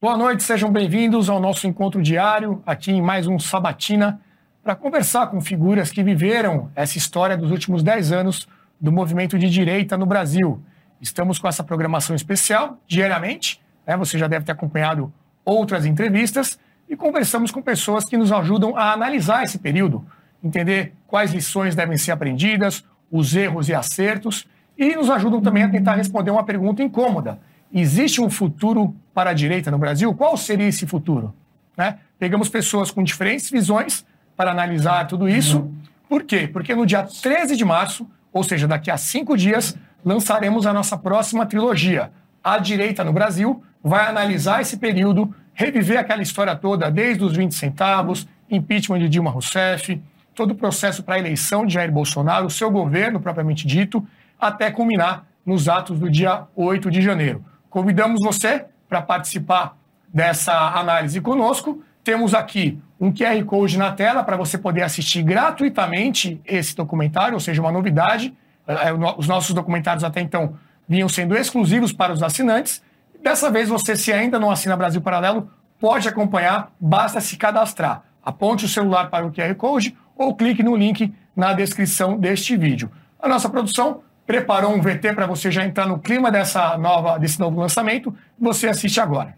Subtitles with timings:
[0.00, 4.20] Boa noite, sejam bem-vindos ao nosso encontro diário, aqui em mais um Sabatina,
[4.62, 8.46] para conversar com figuras que viveram essa história dos últimos 10 anos
[8.80, 10.62] do movimento de direita no Brasil.
[11.00, 13.96] Estamos com essa programação especial, diariamente, né?
[13.96, 15.12] você já deve ter acompanhado
[15.44, 20.06] outras entrevistas, e conversamos com pessoas que nos ajudam a analisar esse período,
[20.44, 24.46] entender quais lições devem ser aprendidas, os erros e acertos,
[24.78, 27.40] e nos ajudam também a tentar responder uma pergunta incômoda
[27.72, 30.14] Existe um futuro para a direita no Brasil?
[30.14, 31.34] Qual seria esse futuro?
[31.76, 31.98] Né?
[32.20, 35.68] Pegamos pessoas com diferentes visões para analisar tudo isso.
[36.08, 36.46] Por quê?
[36.46, 40.96] Porque no dia 13 de março, ou seja, daqui a cinco dias, lançaremos a nossa
[40.96, 42.12] próxima trilogia.
[42.44, 47.56] A Direita no Brasil vai analisar esse período, reviver aquela história toda, desde os 20
[47.56, 50.00] centavos, impeachment de Dilma Rousseff,
[50.32, 54.06] todo o processo para a eleição de Jair Bolsonaro, o seu governo propriamente dito,
[54.40, 57.44] até culminar nos atos do dia 8 de janeiro.
[57.68, 59.76] Convidamos você para participar
[60.12, 61.82] dessa análise conosco.
[62.02, 67.40] Temos aqui um QR Code na tela para você poder assistir gratuitamente esse documentário, ou
[67.40, 68.34] seja, uma novidade.
[68.66, 70.56] É, os nossos documentários até então
[70.88, 72.82] vinham sendo exclusivos para os assinantes.
[73.22, 78.02] Dessa vez, você, se ainda não assina Brasil Paralelo, pode acompanhar, basta se cadastrar.
[78.24, 82.90] Aponte o celular para o QR Code ou clique no link na descrição deste vídeo.
[83.20, 87.40] A nossa produção preparou um VT para você já entrar no clima dessa nova, desse
[87.40, 88.14] novo lançamento.
[88.38, 89.34] Você assiste agora.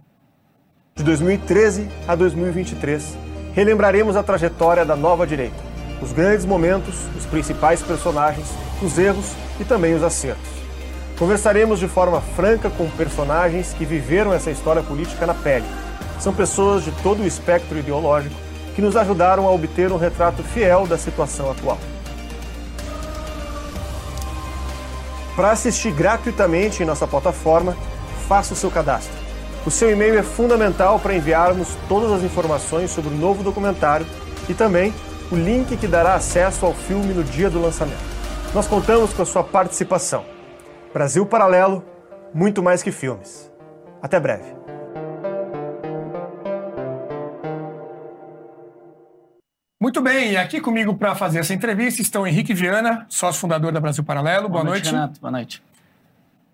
[0.96, 3.16] De 2013 a 2023,
[3.54, 5.54] relembraremos a trajetória da nova direita,
[6.02, 8.48] os grandes momentos, os principais personagens,
[8.82, 10.50] os erros e também os acertos.
[11.16, 15.66] Conversaremos de forma franca com personagens que viveram essa história política na pele.
[16.18, 18.34] São pessoas de todo o espectro ideológico
[18.74, 21.78] que nos ajudaram a obter um retrato fiel da situação atual.
[25.36, 27.76] Para assistir gratuitamente em nossa plataforma,
[28.28, 29.14] faça o seu cadastro.
[29.64, 34.06] O seu e-mail é fundamental para enviarmos todas as informações sobre o novo documentário
[34.48, 34.94] e também
[35.30, 38.10] o link que dará acesso ao filme no dia do lançamento.
[38.54, 40.24] Nós contamos com a sua participação.
[40.92, 41.84] Brasil Paralelo,
[42.34, 43.50] muito mais que filmes.
[44.02, 44.59] Até breve.
[49.80, 53.80] Muito bem, e aqui comigo para fazer essa entrevista estão Henrique Viana, sócio fundador da
[53.80, 54.46] Brasil Paralelo.
[54.46, 54.94] Boa, Boa noite, noite.
[54.94, 55.20] Renato.
[55.22, 55.62] Boa noite.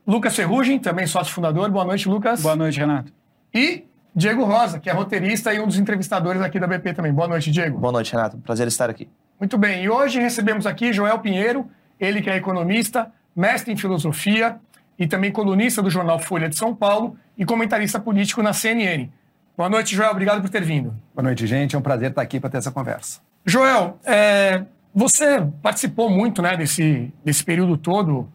[0.06, 1.68] Lucas Ferrugem, também sócio fundador.
[1.68, 2.40] Boa noite, Lucas.
[2.40, 3.12] Boa noite, Renato.
[3.52, 7.12] E Diego Rosa, que é roteirista e um dos entrevistadores aqui da BP também.
[7.12, 7.80] Boa noite, Diego.
[7.80, 8.38] Boa noite, Renato.
[8.38, 9.08] Prazer estar aqui.
[9.40, 14.60] Muito bem, e hoje recebemos aqui Joel Pinheiro, ele que é economista, mestre em filosofia
[14.96, 19.10] e também colunista do jornal Folha de São Paulo e comentarista político na CNN.
[19.56, 20.10] Boa noite, Joel.
[20.10, 20.94] Obrigado por ter vindo.
[21.14, 21.74] Boa noite, gente.
[21.74, 23.20] É um prazer estar aqui para ter essa conversa.
[23.46, 28.28] Joel, é, você participou muito né, desse, desse período todo,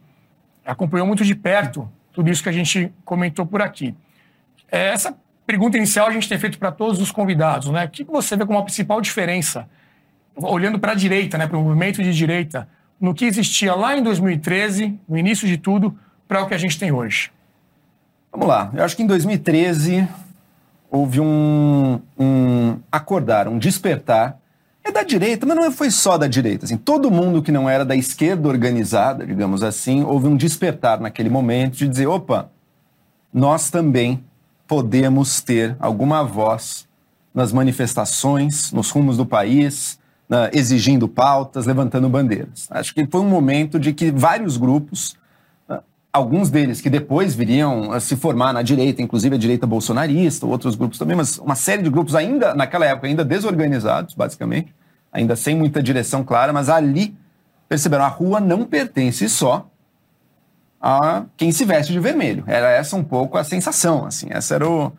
[0.66, 3.96] acompanhou muito de perto tudo isso que a gente comentou por aqui.
[4.72, 5.16] É, essa
[5.46, 7.70] pergunta inicial a gente tem feito para todos os convidados.
[7.70, 7.86] Né?
[7.86, 9.70] O que você vê como a principal diferença,
[10.36, 12.68] olhando para a direita, né, para o movimento de direita,
[13.00, 15.96] no que existia lá em 2013, no início de tudo,
[16.28, 17.32] para o que a gente tem hoje?
[18.32, 18.72] Vamos lá.
[18.74, 20.08] Eu acho que em 2013
[20.92, 24.38] houve um, um acordar, um despertar.
[24.84, 26.66] É da direita, mas não foi só da direita.
[26.66, 31.30] Assim, todo mundo que não era da esquerda organizada, digamos assim, houve um despertar naquele
[31.30, 32.50] momento de dizer: opa,
[33.34, 34.24] nós também
[34.68, 36.88] podemos ter alguma voz
[37.34, 40.00] nas manifestações, nos rumos do país,
[40.52, 42.68] exigindo pautas, levantando bandeiras.
[42.70, 45.16] Acho que foi um momento de que vários grupos
[46.14, 50.76] alguns deles que depois viriam a se formar na direita, inclusive a direita bolsonarista, outros
[50.76, 54.74] grupos também, mas uma série de grupos ainda, naquela época, ainda desorganizados, basicamente,
[55.12, 57.16] ainda sem muita direção clara, mas ali
[57.68, 59.70] perceberam, a rua não pertence só
[60.82, 62.44] a quem se veste de vermelho.
[62.46, 64.92] Era essa um pouco a sensação, assim, essa era o...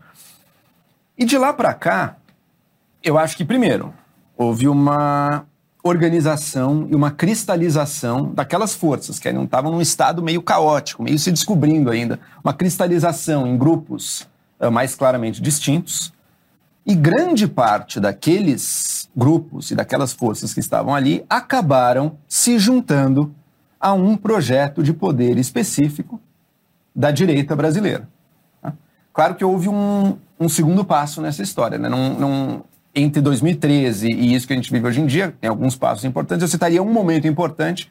[1.18, 2.16] E de lá para cá,
[3.02, 3.92] eu acho que, primeiro,
[4.36, 5.44] houve uma
[5.82, 11.32] organização e uma cristalização daquelas forças que não estavam num estado meio caótico, meio se
[11.32, 14.28] descobrindo ainda, uma cristalização em grupos
[14.60, 16.12] uh, mais claramente distintos.
[16.86, 23.34] E grande parte daqueles grupos e daquelas forças que estavam ali acabaram se juntando
[23.80, 26.20] a um projeto de poder específico
[26.94, 28.08] da direita brasileira.
[28.60, 28.72] Tá?
[29.12, 31.78] Claro que houve um, um segundo passo nessa história.
[31.78, 31.88] Né?
[31.88, 35.76] Não, não, entre 2013 e isso que a gente vive hoje em dia, tem alguns
[35.76, 36.42] passos importantes.
[36.42, 37.90] Eu citaria um momento importante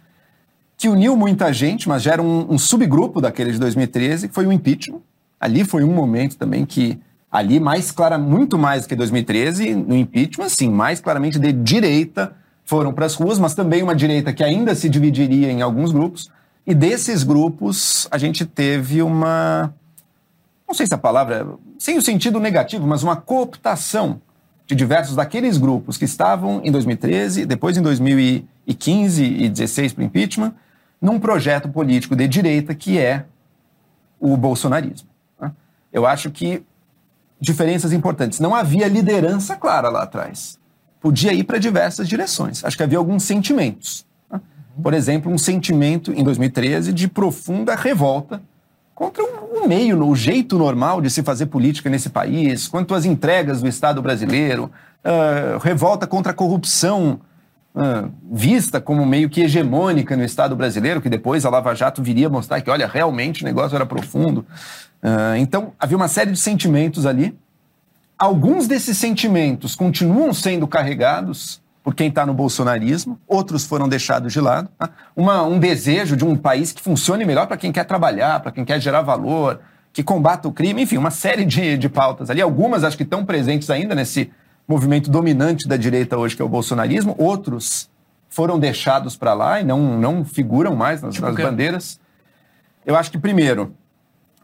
[0.77, 4.45] que uniu muita gente, mas já era um, um subgrupo daquele de 2013, que foi
[4.45, 5.00] o impeachment.
[5.39, 7.00] Ali foi um momento também que,
[7.31, 12.36] ali mais clara, muito mais do que 2013, no impeachment, sim, mais claramente de direita
[12.63, 16.31] foram para as ruas, mas também uma direita que ainda se dividiria em alguns grupos.
[16.65, 19.74] E desses grupos, a gente teve uma
[20.71, 21.45] não sei se a palavra,
[21.77, 24.21] sem o sentido negativo, mas uma cooptação
[24.66, 30.06] de diversos daqueles grupos que estavam em 2013, depois em 2015 e 2016 para o
[30.06, 30.54] impeachment,
[31.02, 33.25] num projeto político de direita que é
[34.19, 35.10] o bolsonarismo.
[35.40, 35.52] Né?
[35.92, 36.63] Eu acho que
[37.40, 38.40] diferenças importantes.
[38.40, 40.60] Não havia liderança clara lá atrás.
[41.02, 42.64] Podia ir para diversas direções.
[42.64, 44.06] Acho que havia alguns sentimentos.
[44.31, 44.40] Né?
[44.81, 48.42] Por exemplo, um sentimento em 2013 de profunda revolta
[49.01, 53.59] contra o meio, o jeito normal de se fazer política nesse país, quanto às entregas
[53.59, 54.71] do Estado brasileiro,
[55.03, 57.19] uh, revolta contra a corrupção
[57.74, 62.30] uh, vista como meio que hegemônica no Estado brasileiro, que depois a Lava Jato viria
[62.30, 64.45] mostrar que, olha, realmente o negócio era profundo.
[65.01, 67.36] Uh, então, havia uma série de sentimentos ali.
[68.19, 74.39] Alguns desses sentimentos continuam sendo carregados por quem está no bolsonarismo, outros foram deixados de
[74.39, 74.69] lado.
[74.78, 74.89] Tá?
[75.16, 78.63] Uma, um desejo de um país que funcione melhor para quem quer trabalhar, para quem
[78.63, 79.60] quer gerar valor,
[79.92, 82.42] que combata o crime, enfim, uma série de, de pautas ali.
[82.42, 84.31] Algumas acho que estão presentes ainda nesse
[84.68, 87.89] movimento dominante da direita hoje, que é o bolsonarismo, outros
[88.30, 92.00] foram deixados para lá e não, não figuram mais nas, tipo nas bandeiras.
[92.86, 93.75] Eu acho que, primeiro,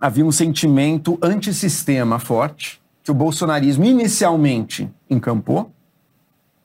[0.01, 5.71] havia um sentimento antissistema forte, que o bolsonarismo inicialmente encampou,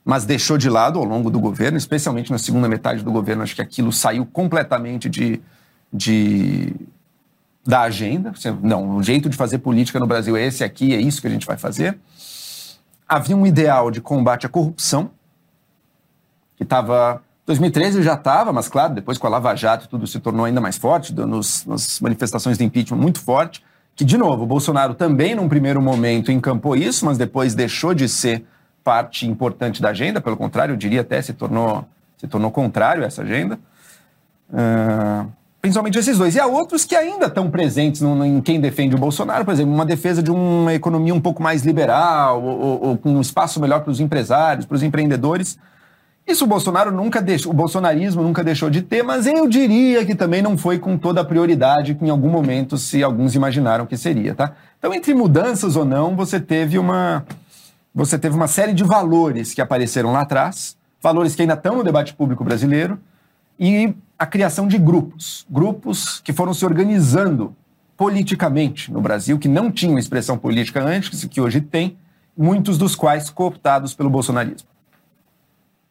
[0.05, 3.55] mas deixou de lado ao longo do governo, especialmente na segunda metade do governo, acho
[3.55, 5.41] que aquilo saiu completamente de,
[5.93, 6.75] de
[7.65, 8.33] da agenda.
[8.61, 11.31] Não, o jeito de fazer política no Brasil é esse aqui, é isso que a
[11.31, 11.99] gente vai fazer.
[13.09, 15.11] Havia um ideal de combate à corrupção,
[16.57, 17.23] que estava.
[17.45, 20.79] 2013 já estava, mas claro, depois com a Lava Jato tudo se tornou ainda mais
[20.79, 23.65] forte, nos, nas manifestações de impeachment muito forte,
[23.97, 28.09] que, de novo, o Bolsonaro também, num primeiro momento, encampou isso, mas depois deixou de
[28.09, 28.45] ser
[28.83, 31.85] parte importante da agenda, pelo contrário, eu diria até se tornou,
[32.17, 33.59] se tornou contrário a essa agenda.
[34.51, 35.31] Uh,
[35.63, 36.35] principalmente esses dois.
[36.35, 39.73] E há outros que ainda estão presentes no, em quem defende o Bolsonaro, por exemplo,
[39.73, 43.93] uma defesa de uma economia um pouco mais liberal, ou com um espaço melhor para
[43.93, 45.57] os empresários, para os empreendedores.
[46.27, 50.15] Isso o Bolsonaro nunca deixou, o bolsonarismo nunca deixou de ter, mas eu diria que
[50.15, 53.97] também não foi com toda a prioridade que em algum momento se alguns imaginaram que
[53.97, 54.53] seria, tá?
[54.79, 57.25] Então, entre mudanças ou não, você teve uma,
[57.95, 61.85] você teve uma série de valores que apareceram lá atrás, valores que ainda estão no
[61.85, 62.99] debate público brasileiro,
[63.59, 67.55] e a criação de grupos, grupos que foram se organizando
[67.97, 71.97] politicamente no Brasil, que não tinham expressão política antes, que hoje tem,
[72.37, 74.69] muitos dos quais cooptados pelo bolsonarismo.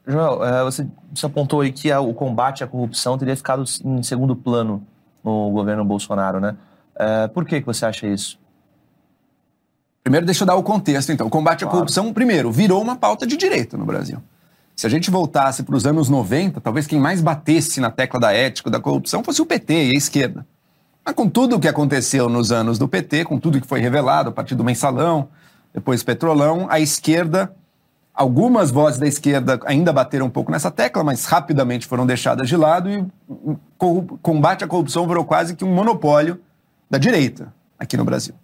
[0.07, 0.87] Joel, é, você,
[1.23, 4.85] apontou aí que o combate à corrupção teria ficado em segundo plano
[5.23, 6.57] no governo Bolsonaro, né?
[6.95, 8.39] É, por que, que você acha isso?
[10.03, 11.27] Primeiro, deixa eu dar o contexto, então.
[11.27, 11.69] O combate claro.
[11.69, 14.21] à corrupção, primeiro, virou uma pauta de direito no Brasil.
[14.75, 18.33] Se a gente voltasse para os anos 90, talvez quem mais batesse na tecla da
[18.33, 20.45] ética da corrupção fosse o PT e a esquerda.
[21.05, 24.29] Mas com tudo o que aconteceu nos anos do PT, com tudo que foi revelado
[24.29, 25.29] a partir do mensalão,
[25.73, 27.53] depois petrolão, a esquerda,
[28.13, 32.57] algumas vozes da esquerda ainda bateram um pouco nessa tecla, mas rapidamente foram deixadas de
[32.57, 36.39] lado e o combate à corrupção virou quase que um monopólio
[36.89, 38.35] da direita aqui no Brasil.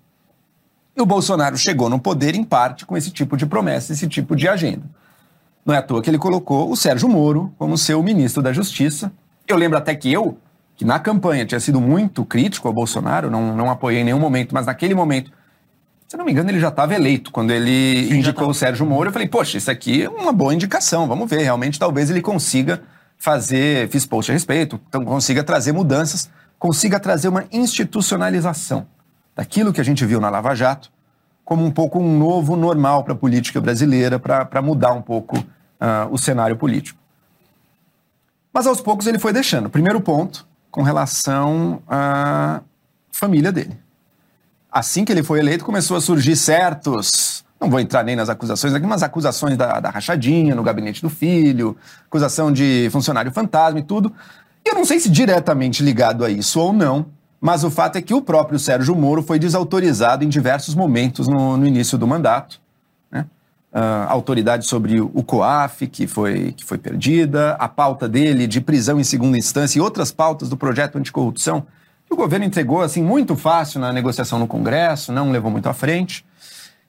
[0.97, 4.35] E o Bolsonaro chegou no poder, em parte, com esse tipo de promessa, esse tipo
[4.35, 4.81] de agenda.
[5.63, 9.11] Não é à toa que ele colocou o Sérgio Moro como seu ministro da Justiça.
[9.47, 10.39] Eu lembro até que eu,
[10.75, 14.55] que na campanha tinha sido muito crítico ao Bolsonaro, não, não apoiei em nenhum momento,
[14.55, 15.31] mas naquele momento,
[16.07, 17.31] se não me engano, ele já estava eleito.
[17.31, 20.51] Quando ele Sim, indicou o Sérgio Moro, eu falei, poxa, isso aqui é uma boa
[20.51, 21.43] indicação, vamos ver.
[21.43, 22.81] Realmente, talvez ele consiga
[23.19, 26.27] fazer, fiz post a respeito, então consiga trazer mudanças,
[26.57, 28.87] consiga trazer uma institucionalização
[29.37, 30.91] daquilo que a gente viu na Lava Jato
[31.45, 36.11] como um pouco um novo normal para a política brasileira, para mudar um pouco uh,
[36.11, 36.99] o cenário político.
[38.51, 39.69] Mas aos poucos ele foi deixando.
[39.69, 42.59] Primeiro ponto, com relação à
[43.09, 43.79] família dele.
[44.69, 47.45] Assim que ele foi eleito, começou a surgir certos.
[47.61, 51.09] Não vou entrar nem nas acusações aqui, mas acusações da, da rachadinha no gabinete do
[51.09, 51.77] filho,
[52.07, 54.11] acusação de funcionário fantasma e tudo.
[54.65, 57.05] E eu não sei se diretamente ligado a isso ou não,
[57.39, 61.55] mas o fato é que o próprio Sérgio Moro foi desautorizado em diversos momentos no,
[61.55, 62.59] no início do mandato.
[63.11, 63.25] Né?
[63.71, 68.99] Uh, autoridade sobre o COAF, que foi, que foi perdida, a pauta dele de prisão
[68.99, 71.65] em segunda instância e outras pautas do projeto anticorrupção,
[72.07, 75.73] que o governo entregou assim muito fácil na negociação no Congresso, não levou muito à
[75.73, 76.25] frente.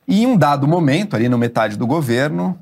[0.07, 2.57] E em um dado momento, ali no metade do governo,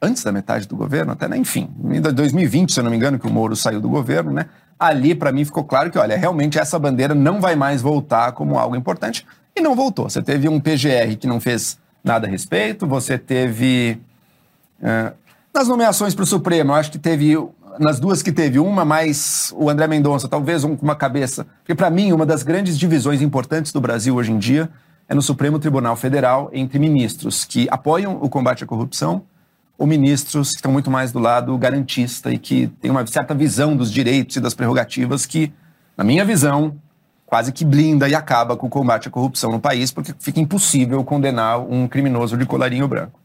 [0.00, 1.36] antes da metade do governo, até, né?
[1.36, 4.46] enfim, em 2020, se eu não me engano, que o Moro saiu do governo, né?
[4.78, 8.58] Ali para mim ficou claro que, olha, realmente essa bandeira não vai mais voltar como
[8.58, 10.08] algo importante e não voltou.
[10.08, 14.00] Você teve um PGR que não fez nada a respeito, você teve.
[14.80, 15.12] Uh,
[15.54, 17.36] nas nomeações para o Supremo, eu acho que teve
[17.78, 21.46] nas duas que teve, uma mais o André Mendonça, talvez um com uma cabeça.
[21.58, 24.68] Porque, para mim, uma das grandes divisões importantes do Brasil hoje em dia
[25.08, 29.24] é no Supremo Tribunal Federal entre ministros que apoiam o combate à corrupção
[29.78, 33.76] ou ministros que estão muito mais do lado garantista e que têm uma certa visão
[33.76, 35.52] dos direitos e das prerrogativas que,
[35.96, 36.76] na minha visão,
[37.26, 41.02] quase que blinda e acaba com o combate à corrupção no país, porque fica impossível
[41.02, 43.22] condenar um criminoso de colarinho branco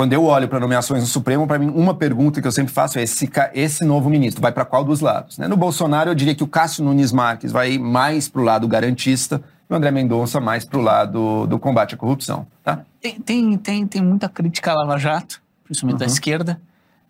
[0.00, 2.98] quando eu olho para nomeações no Supremo, para mim, uma pergunta que eu sempre faço
[2.98, 5.36] é: esse, esse novo ministro vai para qual dos lados?
[5.36, 5.46] Né?
[5.46, 9.42] No Bolsonaro, eu diria que o Cássio Nunes Marques vai mais para o lado garantista
[9.70, 12.46] e o André Mendonça mais para o lado do combate à corrupção.
[12.62, 12.84] Tá?
[13.00, 16.06] Tem, tem, tem, tem muita crítica à Lava Jato, principalmente uhum.
[16.06, 16.60] da esquerda.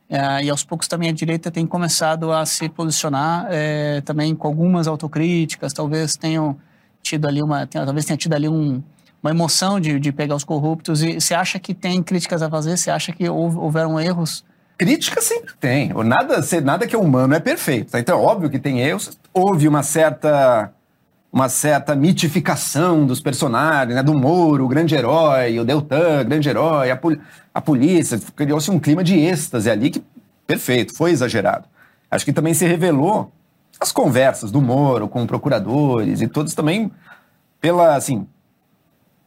[0.08, 4.46] É, e aos poucos também a direita tem começado a se posicionar é, também com
[4.46, 6.56] algumas autocríticas, talvez tenham
[7.00, 8.82] tido ali uma, talvez tenha tido ali um,
[9.22, 11.02] uma emoção de, de pegar os corruptos.
[11.02, 12.76] E você acha que tem críticas a fazer?
[12.76, 14.44] Você acha que houveram erros?
[14.76, 15.92] Crítica sempre tem.
[15.92, 17.92] Nada, nada que é humano é perfeito.
[17.92, 18.00] Tá?
[18.00, 19.18] Então, óbvio que tem erros.
[19.32, 20.72] Houve uma certa
[21.32, 24.02] uma certa mitificação dos personagens, né?
[24.02, 27.16] do Moro, o grande herói, o Deltan, grande herói, a, pol
[27.54, 28.18] a polícia.
[28.34, 30.02] Criou-se um clima de êxtase ali que,
[30.46, 31.66] perfeito, foi exagerado.
[32.10, 33.30] Acho que também se revelou
[33.78, 36.90] as conversas do Moro com procuradores e todos também
[37.60, 38.26] pela, assim,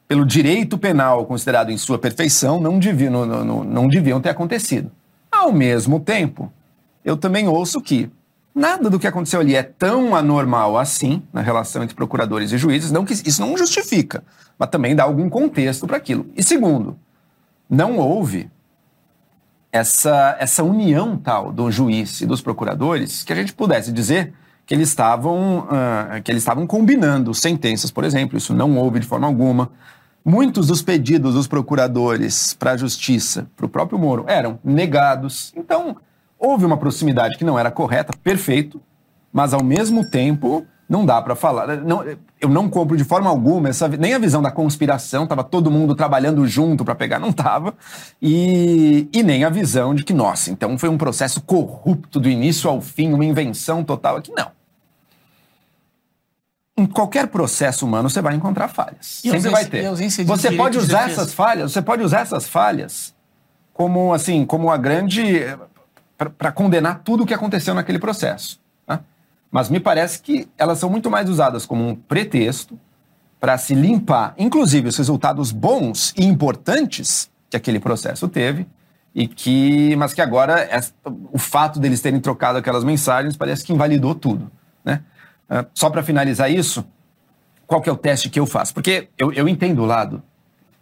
[0.06, 4.90] pelo direito penal considerado em sua perfeição, não deviam, não, não, não deviam ter acontecido.
[5.32, 6.52] Ao mesmo tempo,
[7.04, 8.10] eu também ouço que
[8.54, 12.92] nada do que aconteceu ali é tão anormal assim na relação entre procuradores e juízes,
[12.92, 14.22] não que isso não justifica,
[14.58, 16.26] mas também dá algum contexto para aquilo.
[16.36, 16.98] E segundo,
[17.68, 18.50] não houve
[19.72, 24.32] essa, essa união tal do juiz e dos procuradores que a gente pudesse dizer
[24.64, 28.38] que eles estavam uh, que eles estavam combinando sentenças, por exemplo.
[28.38, 29.70] Isso não houve de forma alguma.
[30.24, 35.52] Muitos dos pedidos dos procuradores para a justiça, para o próprio Moro, eram negados.
[35.54, 35.96] Então,
[36.44, 38.80] houve uma proximidade que não era correta, perfeito,
[39.32, 41.78] mas ao mesmo tempo não dá para falar.
[41.78, 42.04] Não,
[42.40, 45.94] eu não compro de forma alguma essa, nem a visão da conspiração, estava todo mundo
[45.94, 47.74] trabalhando junto para pegar, não estava,
[48.20, 52.68] e, e nem a visão de que, nossa, então foi um processo corrupto do início
[52.68, 54.32] ao fim, uma invenção total aqui.
[54.36, 54.52] Não
[56.76, 59.20] em qualquer processo humano você vai encontrar falhas.
[59.24, 59.88] E Sempre vai ter.
[60.24, 63.14] Você pode usar essas falhas, você pode usar essas falhas
[63.72, 65.42] como assim, como a grande
[66.30, 68.60] para condenar tudo o que aconteceu naquele processo.
[68.86, 69.00] Né?
[69.50, 72.78] Mas me parece que elas são muito mais usadas como um pretexto
[73.40, 78.66] para se limpar, inclusive os resultados bons e importantes que aquele processo teve
[79.14, 80.68] e que, mas que agora
[81.30, 84.50] o fato deles terem trocado aquelas mensagens parece que invalidou tudo,
[84.84, 85.02] né?
[85.48, 86.84] Uh, só para finalizar isso,
[87.66, 88.72] qual que é o teste que eu faço?
[88.72, 90.22] Porque eu, eu entendo o lado.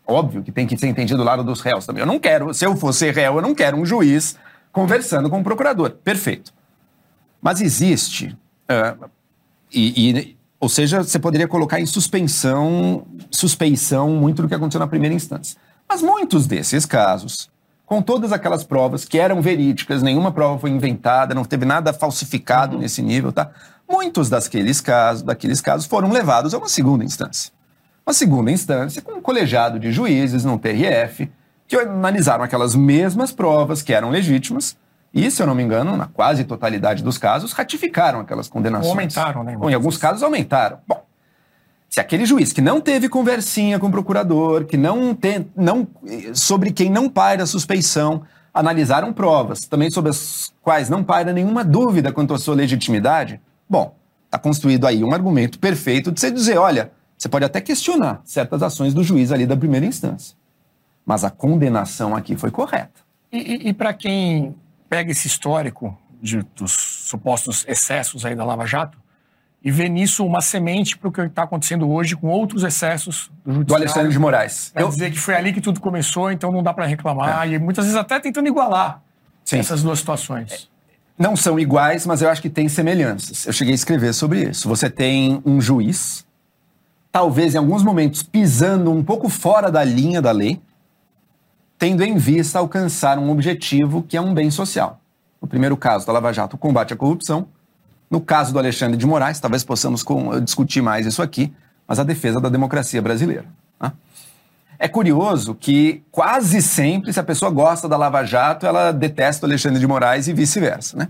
[0.06, 2.02] Óbvio que tem que ser entendido o lado dos réus também.
[2.02, 4.36] Eu não quero, se eu fosse réu, eu não quero um juiz
[4.72, 5.90] conversando com o procurador.
[5.90, 6.52] Perfeito.
[7.40, 8.36] Mas existe,
[8.70, 9.10] uh,
[9.72, 14.86] e, e, ou seja, você poderia colocar em suspensão, suspeição muito do que aconteceu na
[14.86, 15.58] primeira instância.
[15.88, 17.50] Mas muitos desses casos,
[17.84, 22.76] com todas aquelas provas que eram verídicas, nenhuma prova foi inventada, não teve nada falsificado
[22.76, 22.82] uhum.
[22.82, 23.50] nesse nível, tá?
[23.90, 27.52] Muitos daqueles casos, daqueles casos foram levados a uma segunda instância.
[28.06, 31.30] Uma segunda instância com um colegiado de juízes no TRF
[31.76, 34.76] que analisaram aquelas mesmas provas que eram legítimas
[35.14, 38.86] e, se eu não me engano, na quase totalidade dos casos, ratificaram aquelas condenações.
[38.86, 39.56] Ou aumentaram, né?
[39.60, 40.78] Ou em alguns casos aumentaram.
[40.86, 41.04] Bom,
[41.88, 45.86] se aquele juiz que não teve conversinha com o procurador, que não tem, não,
[46.34, 48.22] sobre quem não paira suspeição,
[48.54, 53.40] analisaram provas, também sobre as quais não paira nenhuma dúvida quanto à sua legitimidade,
[53.72, 58.20] Bom, está construído aí um argumento perfeito de você dizer, olha, você pode até questionar
[58.22, 60.36] certas ações do juiz ali da primeira instância,
[61.04, 63.00] mas a condenação aqui foi correta.
[63.30, 64.54] E, e, e para quem
[64.88, 68.98] pega esse histórico de, dos supostos excessos aí da Lava Jato
[69.64, 73.54] e vê nisso uma semente para o que está acontecendo hoje com outros excessos do
[73.54, 73.66] judiciário.
[73.66, 74.72] Do Alexandre de Moraes.
[74.74, 74.88] Quer Eu...
[74.88, 77.46] dizer que foi ali que tudo começou, então não dá para reclamar.
[77.46, 77.52] É.
[77.52, 79.00] E muitas vezes até tentando igualar
[79.44, 79.58] Sim.
[79.58, 80.70] essas duas situações.
[81.16, 83.46] Não são iguais, mas eu acho que tem semelhanças.
[83.46, 84.68] Eu cheguei a escrever sobre isso.
[84.68, 86.26] Você tem um juiz,
[87.12, 90.60] talvez em alguns momentos pisando um pouco fora da linha da lei,
[91.82, 95.00] tendo em vista alcançar um objetivo que é um bem social.
[95.40, 97.48] No primeiro caso da Lava Jato, o combate à corrupção.
[98.08, 100.04] No caso do Alexandre de Moraes, talvez possamos
[100.44, 101.52] discutir mais isso aqui,
[101.84, 103.46] mas a defesa da democracia brasileira.
[103.80, 103.90] Né?
[104.78, 109.48] É curioso que quase sempre, se a pessoa gosta da Lava Jato, ela detesta o
[109.48, 111.08] Alexandre de Moraes e vice-versa, né?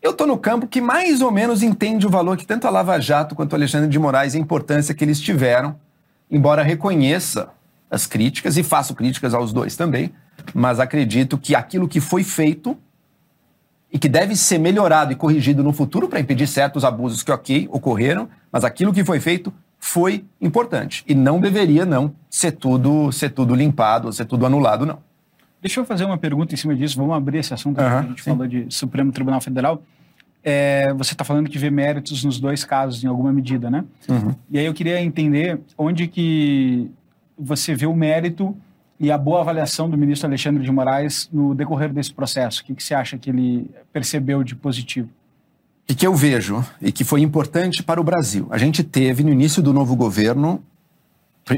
[0.00, 2.98] Eu estou no campo que mais ou menos entende o valor que tanto a Lava
[2.98, 5.76] Jato quanto o Alexandre de Moraes e a importância que eles tiveram,
[6.30, 7.50] embora reconheça
[7.90, 10.12] as críticas e faço críticas aos dois também,
[10.54, 12.76] mas acredito que aquilo que foi feito
[13.92, 17.68] e que deve ser melhorado e corrigido no futuro para impedir certos abusos que, ok,
[17.70, 23.30] ocorreram, mas aquilo que foi feito foi importante e não deveria não ser tudo ser
[23.30, 24.98] tudo limpado, ser tudo anulado não.
[25.60, 26.96] Deixa eu fazer uma pergunta em cima disso.
[26.96, 27.80] Vamos abrir esse assunto.
[27.80, 28.30] Uhum, a gente sim.
[28.30, 29.82] falou de Supremo Tribunal Federal.
[30.44, 33.84] É, você está falando que vê méritos nos dois casos, em alguma medida, né?
[34.08, 34.34] Uhum.
[34.50, 36.88] E aí eu queria entender onde que
[37.38, 38.56] você vê o mérito
[38.98, 42.62] e a boa avaliação do ministro Alexandre de Moraes no decorrer desse processo.
[42.62, 45.08] O que, que você acha que ele percebeu de positivo?
[45.88, 48.48] O que, eu vejo e que foi importante para o Brasil?
[48.50, 50.62] A gente teve no início do novo governo,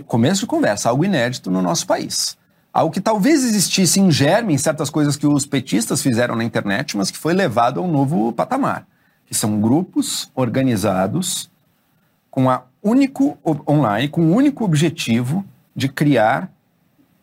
[0.07, 2.37] começo de conversa, algo inédito no nosso país.
[2.71, 6.97] Algo que talvez existisse em germe em certas coisas que os petistas fizeram na internet,
[6.97, 8.87] mas que foi levado a um novo patamar.
[9.25, 11.51] Que são grupos organizados
[12.31, 15.45] com a único online, com o único objetivo
[15.79, 16.51] de criar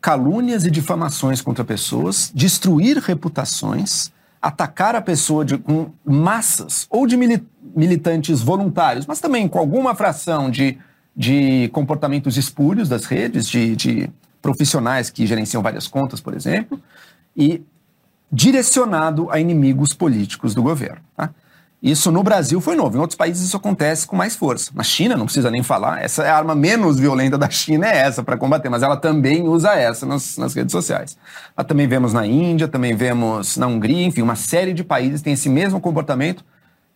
[0.00, 4.10] calúnias e difamações contra pessoas, destruir reputações,
[4.40, 9.94] atacar a pessoa de, com massas ou de mili- militantes voluntários, mas também com alguma
[9.94, 10.78] fração de,
[11.14, 14.10] de comportamentos espúrios das redes, de, de
[14.40, 16.80] profissionais que gerenciam várias contas, por exemplo,
[17.36, 17.62] e
[18.32, 21.02] direcionado a inimigos políticos do governo.
[21.14, 21.30] tá?
[21.82, 22.96] Isso no Brasil foi novo.
[22.96, 24.70] Em outros países isso acontece com mais força.
[24.74, 27.98] Na China, não precisa nem falar, essa é a arma menos violenta da China, é
[27.98, 31.16] essa para combater, mas ela também usa essa nas, nas redes sociais.
[31.56, 35.34] Mas também vemos na Índia, também vemos na Hungria, enfim, uma série de países tem
[35.34, 36.44] esse mesmo comportamento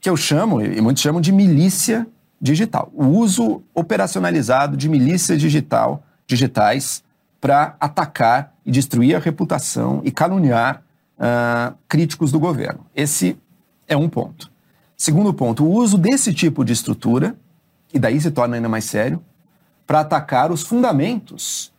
[0.00, 2.06] que eu chamo, e muitos chamam de milícia
[2.40, 2.90] digital.
[2.94, 7.04] O uso operacionalizado de milícias digital, digitais
[7.38, 10.82] para atacar e destruir a reputação e caluniar
[11.18, 12.86] ah, críticos do governo.
[12.94, 13.38] Esse
[13.86, 14.50] é um ponto.
[15.00, 17.34] Segundo ponto, o uso desse tipo de estrutura,
[17.90, 19.24] e daí se torna ainda mais sério,
[19.86, 21.72] para atacar os fundamentos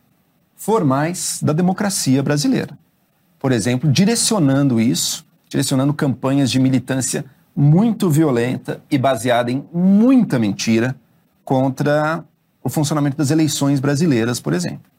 [0.55, 2.75] formais da democracia brasileira.
[3.37, 7.23] Por exemplo, direcionando isso, direcionando campanhas de militância
[7.55, 10.95] muito violenta e baseada em muita mentira
[11.45, 12.25] contra
[12.63, 14.89] o funcionamento das eleições brasileiras, por exemplo.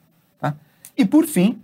[0.40, 0.55] tá?
[0.96, 1.61] E, por fim,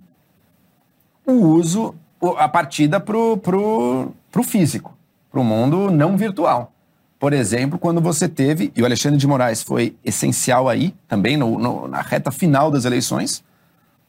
[1.24, 1.94] o uso,
[2.36, 4.97] a partida para o físico,
[5.30, 6.72] para o mundo não virtual.
[7.18, 11.58] Por exemplo, quando você teve, e o Alexandre de Moraes foi essencial aí, também no-
[11.58, 13.42] no- na reta final das eleições,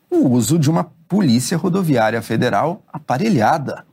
[0.10, 3.84] o uso de uma polícia rodoviária federal aparelhada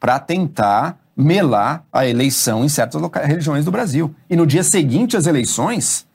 [0.00, 4.14] para tentar melar a eleição em certas regiões do Brasil.
[4.30, 6.06] E no dia seguinte às eleições,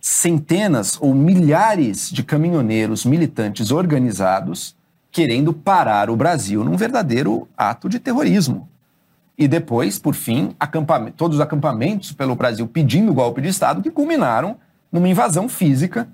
[0.00, 4.76] centenas ou milhares de caminhoneiros militantes organizados
[5.10, 8.68] querendo parar o Brasil num verdadeiro ato de terrorismo.
[9.38, 13.90] E depois, por fim, acampame- todos os acampamentos pelo Brasil pedindo golpe de Estado que
[13.90, 14.56] culminaram
[14.90, 16.08] numa invasão física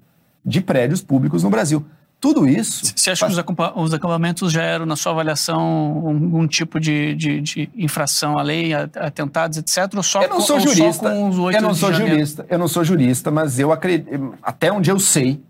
[0.44, 1.84] de prédios públicos no Brasil.
[2.20, 2.84] Tudo isso.
[2.94, 5.60] Você acha que os, acampa- os acampamentos já eram, na sua avaliação,
[6.06, 9.92] um, um tipo de, de- de infração à lei, atentados, etc?
[9.96, 11.10] Ou só eu não com- sou jurista.
[11.10, 12.46] com os oito Eu não sou jurista.
[12.48, 14.34] Eu não sou jurista, mas eu acredito.
[14.42, 15.40] Até onde eu sei,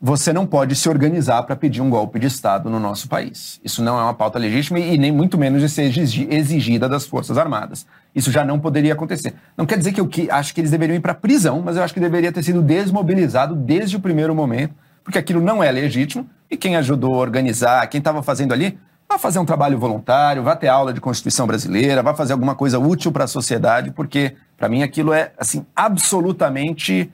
[0.00, 3.60] você não pode se organizar para pedir um golpe de Estado no nosso país.
[3.64, 7.04] Isso não é uma pauta legítima e nem muito menos de ser exigi- exigida das
[7.04, 7.84] Forças Armadas.
[8.14, 9.34] Isso já não poderia acontecer.
[9.56, 11.82] Não quer dizer que eu que- acho que eles deveriam ir para prisão, mas eu
[11.82, 16.28] acho que deveria ter sido desmobilizado desde o primeiro momento, porque aquilo não é legítimo
[16.48, 20.56] e quem ajudou a organizar, quem estava fazendo ali, vai fazer um trabalho voluntário, vai
[20.56, 24.68] ter aula de Constituição brasileira, vai fazer alguma coisa útil para a sociedade, porque para
[24.68, 27.10] mim aquilo é assim absolutamente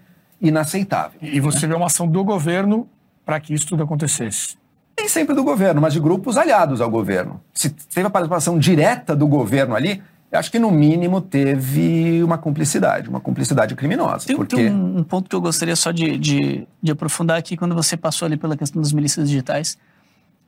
[0.49, 1.19] inaceitável.
[1.23, 2.89] E você vê uma ação do governo
[3.25, 4.57] para que isso tudo acontecesse.
[4.97, 7.41] Nem sempre do governo, mas de grupos aliados ao governo.
[7.53, 12.37] Se teve a participação direta do governo ali, eu acho que no mínimo teve uma
[12.37, 14.27] cumplicidade, uma cumplicidade criminosa.
[14.27, 17.57] Tem, porque tem um, um ponto que eu gostaria só de, de, de aprofundar aqui
[17.57, 19.79] quando você passou ali pela questão das milícias digitais.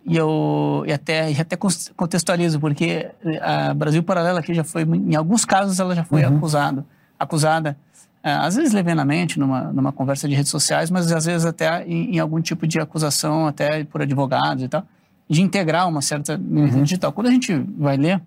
[0.04, 1.56] E eu e até, e até
[1.96, 3.08] contextualizo, porque
[3.40, 6.84] a Brasil Paralela aqui já foi, em alguns casos, ela já foi acusado,
[7.18, 7.95] acusada, eh,
[8.32, 12.18] às vezes levianamente, numa, numa conversa de redes sociais, mas às vezes até em, em
[12.18, 14.84] algum tipo de acusação, até por advogados e tal,
[15.28, 17.12] de integrar uma certa milícia digital.
[17.12, 18.20] Quando a gente vai ler,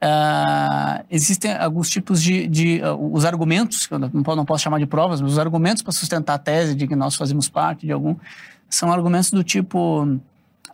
[0.00, 4.78] ah, existem alguns tipos de, de ah, os argumentos, que eu não, não posso chamar
[4.78, 7.92] de provas, mas os argumentos para sustentar a tese de que nós fazemos parte de
[7.92, 8.16] algum,
[8.68, 10.18] são argumentos do tipo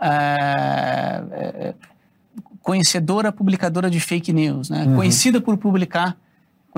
[0.00, 1.74] eh,
[2.62, 4.87] conhecedora publicadora de fake news, né?
[4.94, 6.16] conhecida por publicar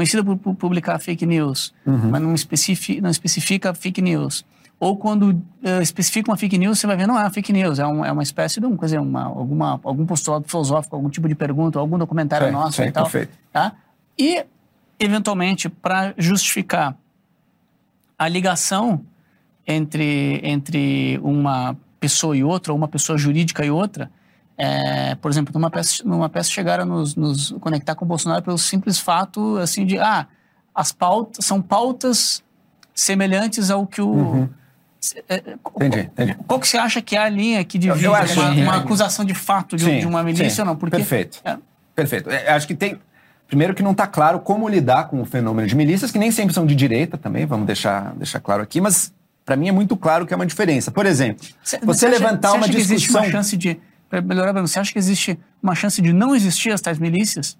[0.00, 4.44] conhecida por, por publicar fake news, mas não, especifi, não especifica fake news.
[4.78, 7.78] Ou quando eh, especifica uma fake news, você vai ver, não é uma fake news,
[7.78, 11.10] é, um- é uma espécie de um, quer dizer, uma, alguma, algum postulado filosófico, algum
[11.10, 13.02] tipo de pergunta, algum documentário nosso sim, e tal.
[13.04, 13.38] perfeito.
[13.52, 13.72] Tá?
[14.18, 14.42] E,
[14.98, 16.96] eventualmente, para justificar
[18.18, 19.02] a ligação
[19.66, 24.10] entre, entre uma pessoa e outra, ou uma pessoa jurídica e outra,
[24.62, 28.42] É, por exemplo, numa peça, numa peça chegaram a nos, nos conectar com o Bolsonaro
[28.42, 30.26] pelo simples fato assim de ah,
[30.74, 32.42] as pautas são pautas
[32.94, 34.48] semelhantes ao que o Uhum.
[35.30, 35.42] É, é,
[35.76, 36.36] Entendi, entendi.
[36.46, 39.24] Qual que você acha que é a linha que divide Eu acho uma, uma acusação
[39.24, 40.60] de fato de, Sim, de uma milícia sim.
[40.60, 40.76] ou não?
[40.76, 41.40] Porque, Perfeito.
[41.42, 41.56] É.
[41.94, 42.28] Perfeito.
[42.30, 43.00] É, acho que tem.
[43.48, 46.52] Primeiro que não está claro como lidar com o fenômeno de milícias, que nem sempre
[46.54, 49.12] são de direita também, vamos deixar, deixar claro aqui, mas
[49.44, 50.90] para mim é muito claro que é uma diferença.
[50.90, 53.22] Por exemplo, Cê- você acha- levantar você uma acha que existe discussão.
[53.22, 53.80] uma chance de.
[54.10, 57.56] Para melhorar, Bruno, você acha que existe uma chance de não existir as tais milícias?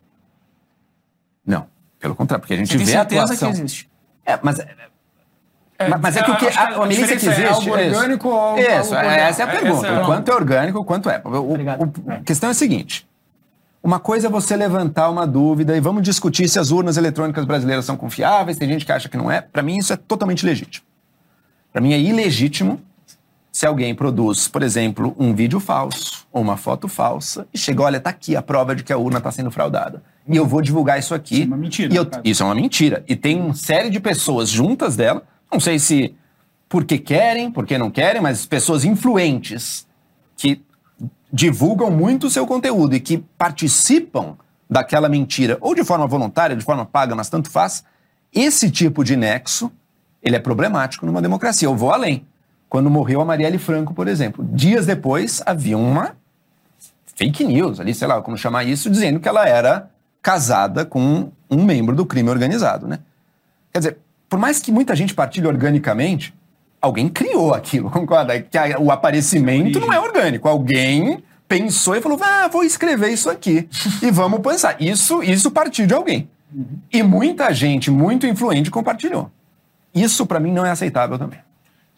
[1.47, 1.67] Não,
[1.99, 3.53] pelo contrário, porque a gente Você vê a atuação.
[3.53, 3.89] que existe?
[4.27, 4.59] É, mas,
[5.89, 7.71] mas- mas é que o que acho a, a milícia que diferença é existe.
[7.71, 9.87] algo orgânico ou algo- Isso, algo é- essa é a pergunta.
[9.87, 11.23] É a- O quanto é orgânico, quanto é.
[11.25, 13.09] O- a questão é a seguinte:
[13.83, 17.85] uma coisa é você levantar uma dúvida e vamos discutir se as urnas eletrônicas brasileiras
[17.85, 18.59] são confiáveis.
[18.59, 19.41] Tem gente que acha que não é.
[19.41, 20.85] Para mim, isso é totalmente legítimo.
[21.73, 22.81] Para mim, é ilegítimo
[23.53, 28.01] se alguém produz, por exemplo, um vídeo falso ou uma foto falsa e chega, olha,
[28.01, 30.03] tá aqui a prova de que a urna está sendo fraudada.
[30.29, 31.35] E eu vou divulgar isso aqui.
[31.35, 33.05] Isso é uma mentira, E eu- isso é uma mentira.
[33.09, 36.15] E tem uma série de pessoas juntas dela, não sei se
[36.69, 39.85] porque querem, porque não querem, mas pessoas influentes
[40.37, 40.63] que
[41.33, 44.37] divulgam muito o seu conteúdo e que participam
[44.69, 47.85] daquela mentira, ou de forma voluntária, de forma paga, mas tanto faz,
[48.33, 49.73] esse tipo de nexo,
[50.23, 51.67] ele é problemático numa democracia.
[51.67, 52.25] Eu vou além.
[52.71, 56.13] Quando morreu a Marielle Franco, por exemplo, dias depois havia uma
[57.17, 59.91] fake news ali, sei lá como chamar isso, dizendo que ela era
[60.23, 63.01] casada com um membro do crime organizado, né?
[63.73, 66.33] Quer dizer, por mais que muita gente partilhe organicamente,
[66.81, 68.41] alguém criou aquilo, concorda?
[68.41, 70.49] Que a- o aparecimento não é orgânico.
[70.49, 73.69] Alguém pensou e falou, ah, vou escrever isso aqui
[74.01, 74.81] e vamos pensar.
[74.81, 76.29] Isso, isso partiu de alguém.
[76.93, 79.29] E muita gente muito influente compartilhou.
[79.93, 81.41] Isso para mim não é aceitável também.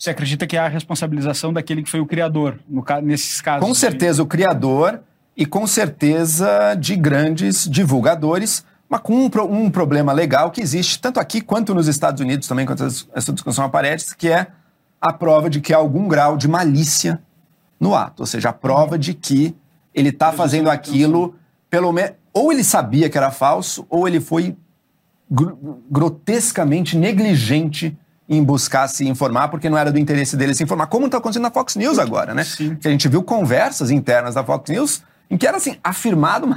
[0.02, 3.64] Você acredita que há a responsabilização daquele que foi o criador, no nesses casos?
[3.64, 5.00] Com de- certeza o criador
[5.36, 11.20] e com certeza de grandes divulgadores, mas com um, um problema legal que existe tanto
[11.20, 14.48] aqui quanto nos Estados Unidos também, quando essa, essa discussão aparece, que é
[15.00, 17.22] a prova de que há algum grau de malícia
[17.78, 19.54] no ato, ou seja, a prova de que
[19.94, 21.36] ele está fazendo aquilo,
[21.70, 24.56] pelo menos, ou ele sabia que era falso, ou ele foi
[25.30, 25.52] gr-
[25.88, 27.96] grotescamente negligente
[28.32, 31.42] em buscar se informar, porque não era do interesse dele se informar, como está acontecendo
[31.42, 32.44] na Fox News agora, né?
[32.44, 32.74] Sim.
[32.76, 36.56] Que a gente viu conversas internas da Fox News em que era assim, afirmado uma,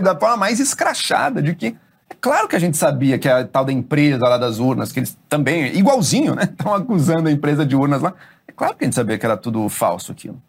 [0.00, 1.74] da forma mais escrachada, de que
[2.10, 5.00] é claro que a gente sabia que a tal da empresa lá das urnas, que
[5.00, 6.42] eles também, igualzinho, né?
[6.58, 8.12] Estão acusando a empresa de urnas lá.
[8.46, 10.40] É claro que a gente sabia que era tudo falso aquilo.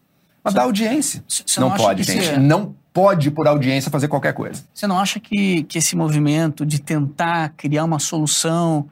[0.43, 1.23] Mas dá audiência.
[1.27, 2.25] você não não pode, gente.
[2.25, 4.63] se- Não pode, por audiência, fazer qualquer coisa.
[4.73, 8.88] Você não acha que, que esse movimento de tentar criar uma solução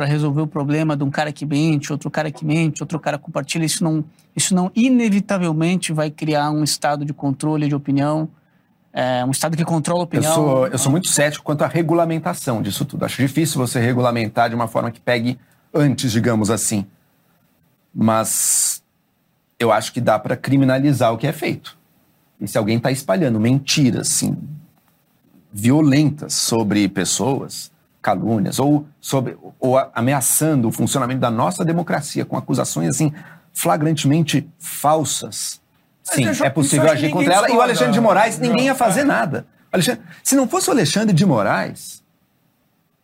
[0.00, 3.18] para resolver o problema de um cara que mente, outro cara que mente, outro cara
[3.18, 4.02] compartilha, isso não,
[4.34, 8.26] isso não inevitavelmente vai criar um estado de controle de opinião,
[8.94, 10.34] é, um estado que controla a Eu opinião?
[10.34, 13.04] sou, eu sou muito cético quanto à regulamentação disso tudo.
[13.04, 15.38] Acho difícil você regulamentar de uma forma que pegue
[15.74, 16.86] antes, digamos assim.
[17.94, 18.82] Mas
[19.58, 21.76] eu acho que dá para criminalizar o que é feito.
[22.40, 24.34] E se alguém está espalhando mentiras, assim,
[25.52, 27.69] violentas sobre pessoas,
[28.02, 33.12] calúnias, ou, sobre, ou ameaçando o funcionamento da nossa democracia com acusações assim
[33.52, 35.60] flagrantemente falsas,
[36.02, 37.50] sim, é possível agir contra ela.
[37.50, 39.46] E o Alexandre de Moraes, ninguém ia fazer nada.
[39.72, 42.02] Alexandre- se não fosse o Alexandre de Moraes,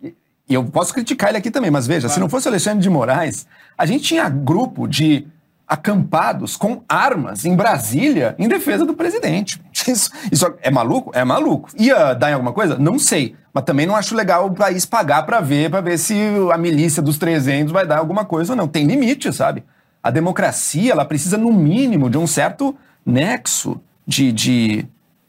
[0.02, 0.14] e
[0.48, 2.88] e eu posso criticar ele aqui também, mas veja, se não fosse o Alexandre de
[2.88, 5.26] Moraes, a gente tinha grupo de
[5.66, 9.60] acampados com armas em Brasília em defesa do presidente.
[9.90, 11.10] Isso, isso é maluco?
[11.14, 11.70] É maluco.
[11.78, 12.76] Ia dar em alguma coisa?
[12.78, 13.36] Não sei.
[13.52, 16.14] Mas também não acho legal o país pagar para ver, para ver se
[16.52, 18.68] a milícia dos 300 vai dar alguma coisa ou não.
[18.68, 19.64] Tem limite, sabe?
[20.02, 24.86] A democracia, ela precisa, no mínimo, de um certo nexo de, de,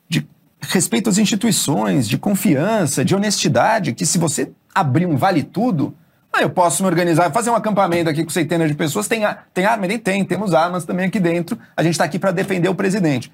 [0.10, 0.28] de
[0.60, 5.96] respeito às instituições, de confiança, de honestidade, que se você abrir um vale tudo,
[6.32, 9.22] ah, eu posso me organizar, fazer um acampamento aqui com centenas de pessoas, tem,
[9.54, 9.88] tem arma?
[9.88, 13.32] Nem tem, temos armas também aqui dentro, a gente está aqui para defender o presidente.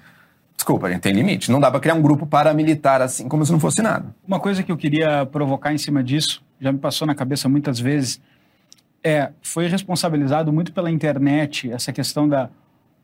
[0.64, 3.52] Desculpa, a gente tem limite, não dá para criar um grupo paramilitar assim, como se
[3.52, 4.16] não fosse nada.
[4.26, 7.78] Uma coisa que eu queria provocar em cima disso, já me passou na cabeça muitas
[7.78, 8.18] vezes,
[9.02, 12.48] é, foi responsabilizado muito pela internet essa questão da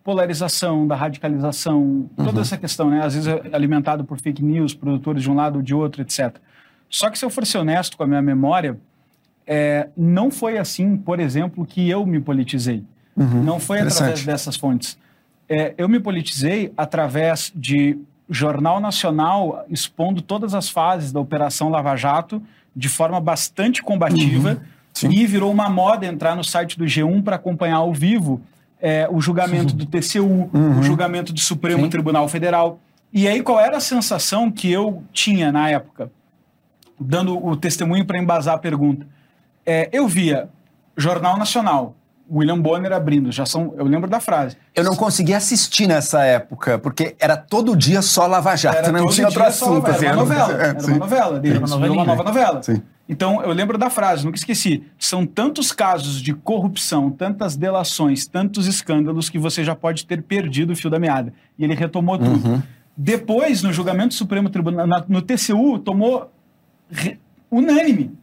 [0.03, 3.05] polarização, da radicalização, toda essa questão, né?
[3.05, 6.37] Às vezes é alimentado por fake news, produtores de um lado ou de outro, etc.
[6.89, 8.81] Só que se eu for ser honesto com a minha memória,
[9.47, 12.83] é, não foi assim, por exemplo, que eu me politizei.
[13.45, 14.97] Não foi através dessas fontes.
[15.53, 21.97] É, eu me politizei através de Jornal Nacional expondo todas as fases da Operação Lava
[21.97, 22.41] Jato
[22.75, 24.63] de forma bastante combativa
[24.95, 25.11] Sim.
[25.11, 28.41] e virou uma moda entrar no site do G1 para acompanhar ao vivo
[28.81, 31.91] é, o julgamento do TCU, o julgamento do Supremo Sim.
[31.91, 32.79] Tribunal Federal.
[33.13, 36.13] E aí, qual era a sensação que eu tinha na época,
[36.99, 39.05] dando o testemunho para embasar a pergunta?
[39.67, 40.49] É, eu via
[40.97, 41.97] Jornal Nacional,
[42.31, 44.57] William Bonner abrindo, já são, eu lembro da frase.
[44.75, 49.01] Eu não conseguia assistir nessa época, porque era todo dia só Lava Jato, Era não
[49.07, 49.87] todo tinha outro dia só assunto.
[49.87, 50.91] Era assim, uma não- novela, é, era sim.
[50.93, 52.63] uma novela, dele, uma uma nova novela.
[52.63, 52.81] Sim.
[53.09, 54.85] Então, eu lembro da frase, nunca esqueci.
[54.97, 60.73] São tantos casos de corrupção, tantas delações, tantos escândalos que você já pode ter perdido
[60.73, 61.33] o fio da meada.
[61.59, 62.49] E ele retomou tudo.
[62.49, 62.63] Uhum.
[62.97, 66.31] Depois, no julgamento do Supremo Tribunal, na- no TCU, tomou
[66.89, 67.19] re-
[67.51, 68.17] unânime.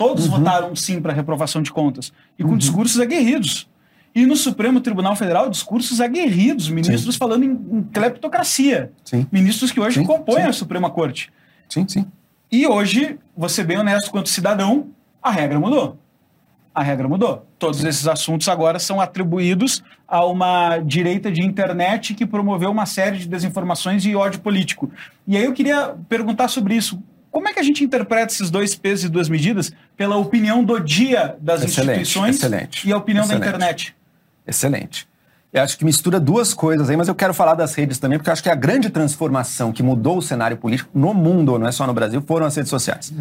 [0.00, 0.38] Todos Uhum.
[0.38, 2.10] votaram sim para reprovação de contas.
[2.38, 3.68] E com discursos aguerridos.
[4.14, 8.90] E no Supremo Tribunal Federal, discursos aguerridos, ministros falando em, em cleptocracia.
[9.04, 9.26] Sim.
[9.30, 10.48] Ministros que hoje Sim, compõem sim.
[10.48, 11.30] a Suprema Corte.
[11.68, 12.06] Sim, sim.
[12.50, 14.88] E hoje, você bem honesto quanto cidadão,
[15.22, 15.98] a regra mudou.
[16.74, 17.46] A regra mudou.
[17.58, 23.18] Todos esses assuntos agora são atribuídos a uma direita de internet que promoveu uma série
[23.18, 24.90] de desinformações e ódio político.
[25.28, 26.98] E aí eu queria perguntar sobre isso.
[27.30, 30.80] Como é que a gente interpreta esses dois pesos e duas medidas pela opinião do
[30.80, 33.42] dia das Excelente, instituições excelente, e a opinião excelente.
[33.42, 33.96] da internet?
[34.46, 35.08] Excelente.
[35.52, 38.30] Eu acho que mistura duas coisas aí, mas eu quero falar das redes também, porque
[38.30, 41.72] eu acho que a grande transformação que mudou o cenário político no mundo, não é
[41.72, 43.12] só no Brasil, foram as redes sociais.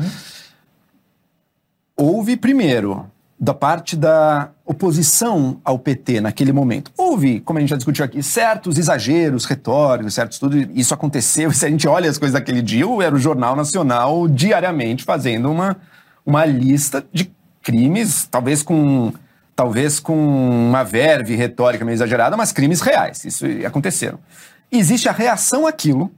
[1.96, 6.92] Houve, primeiro, da parte da oposição ao PT naquele momento.
[6.98, 10.58] Houve, como a gente já discutiu aqui, certos exageros retóricos, certos tudo.
[10.74, 11.52] Isso aconteceu.
[11.54, 15.78] Se a gente olha as coisas daquele dia, era o Jornal Nacional diariamente fazendo uma,
[16.26, 19.14] uma lista de crimes, talvez com
[19.56, 23.26] talvez com uma verve retórica meio exagerada, mas crimes reais.
[23.26, 24.18] Isso aconteceram.
[24.72, 26.10] Existe a reação àquilo,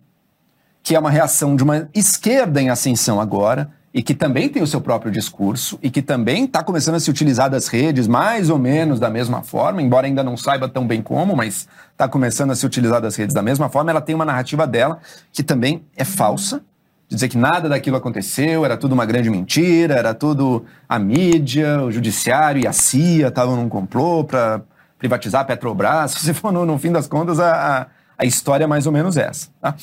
[0.83, 4.67] que é uma reação de uma esquerda em ascensão agora, e que também tem o
[4.67, 8.57] seu próprio discurso, e que também está começando a se utilizar das redes mais ou
[8.57, 12.55] menos da mesma forma, embora ainda não saiba tão bem como, mas está começando a
[12.55, 13.91] se utilizar das redes da mesma forma.
[13.91, 14.99] Ela tem uma narrativa dela
[15.33, 16.61] que também é falsa,
[17.09, 21.91] dizer que nada daquilo aconteceu, era tudo uma grande mentira, era tudo a mídia, o
[21.91, 24.61] judiciário e a CIA estavam num complô para
[24.97, 26.11] privatizar a Petrobras.
[26.21, 29.17] Se for no, no fim das contas, a, a, a história é mais ou menos
[29.17, 29.49] essa.
[29.59, 29.75] Tá?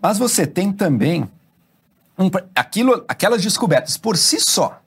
[0.00, 1.28] Mas você tem também
[2.54, 4.80] aquilo, aquelas descobertas por si só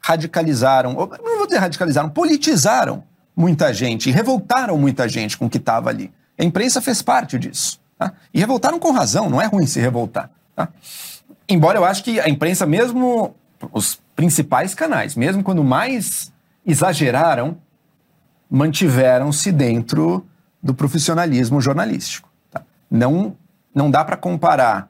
[0.00, 3.04] radicalizaram, não vou dizer radicalizaram, politizaram
[3.36, 6.12] muita gente revoltaram muita gente com o que estava ali.
[6.38, 7.80] A imprensa fez parte disso.
[7.98, 8.12] Tá?
[8.32, 10.30] E revoltaram com razão, não é ruim se revoltar.
[10.54, 10.68] Tá?
[11.48, 13.34] Embora eu acho que a imprensa, mesmo
[13.72, 16.32] os principais canais, mesmo quando mais
[16.66, 17.56] exageraram,
[18.50, 20.26] mantiveram-se dentro
[20.62, 22.28] do profissionalismo jornalístico.
[22.50, 22.62] Tá?
[22.90, 23.36] Não,
[23.74, 24.88] não dá para comparar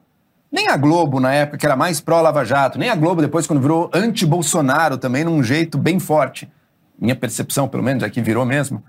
[0.53, 3.59] nem a Globo, na época, que era mais pró-Lava Jato, nem a Globo depois, quando
[3.59, 6.47] virou anti-Bolsonaro, também num jeito bem forte.
[6.99, 8.83] Minha percepção, pelo menos, é que virou mesmo.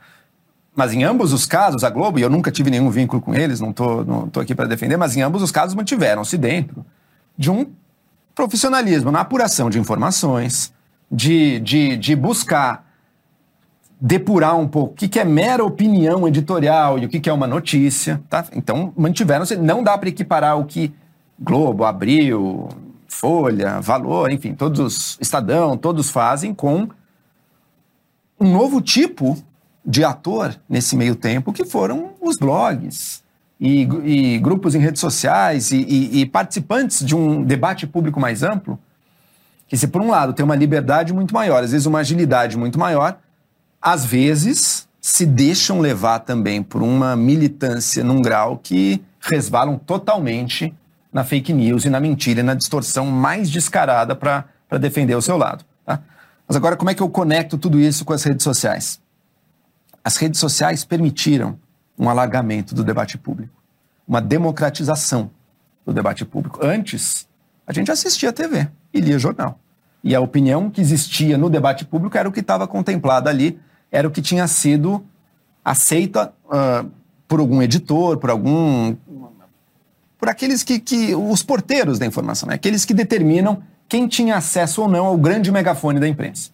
[0.76, 3.60] Mas em ambos os casos, a Globo, e eu nunca tive nenhum vínculo com eles,
[3.60, 6.84] não estou não tô aqui para defender, mas em ambos os casos mantiveram-se dentro
[7.38, 7.66] de um
[8.34, 10.70] profissionalismo na apuração de informações,
[11.10, 12.84] de, de, de buscar
[13.98, 17.32] depurar um pouco o que, que é mera opinião editorial e o que, que é
[17.32, 18.20] uma notícia.
[18.28, 18.44] Tá?
[18.52, 19.56] Então, mantiveram-se.
[19.56, 20.92] Não dá para equiparar o que
[21.44, 22.68] Globo, Abril,
[23.06, 26.88] Folha, Valor, enfim, todos os Estadão, todos fazem com
[28.40, 29.36] um novo tipo
[29.84, 33.22] de ator nesse meio tempo, que foram os blogs
[33.60, 38.42] e, e grupos em redes sociais e, e, e, participantes de um debate público mais
[38.42, 38.78] amplo,
[39.68, 42.78] que se por um lado tem uma liberdade muito maior, às vezes uma agilidade muito
[42.78, 43.18] maior,
[43.80, 50.74] às vezes se deixam levar também por uma militância num grau que resvalam totalmente
[51.14, 54.44] na fake news e na mentira e na distorção mais descarada para
[54.80, 55.64] defender o seu lado.
[55.86, 56.00] Tá?
[56.46, 59.00] Mas agora, como é que eu conecto tudo isso com as redes sociais?
[60.02, 61.58] As redes sociais permitiram
[61.96, 63.54] um alargamento do debate público,
[64.06, 65.30] uma democratização
[65.86, 66.58] do debate público.
[66.60, 67.28] Antes,
[67.66, 69.58] a gente assistia TV e lia jornal.
[70.02, 73.58] E a opinião que existia no debate público era o que estava contemplado ali,
[73.90, 75.02] era o que tinha sido
[75.64, 76.90] aceita uh,
[77.26, 78.96] por algum editor, por algum.
[80.24, 80.78] Por aqueles que.
[80.78, 82.54] que os porteiros da informação, né?
[82.54, 86.48] aqueles que determinam quem tinha acesso ou não ao grande megafone da imprensa.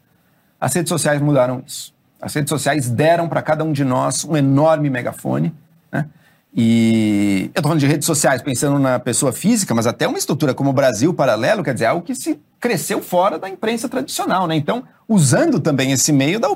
[0.61, 1.94] As redes sociais mudaram isso.
[2.20, 5.54] As redes sociais deram para cada um de nós um enorme megafone.
[5.92, 6.04] Né?
[6.52, 10.52] E eu estou falando de redes sociais pensando na pessoa física, mas até uma estrutura
[10.52, 14.48] como o Brasil Paralelo, quer dizer, algo que se cresceu fora da imprensa tradicional.
[14.48, 14.56] Né?
[14.56, 16.48] Então, usando também esse meio da,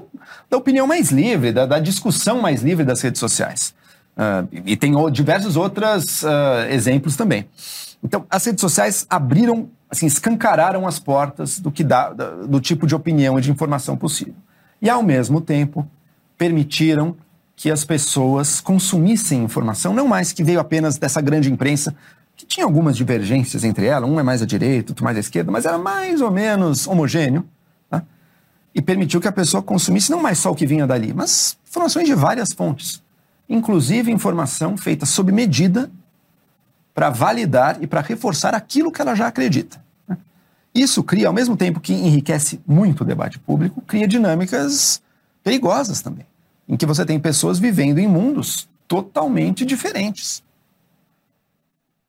[0.51, 3.73] da opinião mais livre, da, da, discussão mais livre das redes sociais.
[4.17, 7.49] Uh, e tem diversos outros uh, exemplos também.
[8.03, 12.95] Então, as redes sociais abriram, assim, escancararam as portas do que dá, do tipo de
[12.95, 14.35] opinião e de informação possível
[14.85, 15.89] e, ao mesmo tempo,
[16.37, 17.17] permitiram
[17.57, 21.95] que as pessoas consumissem informação, não mais que veio apenas dessa grande imprensa,
[22.37, 25.51] que tinha algumas divergências entre ela, um é mais à direita, outro mais à esquerda,
[25.51, 27.49] mas era mais ou menos homogêneo,
[27.89, 28.03] tá?
[28.75, 32.07] e permitiu que a pessoa consumisse não mais só o que vinha dali, mas informações
[32.07, 33.01] de várias fontes,
[33.49, 35.91] inclusive informação feita sob medida
[36.95, 39.83] para validar e para reforçar aquilo que ela já acredita.
[40.09, 40.17] né?
[40.75, 45.03] Isso cria, ao mesmo tempo que enriquece muito o debate público, cria dinâmicas
[45.43, 46.27] perigosas também,
[46.69, 50.43] em que você tem pessoas vivendo em mundos totalmente diferentes.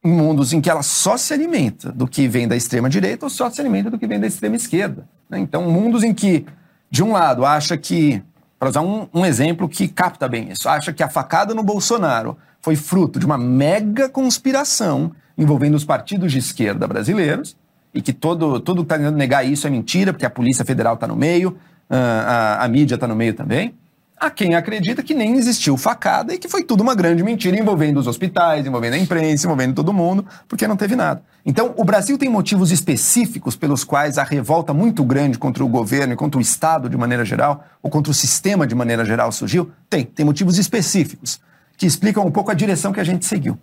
[0.03, 3.29] Em mundos em que ela só se alimenta do que vem da extrema direita ou
[3.29, 5.07] só se alimenta do que vem da extrema esquerda.
[5.27, 5.39] né?
[5.39, 6.45] Então, mundos em que,
[6.91, 8.21] de um lado, acha que,
[8.59, 12.37] para usar um, um exemplo que capta bem isso, acha que a facada no Bolsonaro
[12.61, 17.55] foi fruto de uma mega conspiração envolvendo os partidos de esquerda brasileiros
[17.93, 20.95] e que todo, todo que está tentando negar isso é mentira, porque a Polícia Federal
[20.95, 21.57] está no meio,
[21.89, 23.73] ah, a, a mídia está no meio também.
[24.17, 27.99] Há quem acredita que nem existiu facada e que foi tudo uma grande mentira envolvendo
[27.99, 31.21] os hospitais, envolvendo a imprensa, envolvendo todo mundo, porque não teve nada.
[31.45, 36.13] Então, o Brasil tem motivos específicos pelos quais a revolta muito grande contra o governo
[36.13, 39.69] e contra o Estado de maneira geral, ou contra o sistema de maneira geral surgiu?
[39.89, 41.41] Tem, tem motivos específicos
[41.77, 43.59] que explicam um pouco a direção que a gente seguiu.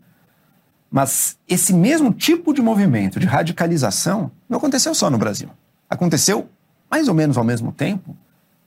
[0.91, 5.49] Mas esse mesmo tipo de movimento de radicalização não aconteceu só no Brasil.
[5.89, 6.47] Aconteceu
[6.91, 8.15] mais ou menos ao mesmo tempo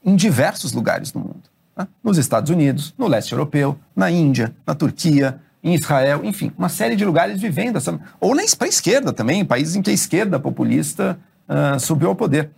[0.04, 1.55] em diversos lugares do mundo.
[1.76, 1.86] Né?
[2.02, 6.94] Nos Estados Unidos, no leste europeu, na Índia, na Turquia, em Israel, enfim, uma série
[6.94, 7.98] de lugares vivendo essa.
[8.20, 12.14] Ou na para a esquerda também, países em que a esquerda populista ah, subiu ao
[12.14, 12.50] poder.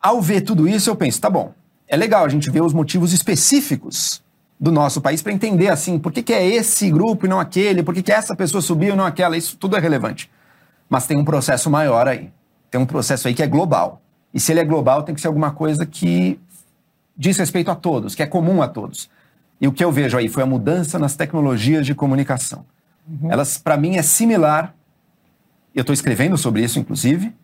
[0.00, 1.52] Ao ver tudo isso, eu penso, tá bom,
[1.86, 4.22] é legal a gente ver os motivos específicos
[4.58, 7.82] do nosso país para entender assim, por que, que é esse grupo e não aquele,
[7.82, 10.30] por que, que essa pessoa subiu e não aquela, isso tudo é relevante.
[10.88, 12.30] Mas tem um processo maior aí.
[12.70, 14.02] Tem um processo aí que é global.
[14.34, 16.38] E se ele é global, tem que ser alguma coisa que
[17.16, 19.10] diz respeito a todos, que é comum a todos.
[19.60, 22.64] E o que eu vejo aí foi a mudança nas tecnologias de comunicação.
[23.28, 24.74] Elas, para mim, é similar.
[25.74, 27.34] Eu estou escrevendo sobre isso, inclusive,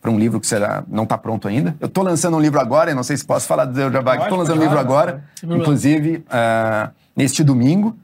[0.00, 1.76] para um livro que será não está pronto ainda.
[1.78, 4.38] Eu estou lançando um livro agora, eu não sei se posso falar do Jabá, estou
[4.38, 7.96] lançando um livro agora, inclusive ah, neste domingo,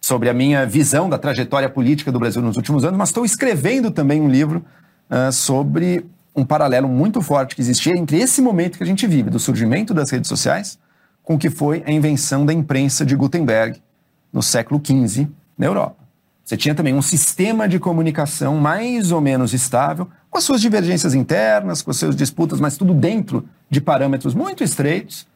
[0.00, 3.90] sobre a minha visão da trajetória política do Brasil nos últimos anos, mas estou escrevendo
[3.90, 4.64] também um livro
[5.08, 6.04] ah, sobre
[6.36, 9.94] um paralelo muito forte que existia entre esse momento que a gente vive, do surgimento
[9.94, 10.78] das redes sociais,
[11.22, 13.82] com o que foi a invenção da imprensa de Gutenberg
[14.32, 15.96] no século XV na Europa.
[16.44, 21.14] Você tinha também um sistema de comunicação mais ou menos estável, com as suas divergências
[21.14, 25.26] internas, com as suas disputas, mas tudo dentro de parâmetros muito estreitos,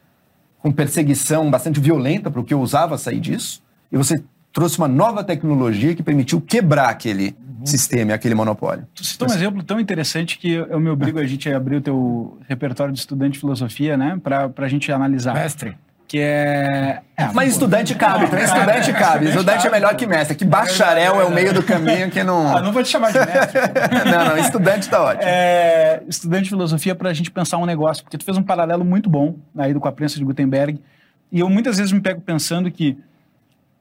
[0.60, 3.62] com perseguição bastante violenta para o que ousava sair disso.
[3.90, 8.86] E você trouxe uma nova tecnologia que permitiu quebrar aquele sistema, e aquele monopólio.
[8.94, 11.80] Tu citou um exemplo tão interessante que eu me obrigo a gente a abrir o
[11.80, 14.18] teu repertório de estudante de filosofia, né?
[14.22, 15.34] Para a gente analisar.
[15.34, 15.76] Mestre.
[16.08, 17.02] Que é.
[17.16, 19.28] é Mas estudante cabe, então estudante cabe.
[19.28, 20.36] Estudante é melhor que mestre.
[20.36, 22.56] Que bacharel é o meio do caminho que não.
[22.56, 23.60] Ah, não vou te chamar de mestre.
[24.10, 25.22] não, não, estudante tá ótimo.
[25.24, 28.84] É, estudante de filosofia para a gente pensar um negócio, porque tu fez um paralelo
[28.84, 30.80] muito bom aí do com a prensa de Gutenberg.
[31.30, 32.98] E eu muitas vezes me pego pensando que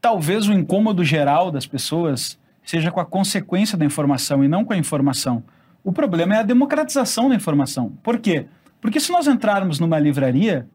[0.01, 4.73] talvez o incômodo geral das pessoas seja com a consequência da informação e não com
[4.73, 5.43] a informação.
[5.83, 7.93] O problema é a democratização da informação.
[8.03, 8.45] Por quê?
[8.81, 10.67] Porque se nós entrarmos numa livraria,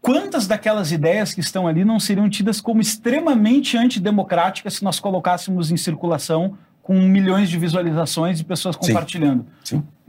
[0.00, 5.70] quantas daquelas ideias que estão ali não seriam tidas como extremamente antidemocráticas se nós colocássemos
[5.70, 9.46] em circulação com milhões de visualizações e pessoas compartilhando?
[9.62, 9.76] Sim.
[9.76, 10.03] Hum,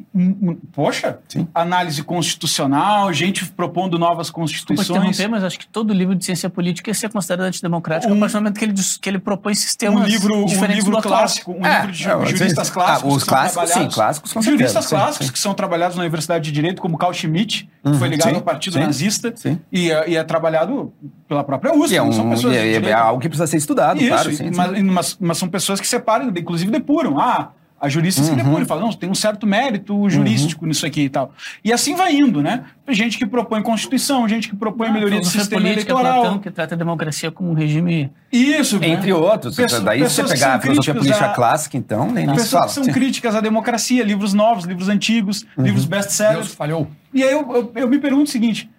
[0.73, 1.47] Poxa, Sim.
[1.53, 4.89] análise constitucional, gente propondo novas Desculpa constituições.
[4.89, 8.19] interromper, mas acho que todo livro de ciência política ia ser considerado antidemocrático Um- a
[8.19, 10.97] partir do momento que ele, que ele propõe sistemas um livro, um diferentes livro do
[10.97, 11.19] atual.
[11.19, 13.03] clássico, um É, livro de é, juristas clássicos.
[13.11, 15.33] Ah, os que são clássicos, sim, trabalhados- clássicos, com Juristas sim, clássicos sim.
[15.33, 18.41] que são trabalhados na Universidade de Direito, como Carl Schmitt, que foi ligado sim, ao
[18.41, 19.59] Partido sim, Nazista, sim.
[19.71, 20.93] E, é, e é trabalhado
[21.27, 23.47] pela própria USP, E é, não são um, pessoas e é- é algo que precisa
[23.47, 24.29] ser estudado, Isso, claro.
[24.31, 24.51] Sim, sim.
[24.55, 27.19] mas, mas- mas são pessoas que separam, inclusive depuram.
[27.19, 27.49] Ah,
[27.85, 28.35] há juristas Uhum.
[28.35, 31.33] que depuram, falam, não, tem um certo mérito jurídico nisso aqui e tal.
[31.63, 32.63] E assim vai indo, né?
[32.89, 36.21] Gente que propõe Constituição, gente que propõe Ah, melhoria do filosofia sistema política, eleitoral.
[36.21, 38.89] Platão, que trata a democracia como um regime Isso, né?
[38.89, 39.55] Entre outros.
[39.55, 42.65] Daí se você pegar a filosofia política a- clássica, então, nem, nem se Pessoas fala.
[42.67, 42.91] que são Sim.
[42.91, 45.63] críticas à democracia, livros novos, livros antigos, Uhum.
[45.63, 46.53] livros Deus best-sellers.
[46.53, 46.87] falhou.
[47.13, 48.69] E aí eu, eu, eu me pergunto o seguinte: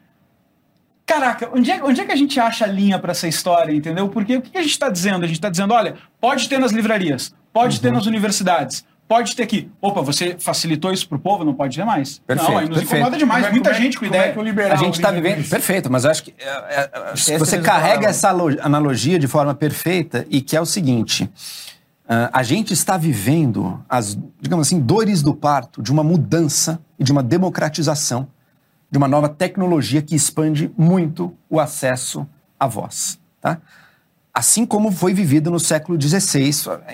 [1.04, 4.08] caraca, onde é, onde é que a gente acha a linha para essa história, entendeu?
[4.08, 5.24] Porque o que a gente está dizendo?
[5.24, 7.82] A gente está dizendo, olha, pode ter nas livrarias, pode Uhum.
[7.82, 8.84] ter nas universidades.
[9.08, 9.70] Pode ter aqui.
[9.80, 12.18] Opa, você facilitou isso pro povo, não pode ter mais.
[12.26, 12.94] Perfeito, não, aí nos perfeito.
[12.96, 13.46] incomoda demais.
[13.46, 14.32] É- Muita como é- gente com como é ideia.
[14.32, 15.40] que o liberal A gente está vivendo.
[15.40, 15.50] isso?
[15.50, 16.90] Perfeito, mas eu acho que é, é,
[17.34, 21.30] é, você carrega essa alo- analogia de forma perfeita e que é o seguinte:
[22.08, 27.04] ah, a gente está vivendo as, digamos assim, dores do parto de uma mudança e
[27.04, 28.26] de uma democratização
[28.90, 32.26] de uma nova tecnologia que expande muito o acesso
[32.58, 33.18] à voz.
[33.40, 33.58] Tá?
[34.38, 36.50] Assim como foi vivido no século XVI.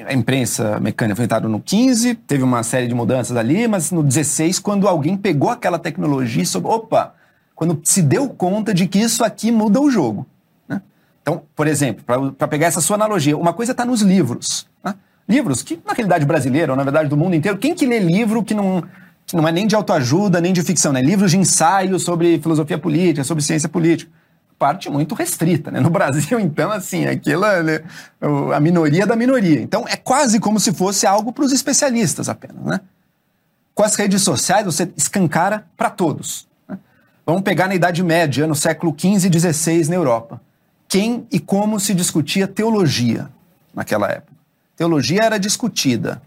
[0.06, 4.08] A imprensa mecânica foi inventada no XV, teve uma série de mudanças ali, mas no
[4.08, 7.14] XVI, quando alguém pegou aquela tecnologia e soube, opa,
[7.52, 10.24] quando se deu conta de que isso aqui muda o jogo.
[10.68, 10.80] Né?
[11.20, 12.04] Então, por exemplo,
[12.38, 14.68] para pegar essa sua analogia, uma coisa está nos livros.
[14.84, 14.94] Né?
[15.28, 18.44] Livros que, na realidade brasileira, ou na verdade do mundo inteiro, quem que lê livro
[18.44, 18.84] que não,
[19.26, 21.02] que não é nem de autoajuda, nem de ficção, né?
[21.02, 24.21] Livros de ensaio sobre filosofia política, sobre ciência política
[24.62, 25.72] parte muito restrita.
[25.72, 25.80] Né?
[25.80, 27.82] No Brasil, então, assim, aquilo é
[28.54, 29.60] a minoria da minoria.
[29.60, 32.64] Então, é quase como se fosse algo para os especialistas apenas.
[32.64, 32.80] Né?
[33.74, 36.46] Com as redes sociais, você escancara para todos.
[36.68, 36.78] Né?
[37.26, 40.40] Vamos pegar na Idade Média, no século XV e XVI, na Europa.
[40.86, 43.28] Quem e como se discutia teologia
[43.74, 44.32] naquela época?
[44.76, 46.22] Teologia era discutida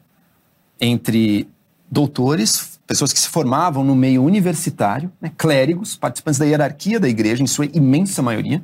[0.78, 1.48] entre
[1.90, 7.42] doutores, pessoas que se formavam no meio universitário, né, clérigos, participantes da hierarquia da igreja,
[7.42, 8.64] em sua imensa maioria,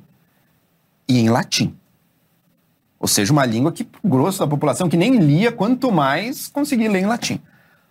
[1.08, 1.76] e em latim.
[3.00, 6.90] Ou seja, uma língua que, o grosso da população, que nem lia, quanto mais conseguia
[6.90, 7.42] ler em latim.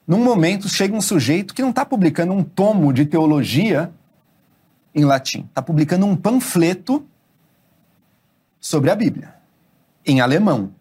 [0.06, 3.92] Num momento, chega um sujeito que não está publicando um tomo de teologia
[4.94, 7.04] em latim, está publicando um panfleto
[8.60, 9.34] sobre a Bíblia,
[10.06, 10.72] em alemão.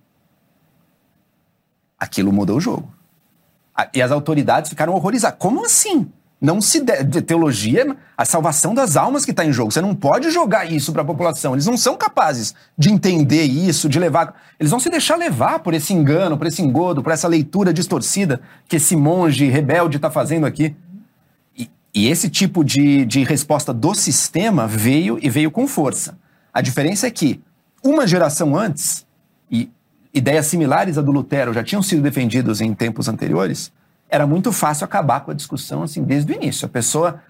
[1.98, 2.99] Aquilo mudou o jogo.
[3.94, 5.38] E as autoridades ficaram horrorizadas.
[5.40, 6.08] Como assim?
[6.42, 9.72] Não se de, teologia, a salvação das almas que está em jogo.
[9.72, 11.54] Você não pode jogar isso para a população.
[11.54, 14.34] Eles não são capazes de entender isso, de levar.
[14.58, 18.40] Eles vão se deixar levar por esse engano, por esse engodo, por essa leitura distorcida
[18.70, 20.74] que esse monge rebelde está fazendo aqui.
[21.58, 26.18] E, e esse tipo de, de resposta do sistema veio e veio com força.
[26.54, 27.42] A diferença é que
[27.84, 29.06] uma geração antes,
[30.14, 33.72] ideias similares à do Lutero já tinham sido defendidas em tempos anteriores,
[34.10, 36.66] era muito fácil acabar com a discussão assim desde o início.
[36.66, 37.22] A pessoa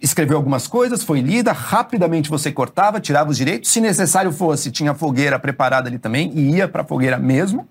[0.00, 4.94] escreveu algumas coisas, foi lida, rapidamente você cortava, tirava os direitos, se necessário fosse, tinha
[4.94, 7.68] fogueira preparada ali também e ia para a fogueira mesmo.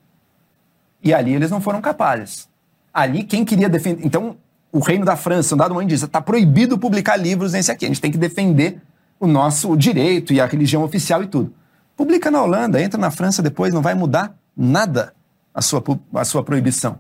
[1.04, 2.48] E ali eles não foram capazes.
[2.94, 4.38] Ali quem queria defender, então
[4.72, 7.86] o reino da França, um dado momento diz, está proibido publicar livros nesse aqui.
[7.86, 8.80] A gente tem que defender
[9.20, 11.54] o nosso direito e a religião oficial e tudo.
[12.00, 15.14] Publica na Holanda, entra na França depois, não vai mudar nada
[15.54, 15.84] a sua,
[16.14, 16.98] a sua proibição.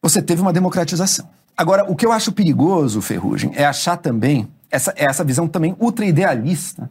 [0.00, 1.28] Você teve uma democratização.
[1.56, 6.88] Agora, o que eu acho perigoso, Ferrugem, é achar também essa, essa visão também ultra-idealista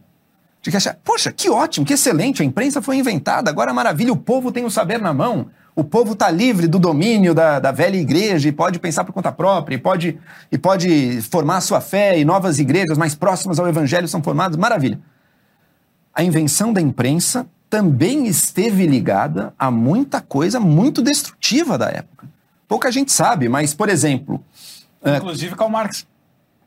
[0.61, 4.17] de que achar, poxa, que ótimo, que excelente, a imprensa foi inventada, agora maravilha, o
[4.17, 7.95] povo tem o saber na mão, o povo está livre do domínio da, da velha
[7.95, 10.19] igreja e pode pensar por conta própria, e pode,
[10.51, 14.99] e pode formar sua fé, e novas igrejas mais próximas ao evangelho são formadas, maravilha
[16.17, 22.27] a invenção da imprensa também esteve ligada a muita coisa muito destrutiva da época.
[22.67, 24.43] Pouca gente sabe, mas, por exemplo.
[25.03, 26.07] É, Inclusive Karl Marx.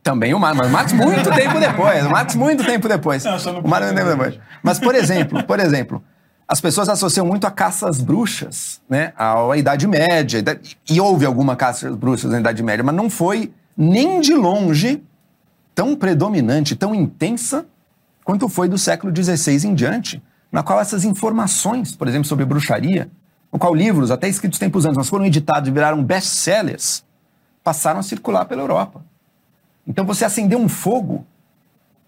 [0.04, 2.06] Também o Marx, mas o Marx muito tempo depois.
[2.06, 3.24] O Marx muito tempo depois.
[3.24, 4.38] Não, o Marx muito tempo depois.
[4.62, 6.00] Mas, por exemplo, por exemplo,
[6.46, 9.12] as pessoas associam muito a caça às bruxas, né?
[9.16, 10.60] À Idade Média.
[10.88, 15.02] E houve alguma caça às bruxas na Idade Média, mas não foi nem de longe
[15.74, 17.66] tão predominante, tão intensa
[18.24, 23.10] quanto foi do século XVI em diante, na qual essas informações, por exemplo, sobre bruxaria,
[23.52, 27.04] no qual livros, até escritos tempos antes, mas foram editados e viraram best-sellers,
[27.62, 29.04] passaram a circular pela Europa.
[29.86, 31.26] Então você acendeu um fogo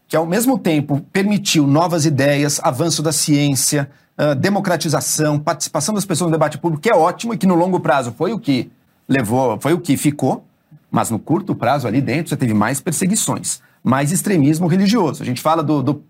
[0.07, 6.31] que, ao mesmo tempo, permitiu novas ideias, avanço da ciência, uh, democratização, participação das pessoas
[6.31, 8.71] no debate público, que é ótimo e que no longo prazo foi o que
[9.09, 10.45] levou, foi o que ficou,
[10.91, 15.22] mas no curto prazo ali dentro você teve mais perseguições, mais extremismo religioso.
[15.22, 16.05] A gente fala do, do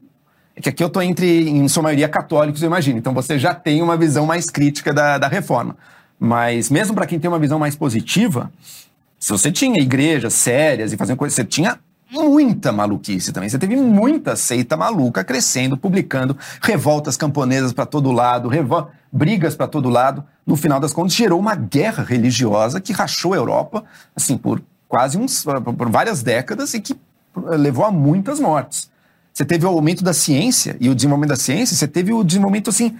[0.54, 2.98] é que aqui eu estou entre, em sua maioria, católicos, eu imagino.
[2.98, 5.76] Então você já tem uma visão mais crítica da, da reforma.
[6.18, 8.52] Mas mesmo para quem tem uma visão mais positiva,
[9.18, 11.78] se você tinha igrejas sérias e fazendo coisas, você tinha
[12.10, 13.48] muita maluquice também.
[13.48, 18.50] Você teve muita seita maluca crescendo, publicando, revoltas camponesas para todo lado,
[19.10, 20.22] brigas para todo lado.
[20.46, 25.16] No final das contas, gerou uma guerra religiosa que rachou a Europa, assim, por quase
[25.16, 26.94] uns, por várias décadas e que
[27.36, 28.90] levou a muitas mortes.
[29.32, 32.70] Você teve o aumento da ciência e o desenvolvimento da ciência, você teve o desenvolvimento
[32.70, 32.96] assim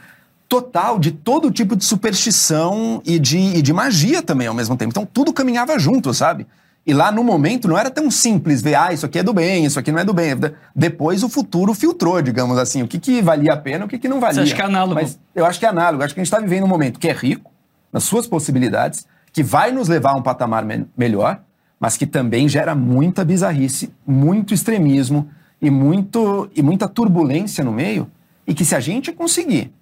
[0.48, 4.90] total de todo tipo de superstição e de, e de magia também ao mesmo tempo.
[4.90, 6.46] Então tudo caminhava junto, sabe?
[6.84, 9.64] E lá no momento não era tão simples ver, ah, isso aqui é do bem,
[9.64, 10.32] isso aqui não é do bem.
[10.74, 14.08] Depois o futuro filtrou, digamos assim, o que, que valia a pena, o que, que
[14.08, 14.34] não valia.
[14.34, 14.94] Você acha que é análogo?
[14.94, 16.02] Mas eu acho que é análogo.
[16.02, 17.52] Eu acho que a gente está vivendo um momento que é rico,
[17.92, 21.40] nas suas possibilidades, que vai nos levar a um patamar me melhor,
[21.82, 25.28] mas que também gera muita bizarrice, muito extremismo,
[25.60, 28.08] e, muito, e muita turbulência no meio,
[28.46, 29.72] e que se a gente conseguir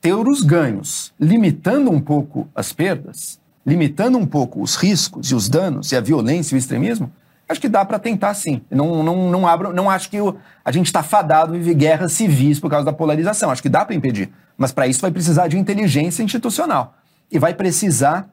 [0.00, 5.46] ter os ganhos, limitando um pouco as perdas, limitando um pouco os riscos e os
[5.46, 7.12] danos e a violência e o extremismo,
[7.46, 8.62] Acho que dá para tentar sim.
[8.70, 10.16] Não, não, não, abro, não acho que
[10.64, 13.50] a gente está fadado a viver guerras civis por causa da polarização.
[13.50, 14.30] Acho que dá para impedir.
[14.56, 16.96] Mas para isso vai precisar de inteligência institucional.
[17.30, 18.30] E vai precisar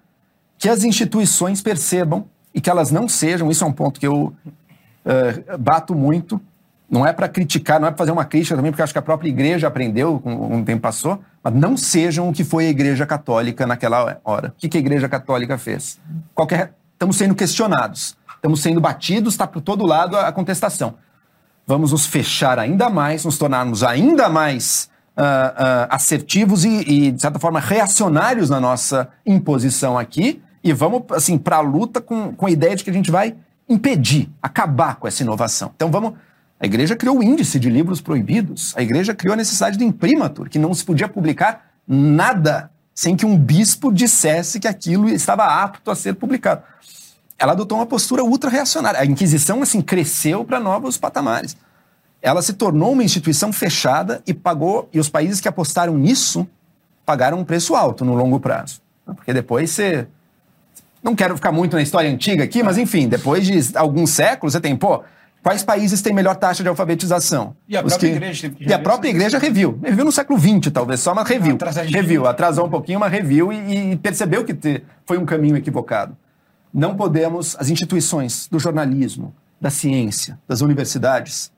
[0.58, 4.34] que as instituições percebam e que elas não sejam, isso é um ponto que eu
[5.06, 6.40] uh, bato muito,
[6.90, 9.02] não é para criticar, não é para fazer uma crítica também, porque acho que a
[9.02, 13.06] própria igreja aprendeu, com um tempo passou, mas não sejam o que foi a igreja
[13.06, 14.50] católica naquela hora.
[14.50, 16.00] O que, que a igreja católica fez?
[16.36, 20.96] Qualquer, estamos sendo questionados, estamos sendo batidos, está por todo lado a, contestação.
[21.66, 27.22] Vamos nos fechar ainda mais, nos tornarmos ainda mais uh, uh, assertivos e, e, de
[27.22, 32.46] certa forma, reacionários na nossa imposição aqui e vamos, assim, para a luta com, com
[32.46, 33.36] a ideia de que a gente vai
[33.68, 35.72] impedir, acabar com essa inovação.
[35.76, 36.14] Então vamos
[36.62, 38.72] a igreja criou o índice de livros proibidos.
[38.78, 43.26] A igreja criou a necessidade do imprimatur, que não se podia publicar nada sem que
[43.26, 46.62] um bispo dissesse que aquilo estava apto a ser publicado.
[47.36, 49.00] Ela adotou uma postura ultra-reacionária.
[49.00, 51.58] A Inquisição, assim, cresceu para novos patamares.
[52.22, 56.48] Ela se tornou uma instituição fechada e pagou, e os países que apostaram nisso
[57.04, 58.82] pagaram um preço alto no longo prazo.
[59.04, 60.08] Porque depois você.
[61.04, 64.60] Não quero ficar muito na história antiga aqui, mas enfim, depois de alguns séculos, você
[64.60, 65.04] tem, pô,
[65.44, 67.56] Quais países têm melhor taxa de alfabetização?
[67.68, 68.16] E a própria que...
[68.16, 69.80] igreja teve que E a própria igreja reviu.
[69.82, 71.58] Reviu no século XX, talvez, só, mas reviu.
[71.90, 74.84] Reviu, atrasou um pouquinho, mas reviu e, e percebeu que te...
[75.04, 76.16] foi um caminho equivocado.
[76.72, 81.52] Não podemos, as instituições do jornalismo, da ciência, das universidades,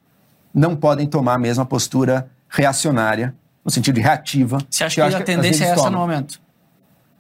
[0.54, 3.36] não podem tomar a mesma postura reacionária,
[3.66, 4.60] no sentido de reativa.
[4.70, 5.92] Você acha que, que a tendência é essa tomam.
[5.92, 6.42] no momento?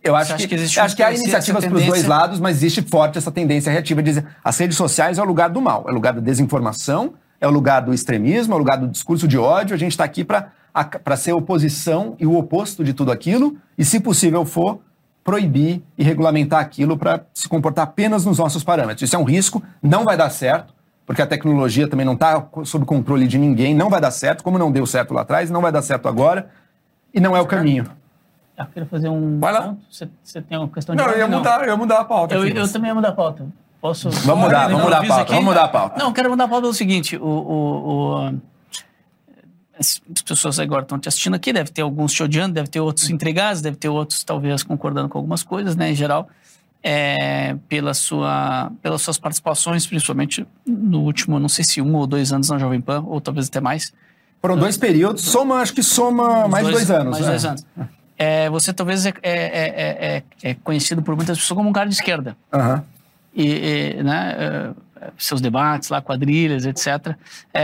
[0.04, 2.82] Eu acho que, que, existe acho que há iniciativas para os dois lados, mas existe
[2.82, 5.92] forte essa tendência reativa de dizer as redes sociais é o lugar do mal, é
[5.92, 9.38] o lugar da desinformação, é o lugar do extremismo, é o lugar do discurso de
[9.38, 9.74] ódio.
[9.74, 14.00] A gente está aqui para ser oposição e o oposto de tudo aquilo, e se
[14.00, 14.80] possível for,
[15.24, 19.04] proibir e regulamentar aquilo para se comportar apenas nos nossos parâmetros.
[19.04, 20.74] Isso é um risco, não vai dar certo,
[21.06, 24.58] porque a tecnologia também não está sob controle de ninguém, não vai dar certo, como
[24.58, 26.50] não deu certo lá atrás, não vai dar certo agora,
[27.14, 27.86] e não é o caminho.
[28.68, 29.40] Eu queria fazer um.
[29.40, 29.76] Vai lá.
[29.90, 31.02] Você, você tem uma questão de.
[31.02, 32.36] Não, eu ia, mudar, eu ia mudar a pauta.
[32.36, 33.48] Eu, eu também ia mudar a pauta.
[33.84, 34.10] Posso.
[34.10, 35.34] Vamos mudar, vamos mudar a pauta.
[35.34, 36.00] Vamos mudar a pauta.
[36.00, 38.40] Não, quero mudar a pauta pelo seguinte: o, o, o,
[39.78, 43.10] as pessoas agora estão te assistindo aqui, deve ter alguns te odiando, deve ter outros
[43.10, 46.30] intrigados, deve ter outros talvez concordando com algumas coisas, né, em geral.
[46.86, 52.34] É, pela sua, pelas suas participações, principalmente no último, não sei se um ou dois
[52.34, 53.94] anos na Jovem Pan, ou talvez até mais.
[54.42, 57.12] Foram dois períodos, soma, acho que soma mais dois, dois anos.
[57.12, 57.30] Mais né?
[57.30, 57.66] dois anos
[58.24, 61.96] é, você talvez é, é, é, é, conhecido por muitas pessoas como um cara de
[61.96, 62.38] esquerda.
[62.54, 62.82] Uhum.
[63.36, 64.74] E, e, né,
[65.18, 67.18] seus debates lá, quadrilhas, etc.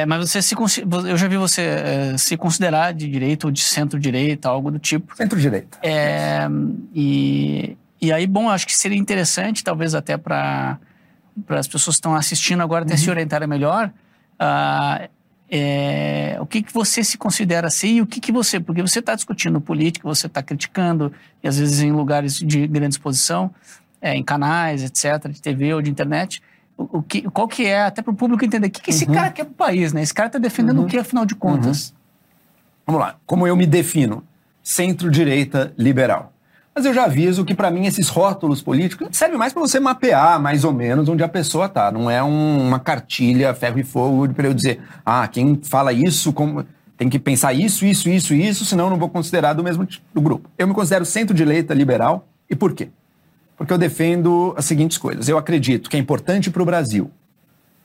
[0.06, 4.70] mas você se eu já vi você se considerar de direita ou de centro-direita, algo
[4.72, 5.16] do tipo.
[5.16, 5.78] Centro-direita.
[6.94, 10.78] e, e aí, bom, acho que seria interessante, talvez até para
[11.50, 13.00] as pessoas que estão assistindo agora até uhum.
[13.00, 13.90] se orientarem melhor.
[14.42, 15.08] Uh,
[15.52, 18.60] é, o que, que você se considera assim e o que, que você.
[18.60, 21.12] Porque você está discutindo política, você está criticando,
[21.44, 23.54] e às vezes em lugares de grande exposição,
[24.02, 26.42] é, em canais, etc., de TV ou de internet.
[26.78, 29.06] O, o que, qual que é, até para o público entender, o que, que esse
[29.06, 29.14] uhum.
[29.14, 30.02] cara quer para o país, né?
[30.02, 30.86] Esse cara está defendendo uhum.
[30.86, 31.90] o que, afinal de contas?
[31.90, 31.96] Uhum.
[32.88, 33.16] Vamos lá.
[33.26, 34.24] Como eu me defino?
[34.62, 36.32] Centro-direita liberal.
[36.80, 40.42] Mas eu já aviso que, para mim, esses rótulos políticos servem mais para você mapear
[40.42, 41.92] mais ou menos onde a pessoa está.
[41.92, 46.32] Não é um, uma cartilha ferro e fogo para eu dizer, ah, quem fala isso
[46.32, 46.66] como,
[46.98, 50.06] tem que pensar isso, isso, isso, isso, senão eu não vou considerar do mesmo tipo,
[50.14, 50.50] do grupo.
[50.58, 52.26] Eu me considero centro-direita liberal.
[52.50, 52.88] E por quê?
[53.58, 55.28] Porque eu defendo as seguintes coisas.
[55.28, 57.12] Eu acredito que é importante para o Brasil.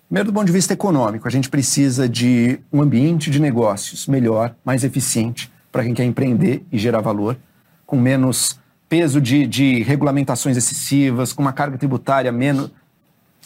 [0.06, 4.54] Primeiro, do ponto de vista econômico, a gente precisa de um ambiente de negócios melhor,
[4.64, 7.36] mais eficiente para quem quer empreender e gerar valor,
[7.84, 12.70] com menos peso de, de regulamentações excessivas, com uma carga tributária menos.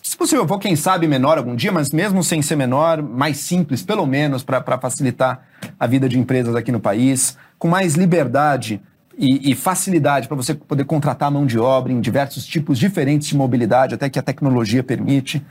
[0.02, 3.82] Se possível, vou, quem sabe, menor algum dia, mas mesmo sem ser menor, mais simples,
[3.82, 5.46] pelo menos, para facilitar
[5.78, 8.80] a vida de empresas aqui no país, com mais liberdade
[9.18, 13.36] e, e facilidade para você poder contratar mão de obra em diversos tipos diferentes de
[13.36, 15.44] mobilidade, até que a tecnologia permite.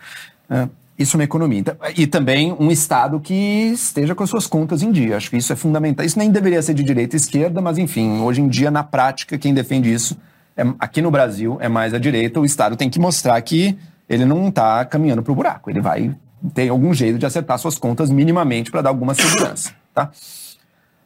[0.50, 0.70] Né?
[0.98, 1.60] Isso na economia.
[1.60, 5.16] Então, e também um Estado que esteja com as suas contas em dia.
[5.16, 6.06] Acho que isso é fundamental.
[6.06, 9.38] Isso nem deveria ser de direita e esquerda, mas enfim, hoje em dia, na prática,
[9.38, 10.18] quem defende isso,
[10.56, 12.40] é, aqui no Brasil, é mais a direita.
[12.40, 13.78] O Estado tem que mostrar que
[14.10, 15.70] ele não está caminhando para o buraco.
[15.70, 16.16] Ele vai
[16.54, 19.72] ter algum jeito de acertar suas contas minimamente para dar alguma segurança.
[19.94, 20.12] Tá?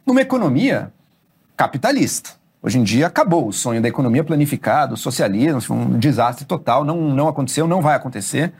[0.06, 0.92] Numa economia
[1.56, 2.30] capitalista.
[2.62, 6.96] Hoje em dia acabou o sonho da economia planificada, o socialismo, um desastre total, não,
[6.96, 8.52] não aconteceu, não vai acontecer.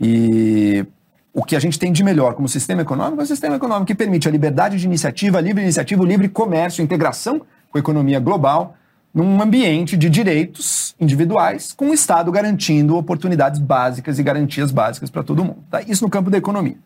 [0.00, 0.86] E
[1.32, 3.94] o que a gente tem de melhor como sistema econômico é um sistema econômico que
[3.94, 7.40] permite a liberdade de iniciativa, livre iniciativa, livre comércio, integração
[7.70, 8.76] com a economia global,
[9.12, 15.22] num ambiente de direitos individuais, com o Estado garantindo oportunidades básicas e garantias básicas para
[15.22, 15.62] todo mundo.
[15.70, 15.82] Tá?
[15.82, 16.76] Isso no campo da economia.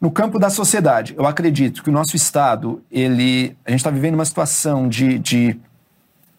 [0.00, 4.14] No campo da sociedade, eu acredito que o nosso Estado, ele, a gente está vivendo
[4.14, 5.58] uma situação de, de,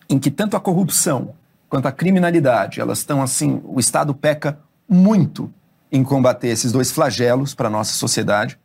[0.09, 1.33] em que tanto a corrupção
[1.67, 5.51] quanto a criminalidade, elas estão assim, o Estado peca muito
[5.95, 8.57] em combater esses dois flagelos para a nossa sociedade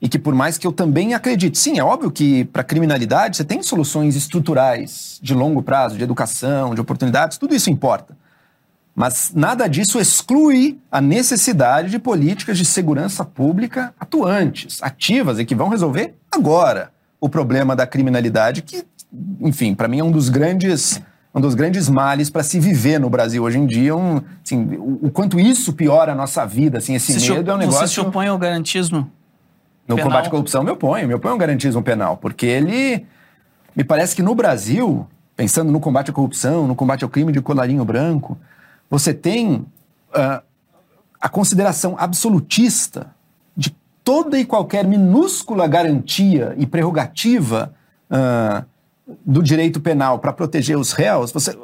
[0.00, 3.44] e que por mais que eu também acredite, sim, é óbvio que para criminalidade você
[3.44, 8.16] tem soluções estruturais de longo prazo, de educação, de oportunidades, tudo isso importa.
[8.94, 15.54] Mas nada disso exclui a necessidade de políticas de segurança pública atuantes, ativas e que
[15.54, 18.84] vão resolver agora o problema da criminalidade, que,
[19.40, 21.00] enfim, para mim é um dos grandes
[21.34, 23.96] um dos grandes males para se viver no Brasil hoje em dia.
[23.96, 27.58] Um, assim, o, o, quanto isso piora a nossa vida, assim, esse medo é um
[27.58, 27.80] negócio.
[27.80, 29.10] Você se opõe ao garantismo?
[29.88, 30.10] No penal.
[30.10, 33.06] combate à corrupção, me oponho, me oponho ao garantismo penal, porque ele.
[33.74, 37.40] Me parece que no Brasil, pensando no combate à corrupção, no combate ao crime de
[37.40, 38.38] colarinho branco,
[38.90, 39.66] você tem
[40.14, 40.42] uh,
[41.18, 43.06] a consideração absolutista
[43.56, 43.74] de
[44.04, 47.72] toda e qualquer minúscula garantia e prerrogativa
[48.10, 48.64] uh,
[49.06, 51.32] do direito penal para proteger os réus.
[51.32, 51.58] Você,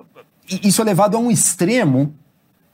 [0.47, 2.15] isso é levado a um extremo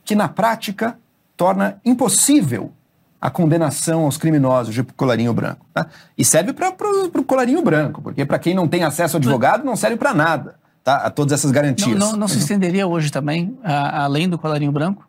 [0.03, 0.97] que, na prática,
[1.35, 2.71] torna impossível
[3.19, 5.65] a condenação aos criminosos de colarinho branco.
[5.73, 5.87] Tá?
[6.17, 9.75] E serve para o colarinho branco, porque para quem não tem acesso ao advogado, não
[9.75, 10.97] serve para nada, tá?
[10.97, 11.97] a todas essas garantias.
[11.97, 15.07] Não, não, não se estenderia hoje também, a, além do colarinho branco?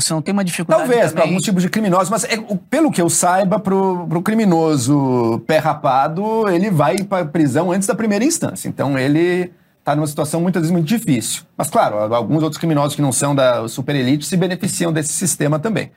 [0.00, 2.36] Você não tem uma dificuldade Talvez, para alguns tipos de criminosos, mas é,
[2.68, 7.94] pelo que eu saiba, para o criminoso pé rapado, ele vai para prisão antes da
[7.94, 8.68] primeira instância.
[8.68, 11.42] Então ele está numa situação muitas vezes muito difícil.
[11.56, 15.90] Mas claro, alguns outros criminosos que não são da superelite se beneficiam desse sistema também.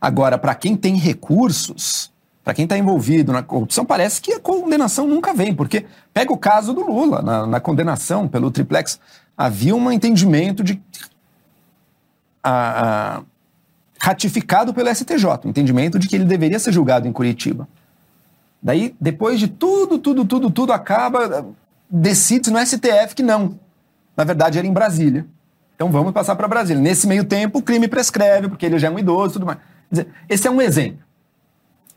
[0.00, 5.06] Agora, para quem tem recursos, para quem está envolvido na corrupção, parece que a condenação
[5.06, 9.00] nunca vem, porque pega o caso do Lula, na, na condenação pelo triplex,
[9.36, 10.80] havia um entendimento de.
[12.42, 13.22] A, a,
[14.04, 17.66] ratificado pelo STJ, o entendimento de que ele deveria ser julgado em Curitiba.
[18.62, 21.46] Daí, depois de tudo, tudo, tudo, tudo acaba,
[21.88, 23.58] decide no STF que não.
[24.14, 25.26] Na verdade, era em Brasília.
[25.74, 26.82] Então vamos passar para Brasília.
[26.82, 29.58] Nesse meio tempo, o crime prescreve, porque ele já é um idoso e tudo mais
[29.90, 31.02] dizer, esse é um exemplo.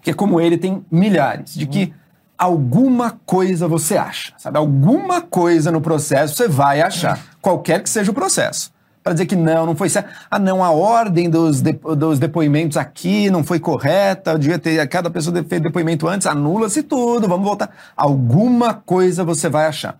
[0.02, 1.94] Que é como ele tem milhares, de que
[2.38, 4.58] alguma coisa você acha, sabe?
[4.58, 8.72] Alguma coisa no processo você vai achar, qualquer que seja o processo.
[9.08, 10.14] Para dizer que não, não foi certo.
[10.30, 15.42] Ah, não, a ordem dos, dos depoimentos aqui não foi correta, devia ter, cada pessoa
[15.46, 17.74] fez depoimento antes, anula-se tudo, vamos voltar.
[17.96, 19.98] Alguma coisa você vai achar.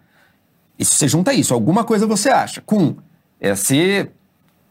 [0.78, 2.98] E se você junta isso, alguma coisa você acha, com
[3.40, 4.10] esse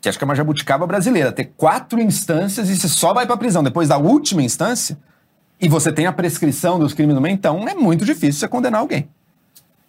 [0.02, 3.38] que acho que é uma jabuticaba brasileira, ter quatro instâncias e você só vai para
[3.38, 4.98] prisão depois da última instância
[5.58, 8.82] e você tem a prescrição dos crimes no meio, então é muito difícil você condenar
[8.82, 9.08] alguém.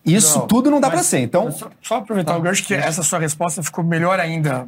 [0.08, 1.20] Isso não, tudo não dá para ser.
[1.20, 2.38] Então, só, só aproveitar tá.
[2.38, 4.68] o gancho que essa sua resposta ficou melhor ainda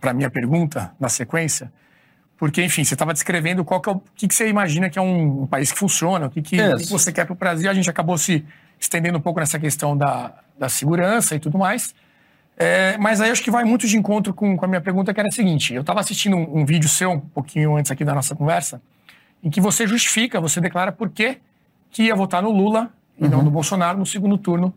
[0.00, 1.72] para minha pergunta na sequência,
[2.36, 4.98] porque enfim você estava descrevendo qual que é o, o que, que, você imagina que
[4.98, 7.68] é um, um país que funciona, o que, que, que você quer para o Brasil.
[7.70, 8.44] A gente acabou se
[8.78, 11.94] estendendo um pouco nessa questão da, da segurança e tudo mais.
[12.56, 15.20] É, mas aí acho que vai muito de encontro com, com a minha pergunta, que
[15.20, 18.14] era a seguinte: eu estava assistindo um, um, vídeo seu, um pouquinho antes aqui da
[18.14, 18.80] nossa conversa,
[19.42, 21.38] em que você justifica, você declara por que,
[21.90, 23.30] que ia votar no Lula e uhum.
[23.30, 24.72] não no Bolsonaro no segundo turno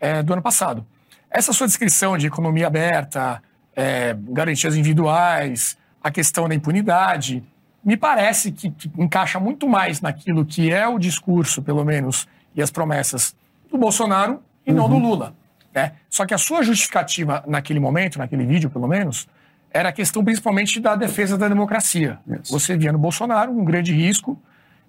[0.00, 0.86] é, do ano passado.
[1.30, 3.42] Essa sua descrição de economia aberta,
[3.76, 7.44] é, garantias individuais, a questão da impunidade,
[7.84, 12.62] me parece que, que encaixa muito mais naquilo que é o discurso, pelo menos, e
[12.62, 13.36] as promessas
[13.70, 14.76] do Bolsonaro e uhum.
[14.76, 15.02] não do uhum.
[15.02, 15.34] Lula.
[15.74, 15.92] Né?
[16.08, 19.28] Só que a sua justificativa naquele momento, naquele vídeo pelo menos,
[19.70, 22.18] era a questão principalmente da defesa da democracia.
[22.26, 22.52] Isso.
[22.52, 24.40] Você via no Bolsonaro um grande risco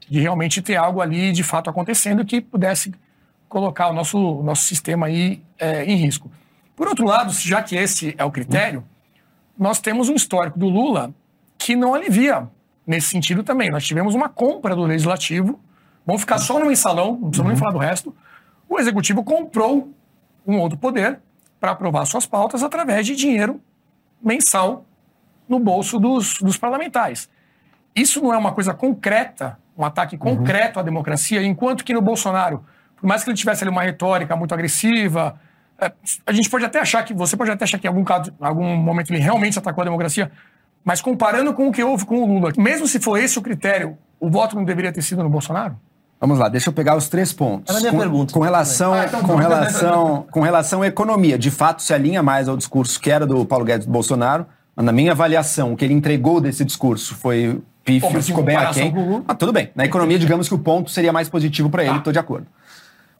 [0.10, 2.94] de realmente ter algo ali de fato acontecendo que pudesse
[3.48, 6.32] colocar o nosso, nosso sistema aí é, em risco.
[6.76, 8.84] Por outro lado, já que esse é o critério,
[9.58, 11.14] nós temos um histórico do Lula
[11.58, 12.48] que não alivia
[12.88, 13.70] nesse sentido também.
[13.70, 15.60] Nós tivemos uma compra do legislativo,
[16.06, 17.48] vamos ficar só no mensalão, não precisamos uhum.
[17.48, 18.16] nem falar do resto.
[18.68, 19.94] O executivo comprou
[20.48, 21.20] um outro poder
[21.60, 23.60] para aprovar suas pautas através de dinheiro
[24.22, 24.86] mensal
[25.48, 27.30] no bolso dos, dos parlamentares.
[28.00, 30.38] Isso não é uma coisa concreta, um ataque uhum.
[30.38, 30.82] concreto uhum.
[30.82, 32.64] à democracia, enquanto que no Bolsonaro,
[32.96, 35.36] por mais que ele tivesse ali uma retórica muito agressiva,
[35.80, 35.92] é,
[36.26, 38.46] a gente pode até achar que, você pode até achar que em algum, caso, em
[38.46, 40.32] algum momento ele realmente atacou a democracia,
[40.84, 43.98] mas comparando com o que houve com o Lula, mesmo se for esse o critério,
[44.20, 45.78] o voto não deveria ter sido no Bolsonaro?
[46.20, 47.70] Vamos lá, deixa eu pegar os três pontos.
[47.70, 48.34] Era a minha com, pergunta.
[48.34, 52.50] Com relação, ah, então, com, relação, com relação à economia, de fato se alinha mais
[52.50, 54.46] ao discurso que era do Paulo Guedes do Bolsonaro.
[54.76, 58.92] Na minha avaliação, o que ele entregou desse discurso foi pífio, ficou bem aquém.
[58.92, 59.24] Com...
[59.28, 59.70] Ah, tudo bem.
[59.76, 62.14] Na economia, digamos que o ponto seria mais positivo para ele, estou ah.
[62.14, 62.48] de acordo.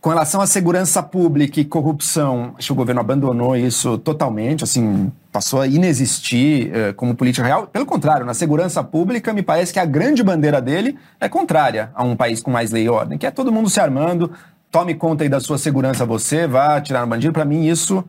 [0.02, 5.12] Com relação à segurança pública e corrupção, acho que o governo abandonou isso totalmente, assim,
[5.30, 7.68] passou a inexistir uh, como política real.
[7.68, 12.02] Pelo contrário, na segurança pública, me parece que a grande bandeira dele é contrária a
[12.02, 14.32] um país com mais lei e ordem, que é todo mundo se armando,
[14.72, 17.34] tome conta aí da sua segurança você, vá atirar no bandido.
[17.34, 18.02] Para mim, isso,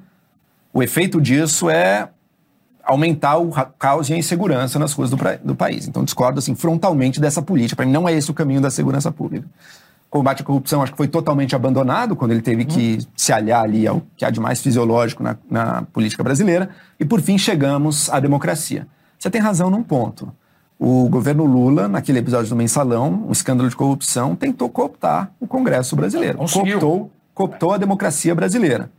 [0.72, 2.09] o efeito disso é
[2.85, 5.87] aumentar o caos e a insegurança nas ruas do, do país.
[5.87, 7.76] Então, discordo assim, frontalmente dessa política.
[7.76, 9.47] Para mim, não é esse o caminho da segurança pública
[10.11, 13.07] combate à corrupção acho que foi totalmente abandonado quando ele teve que uhum.
[13.16, 16.68] se aliar ali ao que há de mais fisiológico na, na, política brasileira.
[16.99, 18.89] E por fim chegamos à democracia.
[19.16, 20.33] Você tem razão num ponto.
[20.78, 25.95] O governo Lula, naquele episódio do Mensalão, um escândalo de corrupção, tentou cooptar o Congresso
[25.95, 26.39] brasileiro.
[26.39, 28.91] Cooptou, cooptou a democracia brasileira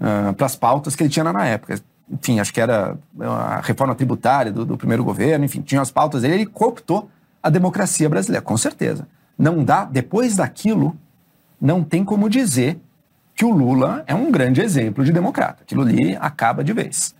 [0.00, 1.78] uh, para as pautas que ele tinha na época.
[2.10, 6.22] Enfim, acho que era a reforma tributária do, do primeiro governo, enfim, tinha as pautas
[6.22, 7.10] dele, ele cooptou
[7.42, 9.06] a democracia brasileira, com certeza
[9.42, 10.96] não dá, depois daquilo,
[11.60, 12.80] não tem como dizer
[13.34, 15.62] que o Lula é um grande exemplo de democrata.
[15.62, 17.14] Aquilo ali acaba de vez.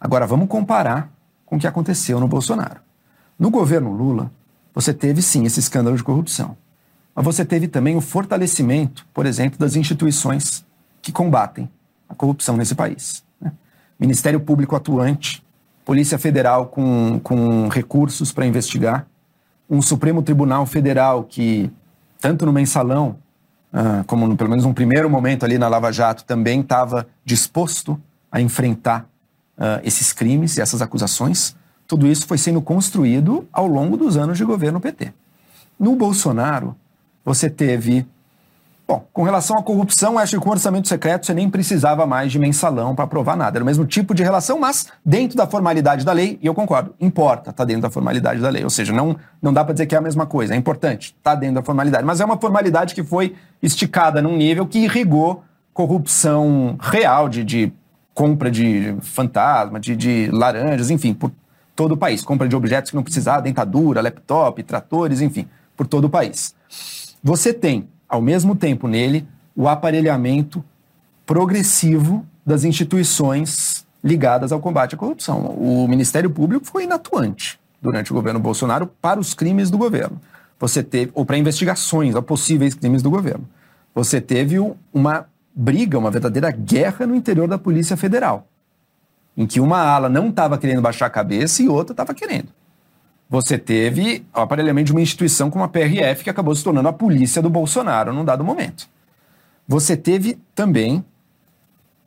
[0.00, 1.10] Agora, vamos comparar
[1.46, 2.80] com o que aconteceu no Bolsonaro.
[3.38, 4.30] No governo Lula,
[4.74, 6.56] você teve sim esse escândalo de corrupção.
[7.14, 10.64] Mas você teve também o fortalecimento, por exemplo, das instituições
[11.02, 11.70] que combatem
[12.08, 13.22] a corrupção nesse país.
[14.02, 15.44] Ministério Público atuante,
[15.84, 19.06] Polícia Federal com, com recursos para investigar,
[19.70, 21.70] um Supremo Tribunal Federal que,
[22.20, 23.16] tanto no mensalão,
[23.72, 27.96] uh, como no, pelo menos num primeiro momento ali na Lava Jato, também estava disposto
[28.30, 29.08] a enfrentar
[29.56, 31.54] uh, esses crimes e essas acusações,
[31.86, 35.14] tudo isso foi sendo construído ao longo dos anos de governo PT.
[35.78, 36.74] No Bolsonaro,
[37.24, 38.04] você teve
[38.86, 42.38] Bom, com relação à corrupção, acho que com orçamento secreto você nem precisava mais de
[42.38, 43.56] mensalão para provar nada.
[43.56, 46.94] Era o mesmo tipo de relação, mas dentro da formalidade da lei, e eu concordo,
[47.00, 48.64] importa, está dentro da formalidade da lei.
[48.64, 51.34] Ou seja, não, não dá para dizer que é a mesma coisa, é importante, está
[51.34, 52.04] dentro da formalidade.
[52.04, 57.72] Mas é uma formalidade que foi esticada num nível que irrigou corrupção real de, de
[58.12, 61.32] compra de fantasma, de, de laranjas, enfim, por
[61.74, 62.22] todo o país.
[62.22, 66.54] Compra de objetos que não precisava, dentadura, laptop, tratores, enfim, por todo o país.
[67.22, 70.62] Você tem ao mesmo tempo nele, o aparelhamento
[71.24, 75.46] progressivo das instituições ligadas ao combate à corrupção.
[75.46, 80.20] O Ministério Público foi inatuante durante o governo Bolsonaro para os crimes do governo.
[80.60, 83.48] Você teve, ou para investigações a possíveis crimes do governo.
[83.94, 84.58] Você teve
[84.92, 88.46] uma briga, uma verdadeira guerra no interior da Polícia Federal,
[89.34, 92.48] em que uma ala não estava querendo baixar a cabeça e outra estava querendo
[93.32, 97.40] você teve aparelhamento de uma instituição como a PRF, que acabou se tornando a polícia
[97.40, 98.86] do Bolsonaro num dado momento.
[99.66, 101.02] Você teve também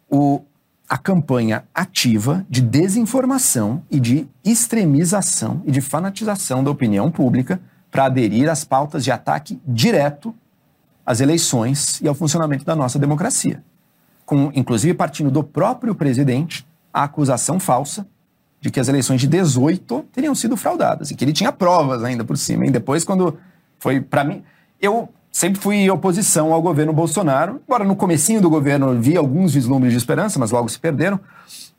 [0.08, 0.44] o,
[0.88, 7.60] a campanha ativa de desinformação e de extremização e de fanatização da opinião pública
[7.90, 10.32] para aderir às pautas de ataque direto
[11.04, 13.64] às eleições e ao funcionamento da nossa democracia.
[14.28, 18.08] Com, inclusive, partindo do próprio presidente, a acusação falsa
[18.66, 22.24] de que as eleições de 18 teriam sido fraudadas e que ele tinha provas ainda
[22.24, 22.66] por cima.
[22.66, 23.38] E depois, quando
[23.78, 24.42] foi para mim,
[24.82, 29.92] eu sempre fui oposição ao governo Bolsonaro, embora no comecinho do governo vi alguns vislumbres
[29.92, 31.20] de esperança, mas logo se perderam.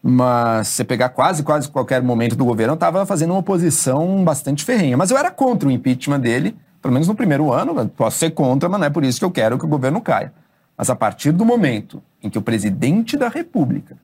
[0.00, 4.64] Mas você pegar quase, quase qualquer momento do governo, eu estava fazendo uma oposição bastante
[4.64, 4.96] ferrenha.
[4.96, 7.88] Mas eu era contra o impeachment dele, pelo menos no primeiro ano.
[7.88, 10.32] Posso ser contra, mas não é por isso que eu quero que o governo caia.
[10.78, 13.96] Mas a partir do momento em que o presidente da República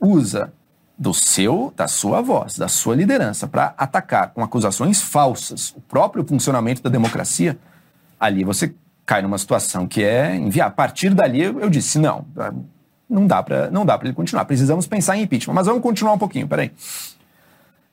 [0.00, 0.52] usa
[1.02, 6.24] do seu, da sua voz, da sua liderança para atacar com acusações falsas o próprio
[6.24, 7.58] funcionamento da democracia,
[8.20, 8.72] ali você
[9.04, 10.68] cai numa situação que é enviar.
[10.68, 12.24] A partir dali eu disse não,
[13.10, 14.44] não dá para não dá para ele continuar.
[14.44, 16.70] Precisamos pensar em impeachment, mas vamos continuar um pouquinho, peraí.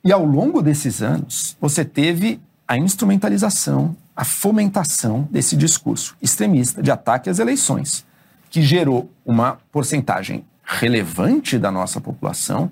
[0.04, 6.92] E ao longo desses anos, você teve a instrumentalização, a fomentação desse discurso extremista de
[6.92, 8.06] ataque às eleições,
[8.52, 12.70] que gerou uma porcentagem relevante da nossa população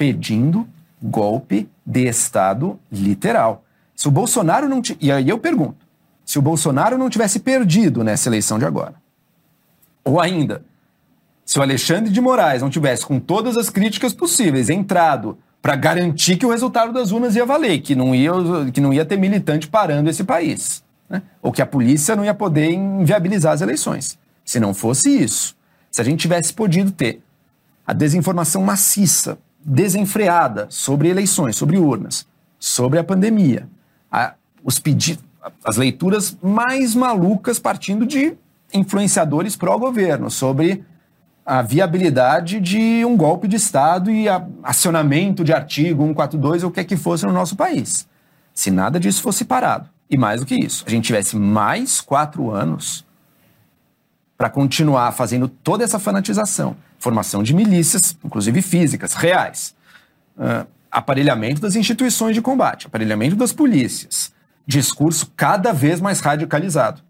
[0.00, 0.66] pedindo
[1.02, 3.62] golpe de Estado literal.
[3.94, 4.80] Se o Bolsonaro não.
[4.80, 4.96] T...
[4.98, 5.76] E aí eu pergunto:
[6.24, 8.94] se o Bolsonaro não tivesse perdido nessa eleição de agora,
[10.02, 10.64] ou ainda,
[11.44, 16.38] se o Alexandre de Moraes não tivesse, com todas as críticas possíveis, entrado para garantir
[16.38, 18.32] que o resultado das urnas ia valer, que não ia,
[18.72, 21.20] que não ia ter militante parando esse país, né?
[21.42, 24.18] ou que a polícia não ia poder inviabilizar as eleições.
[24.46, 25.54] Se não fosse isso,
[25.90, 27.20] se a gente tivesse podido ter
[27.86, 32.26] a desinformação maciça desenfreada sobre eleições, sobre urnas,
[32.58, 33.68] sobre a pandemia.
[34.10, 34.34] A,
[34.64, 35.24] os pedidos,
[35.64, 38.34] as leituras mais malucas partindo de
[38.72, 40.84] influenciadores pró-governo sobre
[41.44, 44.26] a viabilidade de um golpe de Estado e
[44.62, 48.06] acionamento de artigo 142 ou o que é que fosse no nosso país.
[48.54, 52.50] Se nada disso fosse parado, e mais do que isso, a gente tivesse mais quatro
[52.50, 53.04] anos
[54.40, 59.74] para continuar fazendo toda essa fanatização, formação de milícias, inclusive físicas, reais,
[60.38, 64.32] uh, aparelhamento das instituições de combate, aparelhamento das polícias,
[64.66, 67.02] discurso cada vez mais radicalizado.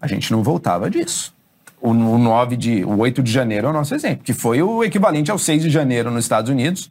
[0.00, 1.34] A gente não voltava disso.
[1.82, 4.82] O, o 9 de, o 8 de janeiro é o nosso exemplo, que foi o
[4.82, 6.90] equivalente ao 6 de janeiro nos Estados Unidos,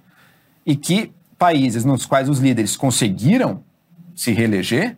[0.67, 3.63] e que países nos quais os líderes conseguiram
[4.15, 4.95] se reeleger,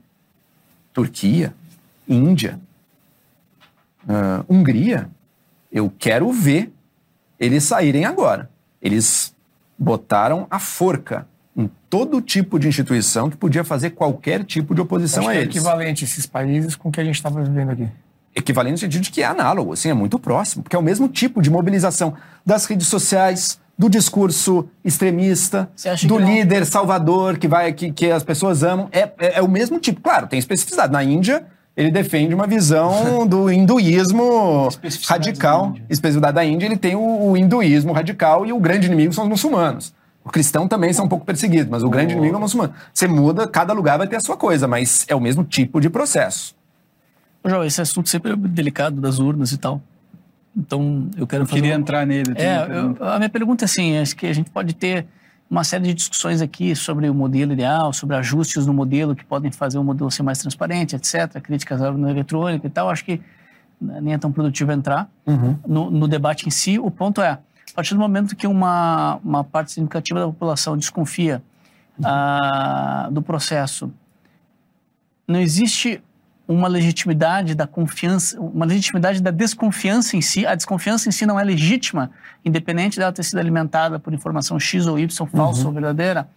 [0.92, 1.54] Turquia,
[2.10, 2.60] Índia,
[4.08, 5.10] uh, Hungria,
[5.72, 6.72] eu quero ver
[7.39, 8.49] eles saírem agora.
[8.82, 9.36] Eles
[9.78, 15.22] botaram a forca em todo tipo de instituição que podia fazer qualquer tipo de oposição
[15.24, 15.56] Acho a que é eles.
[15.56, 17.88] equivalente esses países com o que a gente estava vivendo aqui.
[18.34, 21.10] Equivalente no sentido de que é análogo, assim, é muito próximo, porque é o mesmo
[21.10, 22.14] tipo de mobilização
[22.45, 25.70] das redes sociais, do discurso extremista,
[26.08, 28.88] do líder salvador que vai que, que as pessoas amam.
[28.91, 29.99] É, é, é o mesmo tipo.
[29.99, 30.93] Claro, tem especificidade.
[30.93, 31.45] Na Índia,
[31.76, 34.70] ele defende uma visão do hinduísmo
[35.08, 35.76] radical.
[35.90, 39.30] Especificidade da Índia, ele tem o, o hinduísmo radical e o grande inimigo são os
[39.30, 39.94] muçulmanos.
[40.24, 42.74] O cristão também são um pouco perseguidos, mas o grande inimigo é o muçulmano.
[42.94, 45.90] Você muda, cada lugar vai ter a sua coisa, mas é o mesmo tipo de
[45.90, 46.56] processo.
[47.44, 49.82] João, esse assunto sempre é delicado das urnas e tal.
[50.56, 52.34] Então, eu quero Eu fazer queria uma- entrar nele.
[52.36, 55.08] É, eu- a minha pergunta é assim, acho que a gente pode ter
[55.52, 59.52] uma série de discussões aqui sobre o modelo ideal, sobre ajustes no modelo que podem
[59.52, 62.89] fazer o modelo ser mais transparente, etc., críticas à urna eletrônica e tal.
[62.89, 63.22] Acho que
[63.82, 65.10] nem é tão produtivo entrar
[65.68, 66.80] no, no debate em si.
[66.80, 71.43] O ponto é, a partir do momento que uma, uma parte significativa da população desconfia
[72.02, 73.91] ah, do processo,
[75.28, 76.02] não existe
[76.54, 80.45] uma legitimidade da confiança, uma legitimidade da desconfiança em si.
[80.45, 82.12] A desconfiança em si não é legítima,
[82.43, 86.28] independente dela ter sido alimentada por informação X ou Y, falsa ou verdadeira.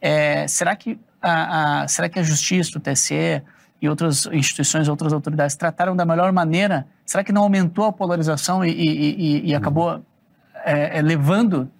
[0.00, 3.42] É, será que a, a- será que a Justiça, o TSE
[3.82, 6.86] e outras instituições, outras autoridades trataram da melhor maneira?
[7.06, 9.14] Será que não aumentou a polarização e, e-
[9.44, 10.02] e- e acabou
[10.64, 11.70] é, é, levando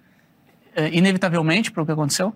[0.75, 2.33] é, inevitavelmente para o que aconteceu?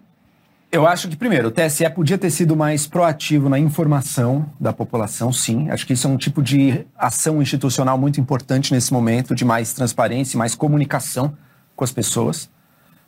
[0.75, 5.31] Eu acho que, primeiro, o TSE podia ter sido mais proativo na informação da população,
[5.31, 5.69] sim.
[5.69, 9.71] Acho que isso é um tipo de ação institucional muito importante nesse momento, de mais
[9.71, 11.33] transparência, mais comunicação
[11.77, 12.49] com as pessoas.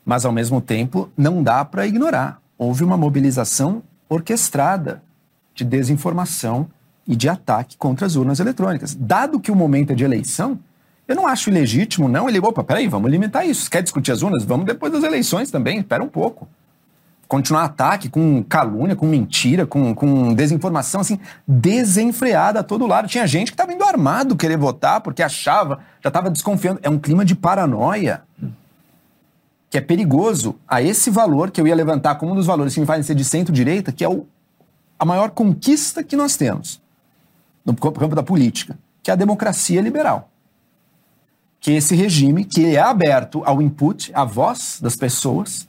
[0.05, 2.39] Mas, ao mesmo tempo, não dá para ignorar.
[2.57, 5.03] Houve uma mobilização orquestrada
[5.53, 6.69] de desinformação
[7.05, 8.95] e de ataque contra as urnas eletrônicas.
[8.95, 10.57] Dado que o momento é de eleição,
[11.05, 12.29] eu não acho ilegítimo, não.
[12.29, 13.69] Ele, opa, peraí, vamos limitar isso.
[13.69, 14.45] Quer discutir as urnas?
[14.45, 16.47] Vamos depois das eleições também, espera um pouco
[17.27, 23.07] continuar ataque com calúnia, com mentira, com, com desinformação, assim, desenfreada a todo lado.
[23.07, 26.79] Tinha gente que estava indo armado querer votar porque achava, já estava desconfiando.
[26.81, 28.23] É um clima de paranoia
[29.69, 32.79] que é perigoso a esse valor que eu ia levantar como um dos valores que
[32.79, 34.25] me fazem ser de centro-direita, que é o,
[34.97, 36.81] a maior conquista que nós temos
[37.65, 40.29] no campo da política, que é a democracia liberal.
[41.59, 45.67] Que esse regime, que é aberto ao input, à voz das pessoas,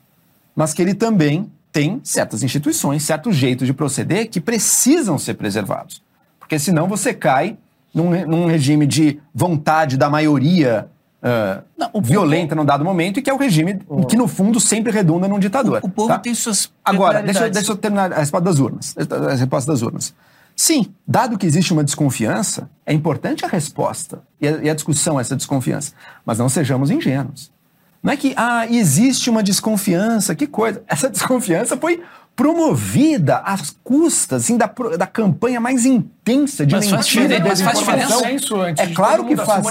[0.59, 6.03] mas que ele também tem certas instituições, certos jeitos de proceder que precisam ser preservados.
[6.41, 7.57] Porque senão você cai
[7.95, 10.89] num, num regime de vontade da maioria
[11.23, 13.79] ah, Não, o violenta num dado momento e que é o regime
[14.09, 15.79] que, no fundo, sempre redunda num ditador.
[15.81, 16.19] O povo tá?
[16.19, 18.97] tem suas Agora, deixa, eu- deixa eu terminar a resposta das urnas.
[18.99, 20.13] A resposta das urnas.
[20.57, 25.19] Sim, dado que existe uma desconfiança, é importante a resposta e a, e a discussão
[25.19, 25.93] a essa desconfiança.
[26.27, 27.57] Mas não sejamos ingênuos.
[28.03, 30.83] Não é que, ah, existe uma desconfiança, que coisa.
[30.89, 32.03] Essa desconfiança foi
[32.39, 38.25] promovida às custas assim, da, da campanha mais intensa de Mas mentira e desinformação.
[38.77, 39.67] É de claro que faz.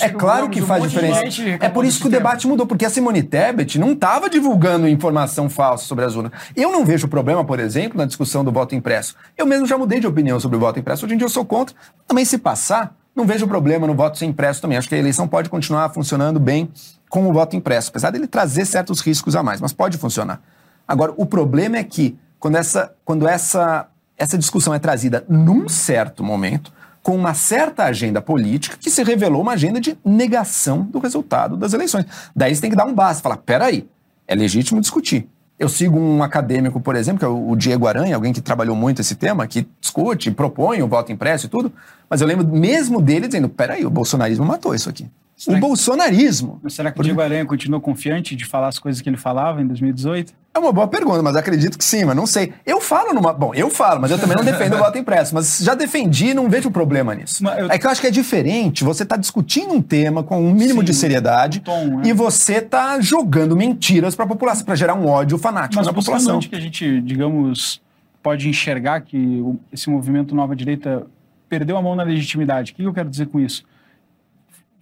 [0.00, 1.22] É claro que faz diferença.
[1.60, 5.48] É por isso que o debate mudou, porque a Simone Tebet não estava divulgando informação
[5.48, 6.32] falsa sobre as urnas.
[6.56, 9.14] Eu não vejo problema, por exemplo, na discussão do voto impresso.
[9.38, 11.06] Eu mesmo já mudei de opinião sobre o voto impresso.
[11.06, 11.72] Hoje em dia eu sou contra.
[12.08, 14.76] Também se passar, não vejo problema no voto sem impresso também.
[14.76, 16.68] Acho que a eleição pode continuar funcionando bem
[17.12, 20.40] com o voto impresso, apesar dele trazer certos riscos a mais, mas pode funcionar.
[20.88, 23.86] Agora, o problema é que quando essa, quando essa,
[24.16, 29.42] essa discussão é trazida num certo momento, com uma certa agenda política que se revelou
[29.42, 32.06] uma agenda de negação do resultado das eleições.
[32.34, 33.86] Daí você tem que dar um basta, falar, peraí,
[34.26, 35.28] é legítimo discutir.
[35.58, 39.02] Eu sigo um acadêmico, por exemplo, que é o Diego Aranha, alguém que trabalhou muito
[39.02, 41.70] esse tema, que discute, propõe o voto impresso e tudo,
[42.08, 45.10] mas eu lembro mesmo dele dizendo, peraí, o bolsonarismo matou isso aqui.
[45.44, 48.78] Será o que- bolsonarismo Mas será que o Diego Aranha continuou confiante de falar as
[48.78, 50.32] coisas que ele falava em 2018?
[50.54, 52.52] É uma boa pergunta, mas acredito que sim, mas não sei.
[52.66, 53.32] Eu falo numa.
[53.32, 55.34] Bom, eu falo, mas eu também não defendo o voto impresso.
[55.34, 57.42] Mas já defendi e não vejo problema nisso.
[57.42, 60.38] Mas eu- É que eu acho que é diferente você tá discutindo um tema com
[60.40, 62.02] um mínimo Sim, de seriedade tom, né?
[62.04, 66.36] e você tá jogando mentiras pra população, pra gerar um ódio fanático Mas na população.
[66.36, 67.80] onde que a gente, digamos,
[68.22, 71.06] pode enxergar que esse movimento Nova Direita
[71.48, 72.72] perdeu a mão na legitimidade.
[72.72, 73.64] O que eu quero dizer com isso?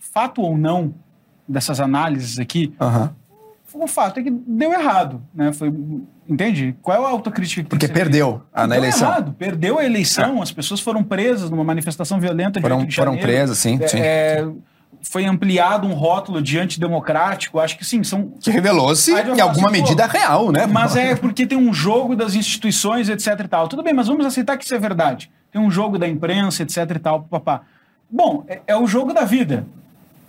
[0.00, 0.94] Fato ou não
[1.46, 3.14] dessas análises aqui, Aham.
[3.74, 5.52] o fato é que deu errado, né?
[5.52, 5.72] Foi,
[6.28, 6.74] entende?
[6.82, 8.10] Qual é a autocrítica que tem Porque que ser feita?
[8.10, 9.08] perdeu a, na Deu eleição.
[9.08, 12.96] errado, perdeu a eleição, as pessoas foram presas numa manifestação violenta de Foram, 8 de
[12.96, 13.78] foram presas, sim.
[13.80, 13.98] É, sim.
[14.00, 14.48] é,
[15.02, 20.06] foi ampliado um rótulo de antidemocrático, acho que sim, são Que revelou-se em alguma medida
[20.06, 20.66] real, né?
[20.66, 23.66] mas é porque tem um jogo das instituições, etc e tal.
[23.68, 25.30] Tudo bem, mas vamos aceitar que isso é verdade.
[25.50, 27.62] Tem um jogo da imprensa, etc e tal, papá.
[28.10, 29.64] Bom, é, é o jogo da vida.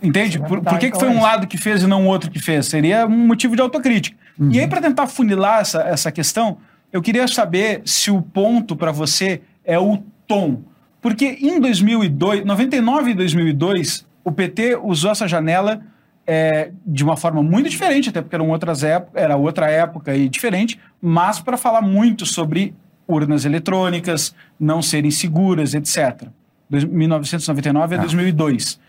[0.02, 0.38] Entende?
[0.38, 2.66] Por, por que, que foi um lado que fez e não o outro que fez?
[2.66, 4.16] Seria um motivo de autocrítica.
[4.50, 6.58] E aí, para tentar funilar essa, essa questão,
[6.92, 10.60] eu queria saber se o ponto para você é o tom.
[11.00, 15.80] Porque em 2002, 99 e 2002, o PT usou essa janela
[16.26, 20.28] é, de uma forma muito diferente, até porque eram outras época, era outra época e
[20.28, 22.74] diferente, mas para falar muito sobre
[23.06, 26.28] urnas eletrônicas, não serem seguras, etc.
[26.70, 28.80] Dois- 1999 a 2002.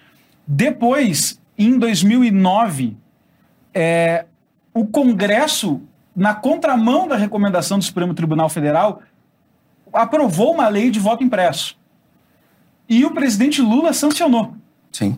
[0.46, 2.98] Depois, em 2009,
[3.74, 4.26] é,
[4.74, 5.82] o Congresso,
[6.16, 9.02] na contramão da recomendação do Supremo Tribunal Federal,
[9.92, 11.78] aprovou uma lei de voto impresso.
[12.90, 14.54] E o presidente Lula sancionou
[14.92, 15.18] Sim.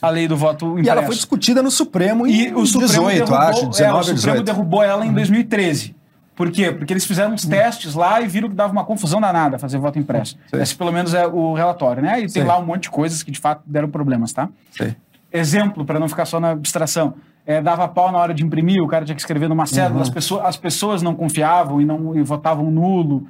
[0.00, 0.86] a lei do voto impresso.
[0.86, 3.92] E ela foi discutida no Supremo em E o Supremo 18, derrubou, acho, é, 19
[3.92, 4.44] o ou Supremo 18.
[4.44, 5.94] derrubou ela em 2013.
[6.42, 6.72] Por quê?
[6.72, 9.98] Porque eles fizeram uns testes lá e viram que dava uma confusão danada fazer voto
[9.98, 10.36] impresso.
[10.50, 10.60] Sei.
[10.60, 12.18] Esse pelo menos é o relatório, né?
[12.18, 12.44] E tem Sei.
[12.44, 14.48] lá um monte de coisas que de fato deram problemas, tá?
[14.72, 14.96] Sei.
[15.32, 17.14] Exemplo, para não ficar só na abstração.
[17.46, 20.02] É, dava pau na hora de imprimir, o cara tinha que escrever numa cédula, Uhum.
[20.02, 23.26] as, pessoas, as pessoas não confiavam e, não, e votavam nulo.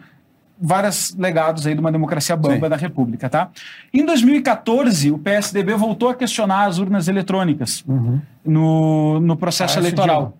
[0.60, 2.70] Vários legados aí de uma democracia bamba Sim.
[2.70, 3.48] da República, tá?
[3.92, 8.20] Em 2014, o PSDB voltou a questionar as urnas eletrônicas Uhum.
[8.44, 10.34] no, no processo Aécio eleitoral,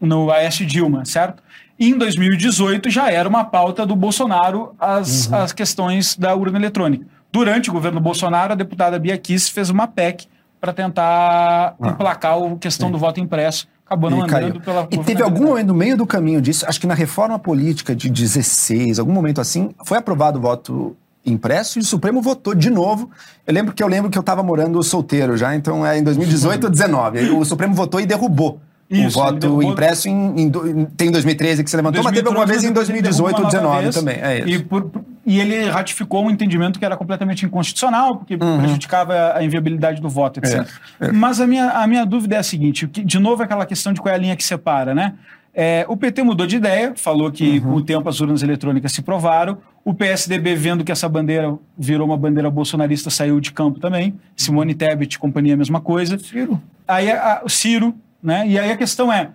[0.00, 1.42] no Aécio Dilma, certo?
[1.84, 5.34] Em 2018 já era uma pauta do Bolsonaro as, Uhum.
[5.36, 7.04] as questões da urna eletrônica.
[7.32, 10.26] Durante o governo Bolsonaro, a deputada Bia Kiss fez uma PEC
[10.60, 13.66] para tentar emplacar a questão do voto impresso.
[13.84, 14.46] Acabou não Ah, E caiu.
[14.48, 17.36] andando pela E teve algum momento no meio do caminho disso, acho que na reforma
[17.38, 22.54] política de 16, algum momento assim, foi aprovado o voto impresso e o Supremo votou
[22.54, 23.10] de novo.
[23.46, 26.64] Eu lembro que eu lembro que eu estava morando solteiro já, então é em 2018
[26.64, 27.18] ou 19.
[27.18, 28.60] Aí O Supremo votou e derrubou
[28.92, 30.50] Isso, o voto derrubou- impresso em, em
[30.96, 34.16] tem 2013 que você levantou, mas teve alguma vez em 2018 ou 2019 também.
[34.22, 34.48] É isso.
[34.48, 34.90] E, por-
[35.24, 40.38] e ele ratificou um entendimento que era completamente inconstitucional, porque prejudicava a inviabilidade do voto,
[40.40, 40.58] etc.
[41.00, 41.08] Uhum.
[41.08, 44.00] É, Mas a minha, a minha dúvida é a seguinte: de novo, aquela questão de
[44.00, 45.14] qual é a linha que separa, né?
[45.54, 47.60] É, o PT mudou de ideia, falou que Uhum.
[47.60, 49.58] com o tempo as urnas eletrônicas se provaram.
[49.84, 54.14] O PSDB, vendo que essa bandeira virou uma bandeira bolsonarista, saiu de campo também.
[54.34, 56.18] Simone Tebet, companhia, a mesma coisa.
[56.18, 56.58] Ciro.
[56.88, 58.46] Aí a- o Ciro, né?
[58.46, 59.30] E aí a questão é,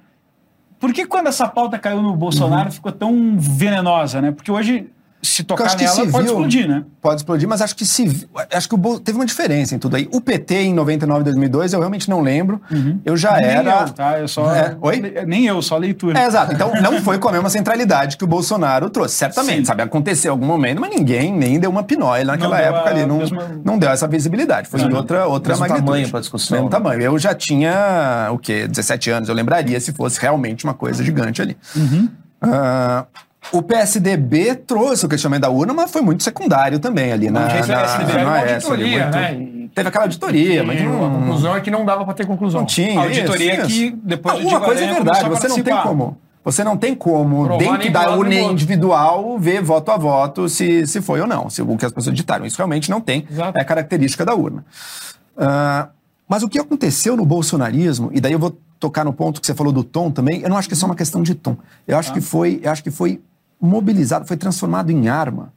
[0.80, 4.32] por que quando essa pauta caiu no Bolsonaro ficou tão venenosa, né?
[4.32, 4.90] Porque hoje,
[5.22, 6.84] se tocar acho que nela, se pode explodir, né?
[7.02, 10.08] Pode explodir, mas acho que se acho que o teve uma diferença em tudo aí.
[10.12, 12.62] O PT em 99 2002, eu realmente não lembro.
[13.04, 14.20] Eu já Nem era eu, tá?
[14.20, 14.54] Eu só...
[14.54, 15.24] É, oi?
[15.26, 16.20] Nem eu, só leitura.
[16.20, 16.54] É, exato.
[16.54, 19.16] Então não foi com a mesma centralidade que o Bolsonaro trouxe.
[19.16, 19.66] Certamente, Sim.
[19.66, 19.82] sabe?
[19.82, 23.06] Aconteceu algum momento, mas ninguém nem deu uma pinóia naquela época ali.
[23.06, 24.68] Não, mesma- não deu essa visibilidade.
[24.70, 25.86] Foi de outra, outra Mesmo magnitude.
[25.86, 26.58] tamanho pra discussão.
[26.58, 27.02] Mesmo tamanho.
[27.02, 28.68] Eu já tinha, o quê?
[28.68, 29.30] 17 anos.
[29.30, 31.58] Eu lembraria se fosse realmente uma coisa gigante ali.
[31.76, 32.08] Uhum.
[32.42, 33.06] Ah,
[33.52, 37.68] o PSDB trouxe o questionamento da urna, mas foi muito secundário também ali na, jeito
[37.68, 39.68] na, PSDB uma AS ali, auditoria, muito- né?
[39.76, 42.62] Teve aquela auditoria, mas não, a conclusão é que não dava para ter conclusão.
[42.62, 43.00] não tinha.
[43.00, 46.18] A auditoria isso, que depois Diego coisa é Aranha verdade, você não tem como.
[46.44, 51.02] Você não tem como, Provar dentro da urna individual, ver voto a voto se, se
[51.02, 52.46] foi ou não, se o que as pessoas ditaram.
[52.46, 53.28] Isso realmente não tem.
[53.30, 53.60] Exato.
[53.60, 54.64] É característica da urna.
[55.38, 55.90] Ah,
[56.28, 59.54] mas o que aconteceu no bolsonarismo, e daí eu vou tocar no ponto que você
[59.54, 61.58] falou do tom também, eu não acho que é só uma questão de tom.
[61.88, 63.22] Eu acho que foi, eu acho que foi
[63.60, 65.54] mobilizado, foi transformado em arma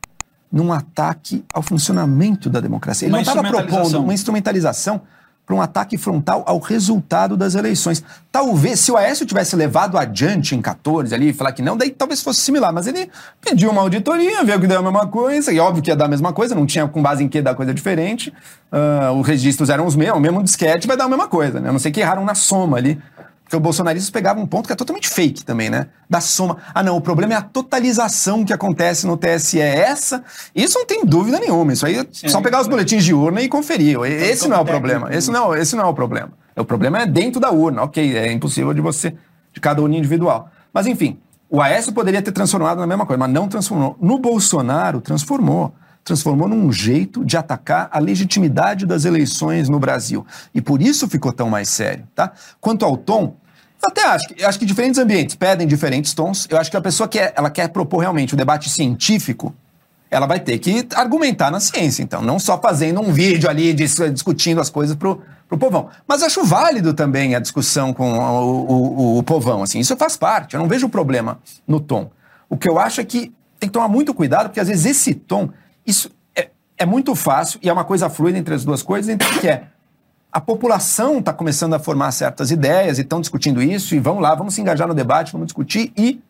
[0.50, 3.06] num ataque ao funcionamento da democracia.
[3.06, 5.00] Ele Uma não estava propondo uma instrumentalização
[5.46, 8.04] para um ataque frontal ao resultado das eleições.
[8.30, 11.90] Talvez, se o Aécio tivesse levado adiante em 14 ali, e falar que não, daí
[11.90, 15.58] talvez fosse similar, mas ele pediu uma auditoria, viu que deu a mesma coisa, e
[15.58, 17.74] óbvio que ia dar a mesma coisa, não tinha com base em que dar coisa
[17.74, 18.32] diferente,
[18.72, 21.68] Ah, os registros eram os mesmos, o mesmo disquete vai dar a mesma coisa, né?
[21.68, 23.00] A não sei que erraram na soma ali.
[23.50, 25.88] Porque o bolsonaristas pegavam um ponto que é totalmente fake também, né?
[26.08, 26.58] Da soma.
[26.72, 29.60] Ah, não, o problema é a totalização que acontece no TSE.
[29.60, 30.22] É essa,
[30.54, 31.72] isso não tem dúvida nenhuma.
[31.72, 33.98] Isso aí é só pegar os boletins de urna e conferir.
[34.04, 35.12] Esse não é o problema.
[35.12, 36.30] Esse não, esse não é o problema.
[36.56, 37.82] O problema é dentro da urna.
[37.82, 39.16] Ok, é impossível de você,
[39.52, 40.48] de cada urna individual.
[40.72, 43.96] Mas enfim, o Aécio poderia ter transformado na mesma coisa, mas não transformou.
[44.00, 45.74] No Bolsonaro, transformou
[46.04, 50.26] transformou num jeito de atacar a legitimidade das eleições no Brasil.
[50.54, 52.32] E por isso ficou tão mais sério, tá?
[52.60, 53.36] Quanto ao tom,
[53.82, 56.46] eu até acho que, acho que diferentes ambientes pedem diferentes tons.
[56.50, 59.54] Eu acho que a pessoa quer, ela quer propor realmente o debate científico,
[60.10, 64.00] ela vai ter que argumentar na ciência, então, não só fazendo um vídeo ali dis-
[64.12, 65.88] discutindo as coisas pro, pro povão.
[66.08, 70.54] Mas acho válido também a discussão com o, o, o povão, assim, isso faz parte,
[70.54, 72.10] eu não vejo problema no tom.
[72.48, 75.14] O que eu acho é que tem que tomar muito cuidado, porque às vezes esse
[75.14, 75.50] tom,
[75.90, 79.28] isso é, é muito fácil e é uma coisa fluida entre as duas coisas, entre
[79.40, 79.64] que é
[80.32, 84.34] a população está começando a formar certas ideias e estão discutindo isso, e vamos lá,
[84.34, 86.20] vamos se engajar no debate, vamos discutir, e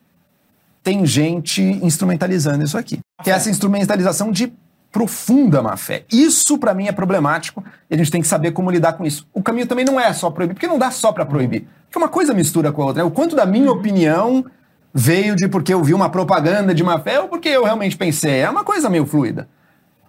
[0.82, 3.00] tem gente instrumentalizando isso aqui.
[3.22, 4.52] Que é essa instrumentalização de
[4.90, 6.04] profunda má fé.
[6.10, 9.26] Isso, para mim, é problemático e a gente tem que saber como lidar com isso.
[9.34, 11.66] O caminho também não é só proibir, porque não dá só para proibir.
[11.84, 13.02] Porque uma coisa mistura com a outra.
[13.02, 13.06] Né?
[13.06, 14.44] O quanto da minha opinião
[14.92, 18.40] veio de porque eu vi uma propaganda de má fé ou porque eu realmente pensei.
[18.40, 19.48] É uma coisa meio fluida.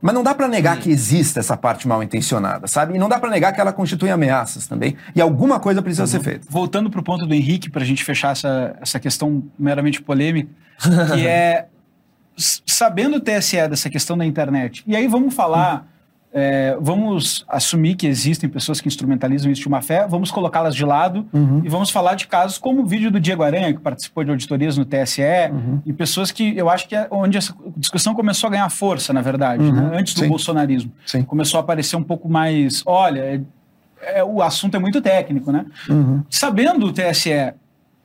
[0.02, 2.96] Mas não dá para negar que exista essa parte mal intencionada, sabe?
[2.96, 4.98] E não dá para negar que ela constitui ameaças também.
[5.16, 6.48] E alguma coisa precisa ser feita.
[6.50, 10.50] Voltando para o ponto do Henrique, para a gente fechar essa, essa questão meramente polêmica,
[11.14, 11.68] que é
[12.36, 14.84] sabendo o TSE dessa questão da internet.
[14.88, 15.86] E aí vamos falar,
[16.34, 20.86] é, vamos assumir que existem pessoas que instrumentalizam isso de má fé, vamos colocá-las de
[20.86, 21.26] lado
[21.64, 24.78] e vamos falar de casos como o vídeo do Diego Aranha, que participou de auditorias
[24.78, 25.22] no TSE,
[25.86, 29.22] e pessoas que eu acho que é onde essa discussão começou a ganhar força, na
[29.22, 29.92] verdade, né?
[29.94, 30.30] antes do Sim.
[30.30, 30.92] bolsonarismo.
[31.06, 31.24] Sim.
[31.24, 33.42] Começou a aparecer um pouco mais, olha, é-
[34.20, 35.66] é, o assunto é muito técnico, né?
[36.30, 37.54] Sabendo o TSE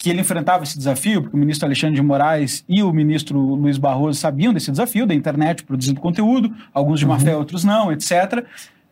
[0.07, 3.77] que ele enfrentava esse desafio, porque o ministro Alexandre de Moraes e o ministro Luiz
[3.77, 8.47] Barroso sabiam desse desafio da internet produzindo conteúdo, alguns de má fé, outros não, etc.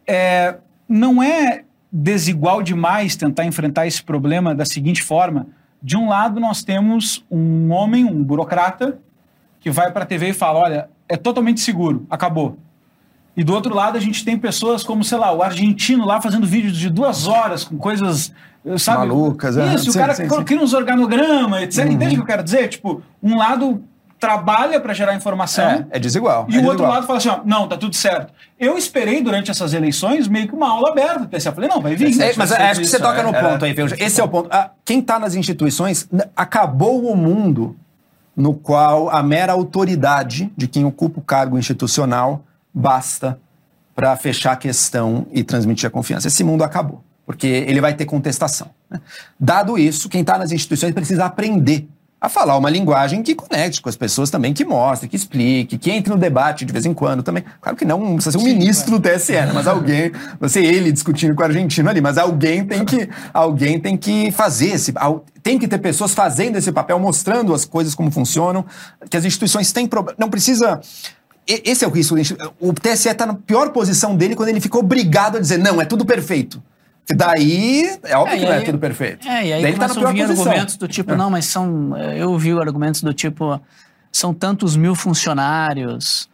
[0.05, 0.57] É,
[0.89, 1.63] não é
[1.93, 5.47] desigual demais tentar enfrentar esse problema da seguinte forma:
[5.81, 8.99] de um lado, nós temos um homem, um burocrata,
[9.61, 12.59] que vai para a TV e fala: olha, é totalmente seguro, acabou.
[13.37, 16.45] E do outro lado, a gente tem pessoas como, sei lá, o argentino lá fazendo
[16.45, 18.33] vídeos de duas horas com coisas,
[18.79, 18.99] sabe?
[18.99, 19.75] Malucas, é.
[19.75, 21.87] Isso, Sim, o cara sim, cria uns organogramas, etc.
[21.87, 22.69] Entende o que eu quero dizer?
[22.69, 23.83] Tipo, um lado
[24.19, 25.65] trabalha para gerar informação.
[25.65, 26.47] É, é desigual.
[26.49, 26.93] E é o outro desigual.
[26.93, 28.33] lado fala assim, ó, não, tá tudo certo.
[28.59, 31.47] Eu esperei durante essas eleições meio que uma aula aberta do TSE.
[31.47, 32.19] Eu falei, não, vai vir.
[32.21, 33.97] É, mas acho que você toca no é, ponto aí, Veja.
[33.99, 34.49] Esse é o ponto.
[34.51, 37.77] Ah, quem está nas instituições, acabou o mundo
[38.37, 43.39] no qual a mera autoridade de quem ocupa o cargo institucional basta
[43.95, 46.27] para fechar a questão e transmitir a confiança.
[46.27, 48.71] Esse mundo acabou, porque ele vai ter contestação.
[48.91, 49.01] né?
[49.39, 51.89] Dado isso, quem está nas instituições precisa aprender
[52.25, 55.91] a falar uma linguagem que conecte com as pessoas também, que mostre, que explique, que
[55.91, 57.45] entre no debate de vez em quando também.
[57.61, 59.53] Claro que não precisa ser um ministro do TSE, né?
[59.53, 60.11] mas alguém,
[60.49, 64.69] sei ele discutindo com o argentino ali, mas alguém tem que, alguém tem que fazer
[64.69, 64.95] esse,
[65.43, 68.65] tem que ter pessoas fazendo esse papel, mostrando as coisas como funcionam,
[69.11, 70.81] que as instituições têm problema, não precisa
[71.47, 72.17] esse é o risco.
[72.59, 75.85] O TSE está na pior posição dele quando ele ficou obrigado a dizer, não, é
[75.85, 76.63] tudo perfeito.
[77.13, 79.29] Daí, é óbvio É, que não é aí- tudo perfeito.
[79.29, 80.47] É, e aí Daí tá começam a pior vir posição.
[80.47, 81.97] argumentos do tipo, não, mas são.
[81.97, 83.61] Eu ouvi argumentos do tipo,
[84.11, 86.29] são tantos mil funcionários.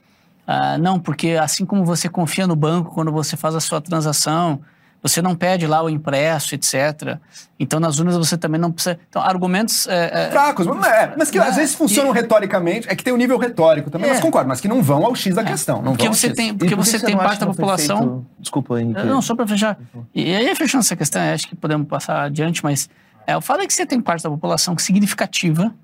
[0.47, 4.61] ah, não, porque assim como você confia no banco quando você faz a sua transação,
[5.03, 7.18] você não pede lá o impresso, etc.
[7.59, 8.98] Então nas urnas você também não precisa.
[9.09, 9.86] Então, argumentos.
[9.88, 11.46] eh, eh, Fracos, mas, é, mas que Né?
[11.46, 14.12] às vezes funcionam E- retoricamente, é que tem o nível retórico também, É.
[14.14, 15.82] mas concordo, mas que não vão ao X da questão.
[15.82, 16.36] Não porque você X.
[16.36, 17.98] tem, porque por que você você tem parte da população.
[17.98, 19.03] feito- Desculpa, Henrique.
[19.05, 19.78] Não, só para fechar.
[20.14, 22.88] E aí, fechando essa questão, acho que podemos passar adiante, mas
[23.26, 25.74] é, o fato é que você tem parte da população significativa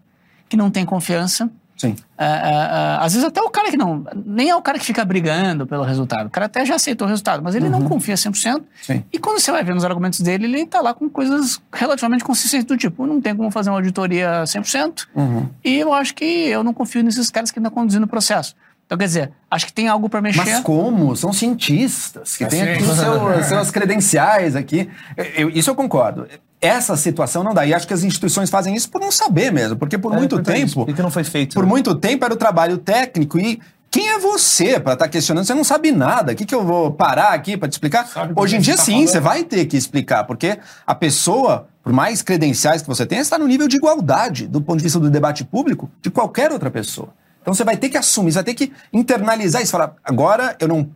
[0.48, 1.50] que não tem confiança.
[1.77, 1.95] Sim.
[2.16, 4.05] É, é, é, às vezes até o cara que não...
[4.24, 6.27] Nem é o cara que fica brigando pelo resultado.
[6.29, 8.62] O cara até já aceitou o resultado, mas ele não confia 100%.
[8.83, 9.05] Sim.
[9.12, 12.65] E quando você vai ver nos argumentos dele, ele tá lá com coisas relativamente consistentes
[12.66, 15.07] do tipo, não tem como fazer uma auditoria 100%.
[15.65, 18.55] E eu acho que eu não confio nesses caras que estão conduzindo o processo.
[18.86, 20.39] Então, quer dizer, acho que tem algo para mexer.
[20.44, 21.15] Mas como?
[21.16, 24.89] São cientistas que É têm aqui os seus, seus credenciais aqui.
[25.36, 26.27] Eu- isso eu concordo.
[26.61, 27.66] Essa situação não dá.
[27.66, 29.77] E acho que as instituições fazem isso por não saber mesmo.
[29.77, 30.87] Porque por É, muito tempo.
[30.87, 31.55] Por que não foi feito?
[31.55, 31.69] Por né?
[31.69, 33.61] muito tempo era o trabalho técnico e
[33.91, 35.45] quem é você para estar questionando?
[35.45, 36.33] Você não sabe nada.
[36.33, 38.07] O que, que eu vou parar aqui para te explicar?
[38.07, 39.09] Sabe Hoje em dia, tá sim, falando.
[39.09, 43.39] você vai ter que explicar, porque a pessoa, por mais credenciais que você tenha, está
[43.39, 47.09] no nível de igualdade do ponto de vista do debate público de qualquer outra pessoa.
[47.41, 49.73] Então você vai ter que assumir, você vai ter que internalizar isso.
[49.73, 50.89] Falar, agora eu não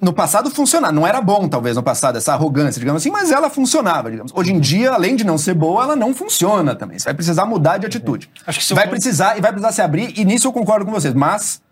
[0.00, 0.92] no passado funcionava.
[0.92, 4.32] Não era bom, talvez, no passado, essa arrogância, digamos assim, mas ela funcionava, digamos.
[4.34, 6.98] Hoje em dia, além de não ser boa, ela não funciona também.
[6.98, 8.30] Você vai precisar mudar de atitude.
[8.46, 10.84] Acho que se eu vai precisar e vai precisar se abrir, e nisso eu concordo
[10.84, 11.14] com vocês.
[11.14, 11.62] Mas,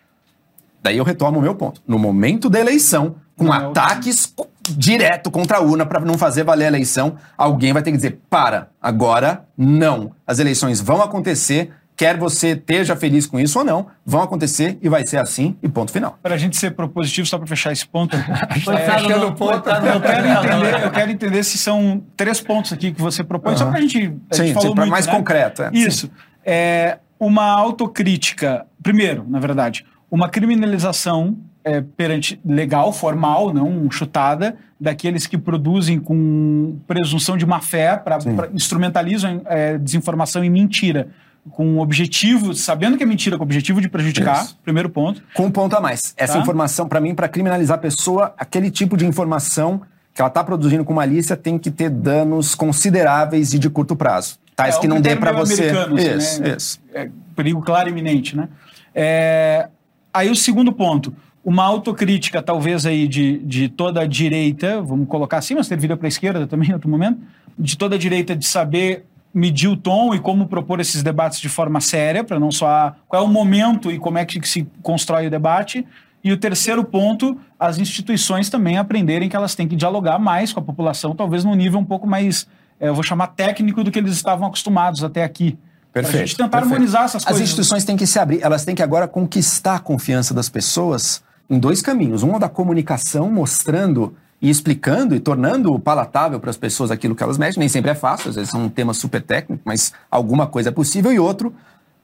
[0.82, 1.82] daí eu retomo o meu ponto.
[1.86, 4.32] No momento da eleição, com Não é ataques
[4.70, 8.20] direto contra a urna para não fazer valer a eleição, alguém vai ter que dizer:
[8.30, 10.12] para, agora não.
[10.26, 11.70] As eleições vão acontecer.
[11.96, 15.68] Quer você esteja feliz com isso ou não, vão acontecer e vai ser assim e
[15.68, 16.18] ponto final.
[16.20, 19.68] Para a gente ser propositivo, só para fechar esse ponto, o ponto.
[19.68, 23.66] eu quero, entender, eu quero entender se são três pontos aqui que você propõe, só
[23.66, 24.12] para a gente.
[24.28, 25.12] A gente Sim, mais né?
[25.12, 25.70] concreto, é.
[25.72, 26.10] Isso.
[26.44, 28.66] É, uma autocrítica.
[28.82, 36.76] Primeiro, na verdade, uma criminalização é, perante legal, formal, não chutada, daqueles que produzem com
[36.88, 41.08] presunção de má fé, pra, pra instrumentalizam é, desinformação e mentira
[41.50, 44.58] com objetivo, sabendo que é mentira, com objetivo de prejudicar, Isso.
[44.64, 45.22] primeiro ponto.
[45.34, 46.14] Com um ponto a mais.
[46.16, 46.38] Essa Tá.
[46.40, 49.82] informação, para mim, para criminalizar a pessoa, aquele tipo de informação
[50.14, 54.38] que ela está produzindo com malícia tem que ter danos consideráveis e de curto prazo.
[54.56, 55.64] Tais É, que um não dê para você.
[55.70, 56.54] assim, isso, né?
[56.56, 56.80] isso.
[56.94, 58.48] É, perigo claro e iminente, né?
[58.94, 59.68] É,
[60.12, 61.12] aí o segundo ponto,
[61.44, 66.06] uma autocrítica talvez aí de, de toda a direita, vamos colocar assim, mas serviria para
[66.06, 67.18] a esquerda também em outro momento,
[67.58, 69.04] de toda a direita de saber
[69.34, 73.22] medir o tom e como propor esses debates de forma séria, para não só qual
[73.22, 75.84] é o momento e como é que se constrói o debate.
[76.22, 80.60] E o terceiro ponto, as instituições também aprenderem que elas têm que dialogar mais com
[80.60, 82.46] a população, talvez num nível um pouco mais,
[82.80, 85.58] eh, eu vou chamar técnico do que eles estavam acostumados até aqui.
[85.92, 86.26] Perfeito.
[86.26, 86.72] gente tentar perfeito.
[86.72, 87.42] harmonizar essas As coisas.
[87.42, 91.58] instituições têm que se abrir, elas têm que agora conquistar a confiança das pessoas em
[91.58, 92.22] dois caminhos.
[92.22, 97.14] Um é o da comunicação, mostrando e explicando e tornando palatável para as pessoas aquilo
[97.14, 97.58] que elas mexem.
[97.58, 100.72] Nem sempre é fácil, às vezes é um tema super técnico, mas alguma coisa é
[100.72, 101.10] possível.
[101.10, 101.50] E outro,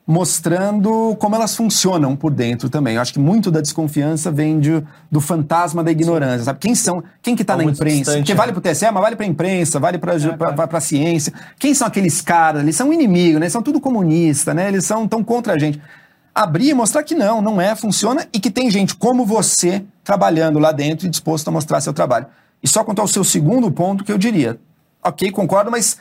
[0.07, 2.97] mostrando como elas funcionam por dentro também.
[2.97, 6.59] Eu acho que muito da desconfiança vem de, do fantasma da ignorância, sabe?
[6.59, 7.97] Quem são, quem que está Tá na muito imprensa?
[7.99, 11.33] distante, Porque vale para o TSE, mas vale para a imprensa, vale para a ciência.
[11.59, 12.63] Quem são aqueles caras?
[12.63, 13.45] Eles são inimigos, né?
[13.45, 14.69] Eles são tudo comunista, né?
[14.69, 15.81] Eles são tão contra a gente.
[16.35, 20.59] Abrir e mostrar que não, não é, funciona e que tem gente como você trabalhando
[20.59, 22.27] lá dentro e disposto a mostrar seu trabalho.
[22.63, 24.59] E só quanto ao seu segundo ponto que eu diria,
[25.03, 25.99] ok, concordo, mas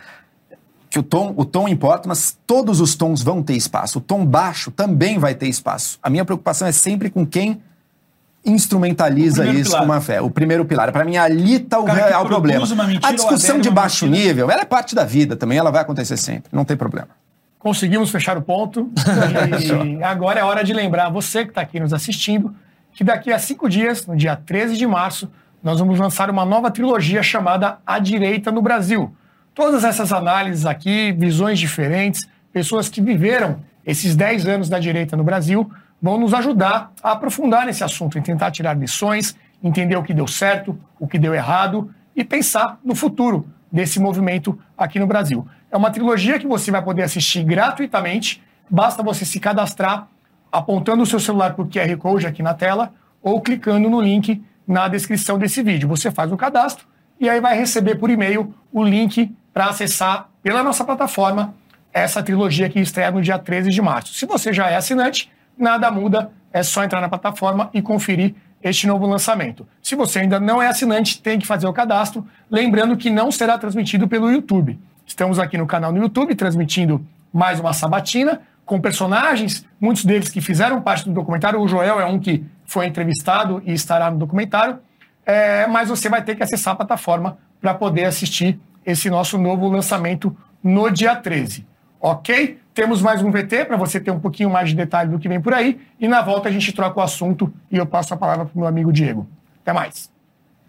[0.90, 4.00] que o tom, o tom importa, mas todos os tons vão ter espaço.
[4.00, 6.00] O tom baixo também vai ter espaço.
[6.02, 7.62] A minha preocupação é sempre com quem
[8.44, 9.82] instrumentaliza O isso pilar.
[9.82, 10.22] com má fé.
[10.22, 10.92] O primeiro pilar.
[10.92, 12.66] Para mim, ali está o que real problema.
[12.66, 14.28] uma mentira A discussão de uma baixo mentira.
[14.28, 16.50] nível, ela é parte da vida também, ela vai acontecer sempre.
[16.52, 17.10] Não tem problema.
[17.60, 18.90] Conseguimos fechar o ponto.
[19.86, 22.56] E agora é hora de lembrar você que está aqui nos assistindo
[22.94, 25.30] que daqui a cinco dias, no dia 13 de março,
[25.62, 29.14] nós vamos lançar uma nova trilogia chamada A Direita no Brasil.
[29.54, 35.24] Todas essas análises aqui, visões diferentes, pessoas que viveram esses 10 anos da direita no
[35.24, 35.70] Brasil,
[36.02, 40.28] vão nos ajudar a aprofundar nesse assunto, em tentar tirar lições, entender o que deu
[40.28, 45.46] certo, o que deu errado e pensar no futuro desse movimento aqui no Brasil.
[45.72, 50.08] É uma trilogia que você vai poder assistir gratuitamente, basta você se cadastrar
[50.52, 52.92] apontando o seu celular para o QR Code aqui na tela
[53.22, 55.88] ou clicando no link na descrição desse vídeo.
[55.90, 56.88] Você faz o cadastro
[57.20, 61.54] e aí vai receber por e-mail o link para acessar pela nossa plataforma
[61.94, 64.14] essa trilogia que estreia no dia 13 de março.
[64.14, 68.88] Se você já é assinante, nada muda, é só entrar na plataforma e conferir este
[68.88, 69.68] novo lançamento.
[69.82, 73.58] Se você ainda não é assinante, tem que fazer o cadastro, lembrando que não será
[73.58, 74.80] transmitido pelo YouTube.
[75.10, 77.04] Estamos aqui no canal no YouTube transmitindo
[77.34, 81.60] mais uma sabatina com personagens, muitos deles que fizeram parte do documentário.
[81.60, 84.78] O Joel é um que foi entrevistado e estará no documentário.
[85.26, 89.68] É, mas você vai ter que acessar a plataforma para poder assistir esse nosso novo
[89.68, 91.66] lançamento no dia 13.
[92.00, 92.60] Ok?
[92.76, 95.42] Temos mais um VT para você ter um pouquinho mais de detalhe do que vem
[95.42, 95.82] por aí.
[96.00, 98.60] E na volta a gente troca o assunto e eu passo a palavra para o
[98.60, 99.28] meu amigo Diego.
[99.64, 100.12] Até mais.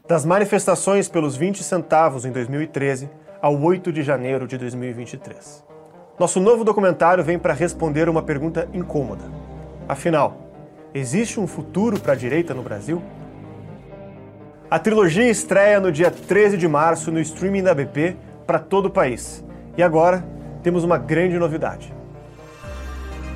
[0.08, 3.10] Das manifestações pelos 20 centavos em 2013
[3.42, 5.64] ao 8 de janeiro de 2023.
[6.18, 9.24] Nosso novo documentário vem para responder uma pergunta incômoda.
[9.88, 10.36] Afinal,
[10.92, 13.02] existe um futuro para a direita no Brasil?
[14.70, 18.90] A trilogia estreia no dia 13 de março no streaming da BP para todo o
[18.90, 19.42] país.
[19.76, 20.22] E agora
[20.62, 21.92] temos uma grande novidade.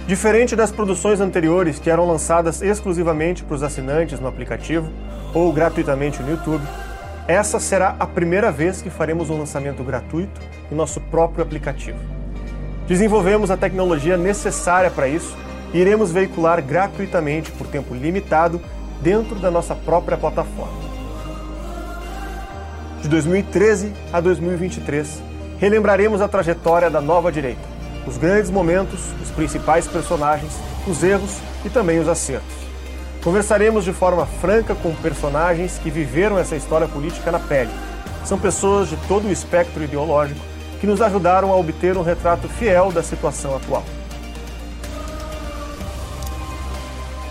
[0.06, 4.92] Diferente das produções anteriores que eram lançadas exclusivamente para os assinantes no aplicativo
[5.32, 6.62] ou gratuitamente no YouTube,
[7.26, 10.40] essa será a primeira vez que faremos um lançamento gratuito
[10.70, 11.98] em nosso próprio aplicativo.
[12.86, 15.34] Desenvolvemos a tecnologia necessária para isso
[15.72, 18.60] e iremos veicular gratuitamente por tempo limitado
[19.00, 20.84] dentro da nossa própria plataforma.
[23.00, 25.22] De 2013 a 2023,
[25.58, 27.60] relembraremos a trajetória da nova direita,
[28.06, 30.52] os grandes momentos, os principais personagens,
[30.86, 32.63] os erros e também os acertos.
[33.24, 37.70] Conversaremos de forma franca com personagens que viveram essa história política na pele.
[38.22, 40.38] São pessoas de todo o espectro ideológico
[40.78, 43.82] que nos ajudaram a obter um retrato fiel da situação atual.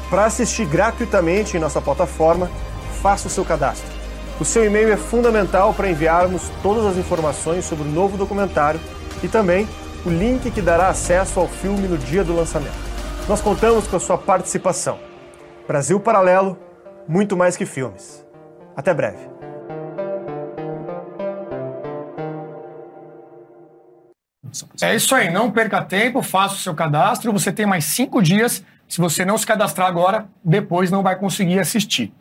[0.10, 2.50] Para assistir gratuitamente em nossa plataforma,
[3.00, 3.88] faça o seu cadastro.
[4.40, 8.80] O seu e-mail é fundamental para enviarmos todas as informações sobre o novo documentário
[9.22, 9.68] e também
[10.04, 12.74] o link que dará acesso ao filme no dia do lançamento.
[13.30, 15.13] Nós contamos com a sua participação.
[15.68, 16.58] Brasil Paralelo,
[17.08, 18.26] muito mais que filmes.
[18.76, 19.30] Até breve.
[24.82, 27.32] É isso aí, não perca tempo, faça o seu cadastro.
[27.32, 28.64] Você tem mais cinco dias.
[28.88, 32.14] Se você não se cadastrar agora, depois não vai conseguir assistir.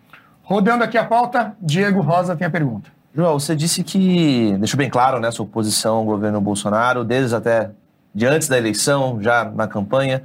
[0.43, 2.91] Rodando aqui a pauta, Diego Rosa tem a pergunta.
[3.15, 7.71] João, você disse que deixou bem claro né, sua oposição ao governo Bolsonaro, desde até
[8.15, 10.23] de antes da eleição, já na campanha,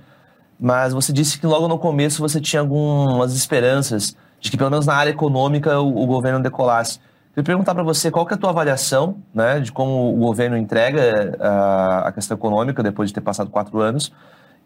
[0.59, 4.85] mas você disse que logo no começo você tinha algumas esperanças de que pelo menos
[4.85, 6.99] na área econômica o, o governo decolasse.
[7.29, 10.57] Queria perguntar para você qual que é a tua avaliação né, de como o governo
[10.57, 14.11] entrega a, a questão econômica depois de ter passado quatro anos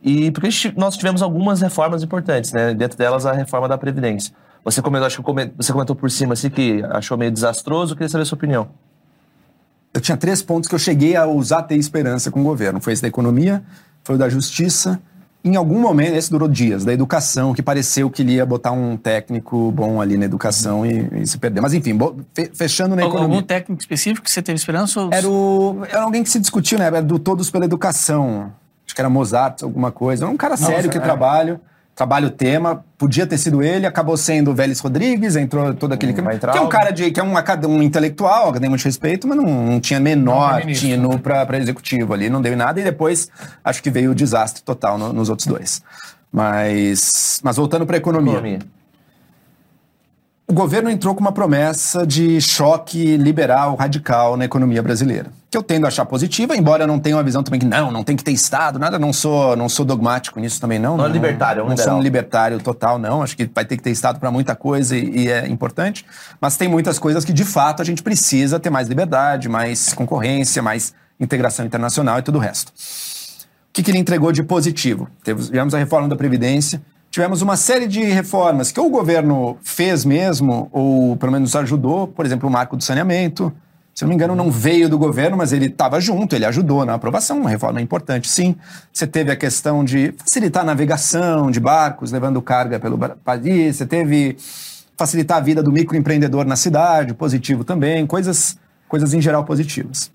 [0.01, 4.33] e porque nós tivemos algumas reformas importantes, né, dentro delas a reforma da Previdência.
[4.63, 8.23] Você comentou, acho que você comentou por cima assim, que achou meio desastroso, queria saber
[8.23, 8.69] a sua opinião.
[9.93, 12.79] Eu tinha três pontos que eu cheguei a usar ter esperança com o governo.
[12.79, 13.61] Foi esse da economia,
[14.03, 15.01] foi o da justiça
[15.43, 18.95] em algum momento, esse durou dias, da educação, que pareceu que ele ia botar um
[18.95, 21.61] técnico bom ali na educação e, e se perder.
[21.61, 21.97] Mas enfim,
[22.53, 23.37] fechando na Algum economia.
[23.37, 25.01] Algum técnico específico que você teve esperança?
[25.01, 25.09] Ou...
[25.11, 26.85] Era, o, era alguém que se discutiu, né?
[26.85, 28.53] Era do Todos pela Educação.
[28.85, 30.25] Acho que era Mozart, alguma coisa.
[30.25, 31.01] Era um cara sério que é.
[31.01, 31.59] trabalha
[31.95, 36.13] trabalha o tema, podia ter sido ele, acabou sendo o Vélez Rodrigues, entrou todo aquele...
[36.13, 37.33] Hum, que é um cara de, que é um,
[37.67, 42.29] um intelectual, acadêmico de respeito, mas não, não tinha menor não, tino para executivo ali,
[42.29, 43.29] não deu nada, e depois
[43.63, 45.83] acho que veio o desastre total no, nos outros dois.
[46.31, 48.33] Mas, mas voltando para a economia.
[48.33, 48.59] economia
[50.51, 55.63] o governo entrou com uma promessa de choque liberal radical na economia brasileira, que eu
[55.63, 58.17] tendo a achar positiva, embora eu não tenha uma visão também que não, não tem
[58.17, 60.97] que ter Estado, nada, não sou, não sou dogmático nisso também não.
[60.97, 63.23] Não, é libertário, é um Não sou um libertário total, não.
[63.23, 66.05] Acho que vai ter que ter Estado para muita coisa e, e, é importante,
[66.41, 70.61] mas tem muitas coisas que de fato a gente precisa ter mais liberdade, mais concorrência,
[70.61, 72.73] mais integração internacional e tudo o resto.
[73.69, 75.07] O que, que ele entregou de positivo?
[75.23, 80.69] Tivemos a reforma da Previdência, tivemos uma série de reformas que o governo fez mesmo,
[80.71, 83.53] ou pelo menos ajudou, por exemplo, o marco do saneamento.
[83.93, 86.93] Se não me engano, não veio do governo, mas ele estava junto, ele ajudou na
[86.93, 88.55] aprovação, uma reforma importante, sim.
[88.91, 93.85] Você teve a questão de facilitar a navegação de barcos, levando carga pelo país, você
[93.85, 94.37] teve
[94.97, 98.57] facilitar a vida do microempreendedor na cidade, positivo também, coisas,
[98.87, 100.09] coisas em geral positivas.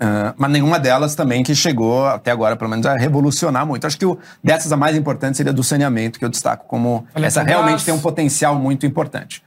[0.00, 3.86] Uh, mas nenhuma delas também que chegou até agora, pelo menos, a revolucionar muito.
[3.86, 7.42] Acho que o, dessas a mais importante seria do saneamento, que eu destaco como essa
[7.42, 9.42] realmente tem um potencial muito importante.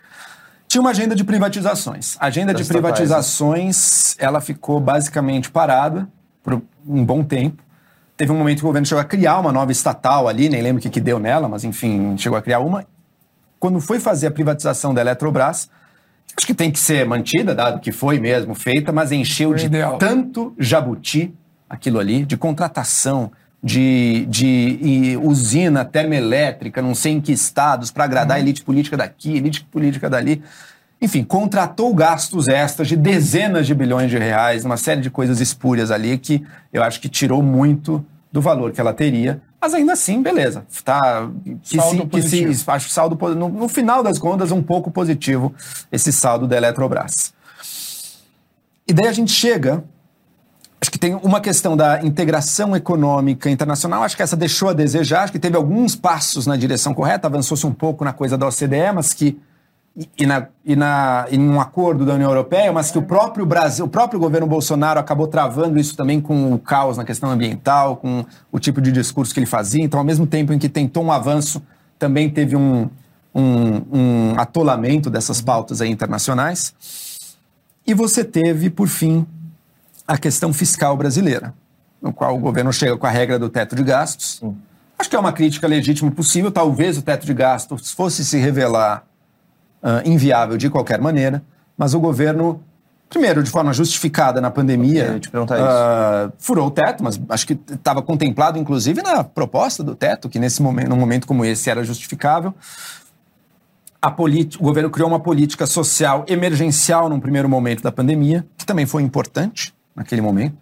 [0.67, 2.17] Tinha uma agenda de privatizações.
[2.19, 6.07] A agenda de privatizações, ela ficou basicamente parada
[6.43, 7.63] por um bom tempo.
[8.15, 10.79] Teve um momento que o governo chegou a criar uma nova estatal ali, nem lembro
[10.79, 12.85] o que, que deu nela, mas enfim, chegou a criar uma.
[13.59, 15.67] Quando foi fazer a privatização da Eletrobras,
[16.37, 19.97] acho que tem que ser mantida, dado que foi mesmo feita, mas encheu de ideal.
[19.97, 21.33] tanto jabuti
[21.69, 23.31] aquilo ali, de contratação,
[23.63, 28.43] de, de usina termoelétrica, não sei em que estados, para agradar uhum.
[28.43, 30.43] a elite política daqui, elite política dali.
[31.01, 35.91] Enfim, contratou gastos extras de dezenas de bilhões de reais, uma série de coisas espúrias
[35.91, 40.21] ali que eu acho que tirou muito do valor que ela teria mas ainda assim,
[40.21, 40.65] beleza.
[40.83, 41.29] Tá,
[41.61, 42.51] que saldo se, positivo.
[42.51, 45.55] que se, acho saldo no, no final das contas um pouco positivo
[45.89, 47.33] esse saldo da Eletrobras.
[48.85, 49.81] E daí a gente chega
[50.81, 55.23] Acho que tem uma questão da integração econômica internacional, acho que essa deixou a desejar,
[55.23, 58.91] acho que teve alguns passos na direção correta, avançou-se um pouco na coisa da OCDE,
[58.93, 59.39] mas que
[60.17, 63.85] e, na, e, na, em um acordo da União Europeia, mas que o próprio Brasil,
[63.85, 68.25] o próprio governo Bolsonaro acabou travando isso também com o caos na questão ambiental, com
[68.51, 69.83] o tipo de discurso que ele fazia.
[69.83, 71.61] Então, ao mesmo tempo em que tentou um avanço,
[71.99, 72.89] também teve um,
[73.35, 76.73] um, um atolamento dessas pautas internacionais.
[77.85, 79.27] E você teve, por fim,
[80.07, 81.53] a questão fiscal brasileira,
[82.01, 84.41] no qual o governo chega com a regra do teto de gastos.
[84.97, 86.51] Acho que é uma crítica legítima possível.
[86.51, 89.05] Talvez o teto de gastos fosse se revelar
[89.83, 91.43] uh, inviável de qualquer maneira,
[91.77, 92.63] mas o governo,
[93.09, 98.57] primeiro, de forma justificada na pandemia, uh, furou o teto, mas acho que estava contemplado,
[98.57, 102.53] inclusive, na proposta do teto, que nesse momento, num momento como esse era justificável.
[104.59, 109.03] o governo criou uma política social emergencial num primeiro momento da pandemia, que também foi
[109.03, 110.57] importante naquele momento.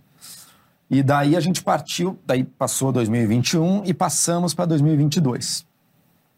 [0.90, 5.66] E daí a gente partiu, daí passou 2021 e passamos para 2022,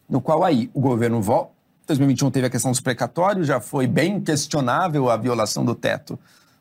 [0.07, 1.52] no qual aí o governo volta
[1.87, 6.17] 2021 teve a questão dos precatórios, já foi bem questionável a violação do teto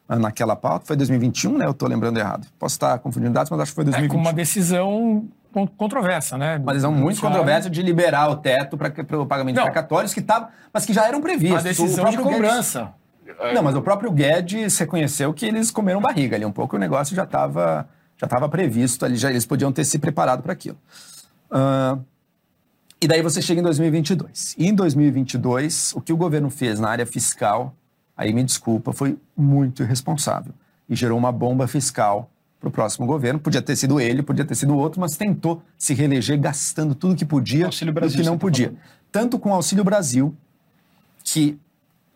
[0.09, 0.87] ah, naquela pauta.
[0.87, 1.67] Foi 2021, né?
[1.67, 2.47] Eu estou lembrando errado.
[2.59, 4.13] Posso estar confundindo dados, mas acho que foi 2021.
[4.13, 5.29] É, com uma decisão
[5.77, 6.57] controversa, né?
[6.57, 9.65] Uma decisão muito controversa de liberar o teto para o pagamento Não.
[9.65, 11.61] de precatórios, que tava, mas que já eram previstos.
[11.61, 12.93] A decisão de cobrança.
[13.25, 13.55] Guedes...
[13.55, 17.15] Não, mas o próprio Guedes reconheceu que eles comeram barriga ali um pouco, o negócio
[17.15, 20.79] já estava já tava previsto ali, já, eles podiam ter se preparado para aquilo.
[21.51, 22.01] Uh,
[23.03, 24.55] e daí você chega em 2022.
[24.57, 27.75] E em 2022, o que o governo fez na área fiscal,
[28.17, 30.55] aí me desculpa, foi muito irresponsável.
[30.89, 32.31] E gerou uma bomba fiscal
[32.61, 33.41] para o próximo governo.
[33.41, 37.25] Podia ter sido ele, podia ter sido outro, mas tentou se reeleger gastando tudo que
[37.25, 38.67] podia Auxílio e Brasil, que não tá podia.
[38.67, 38.81] falando.
[39.11, 40.33] Tanto com o Auxílio Brasil,
[41.25, 41.59] que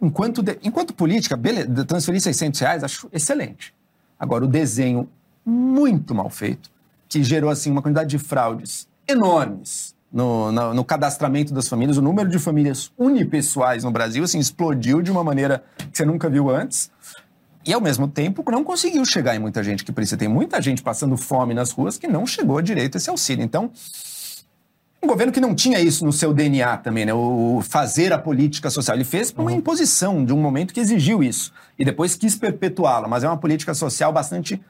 [0.01, 3.75] enquanto, de- enquanto política, beleza, transferir 600 reais, acho excelente.
[4.21, 5.09] Agora, o desenho
[5.45, 6.71] muito mal feito,
[7.09, 12.03] que gerou assim uma quantidade de fraudes enormes no, na- no cadastramento das famílias, o
[12.03, 16.49] número de famílias unipessoais no Brasil assim, explodiu de uma maneira que você nunca viu
[16.51, 16.91] antes.
[17.65, 20.17] E, ao mesmo tempo, não conseguiu chegar em muita gente que precisa.
[20.17, 23.45] Tem muita gente passando fome nas ruas que não chegou direito a esse auxílio.
[23.45, 23.73] Então,
[25.03, 27.13] um governo que não tinha isso no seu DNA também, né?
[27.13, 28.97] O o fazer a política social.
[28.97, 31.53] Ele fez por uma imposição de um momento que exigiu isso.
[31.79, 33.09] E depois quis perpetuá-la.
[33.09, 34.61] Mas é uma política social bastante.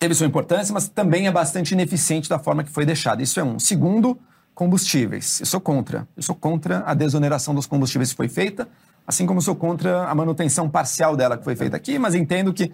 [0.00, 3.22] Teve sua importância, mas também é bastante ineficiente da forma que foi deixada.
[3.22, 3.58] Isso é um.
[3.58, 4.18] Segundo,
[4.54, 5.40] combustíveis.
[5.40, 6.08] Eu sou contra.
[6.16, 8.66] Eu sou contra a desoneração dos combustíveis que foi feita,
[9.06, 12.72] assim como sou contra a manutenção parcial dela que foi feita aqui, mas entendo que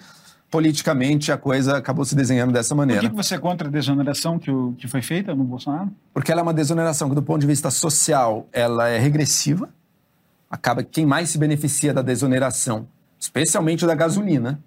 [0.49, 3.03] politicamente a coisa acabou se desenhando dessa Por maneira.
[3.03, 5.91] que, que você é contra a desoneração que, o- que foi feita no Bolsonaro?
[6.15, 9.69] Porque ela é uma desoneração que, do ponto de vista social, ela é regressiva.
[10.49, 12.87] Acaba que quem mais se beneficia da desoneração,
[13.19, 14.61] especialmente da gasolina,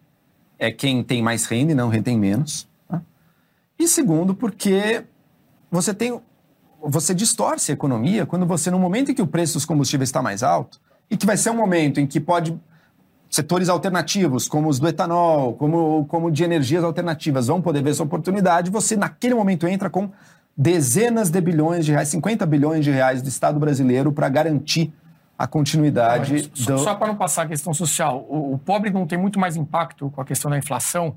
[0.60, 2.68] é quem tem mais renda e não tem menos.
[2.88, 3.02] tá?
[3.80, 5.04] E segundo, porque
[5.72, 6.20] você tem.
[6.82, 10.22] Você distorce a economia quando você, no momento em que o preço dos combustíveis está
[10.22, 10.80] mais alto,
[11.10, 12.58] e que vai ser um momento em que pode
[13.30, 18.04] setores alternativos, como os do etanol, como, como de energias alternativas, vão poder ver essa
[18.04, 20.10] oportunidade, você naquele momento entra com
[20.58, 24.92] dezenas de bilhões de reais, 50 bilhões de reais do Estado brasileiro para garantir
[25.40, 26.80] a continuidade Só, do...
[26.80, 30.12] só para não passar a questão social, o, o pobre não tem muito mais impacto
[30.12, 31.16] com a questão da inflação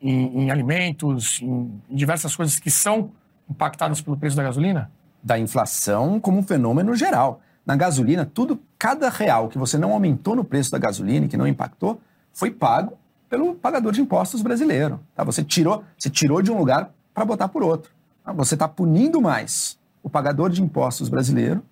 [0.00, 3.10] em, em alimentos, em, em diversas coisas que são
[3.48, 4.90] impactadas pelo preço da gasolina?
[5.22, 7.40] da inflação como um fenômeno geral.
[7.66, 11.36] Na gasolina, tudo, cada real que você não aumentou no preço da gasolina e que
[11.36, 12.00] não impactou,
[12.32, 12.96] foi pago
[13.28, 15.00] pelo pagador de impostos brasileiro.
[15.14, 15.22] Tá?
[15.24, 17.90] Você, tirou, você tirou de um lugar para botar por outro.
[18.24, 18.32] Tá?
[18.32, 21.62] Você está punindo mais o pagador de impostos brasileiro.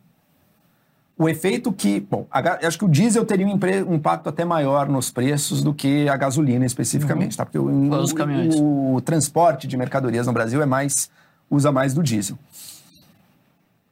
[1.18, 1.98] O efeito que.
[2.00, 5.72] Bom, a acho que o diesel teria um, um impacto até maior nos preços do
[5.72, 7.44] que a gasolina especificamente, tá?
[7.46, 11.10] Porque o, Os o- o transporte de mercadorias no Brasil é mais
[11.50, 12.36] usa mais do diesel.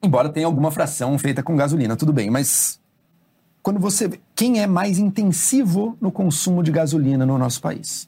[0.03, 2.79] Embora tenha alguma fração feita com gasolina, tudo bem, mas
[3.63, 8.07] quando você vê quem é mais intensivo no consumo de gasolina no nosso país?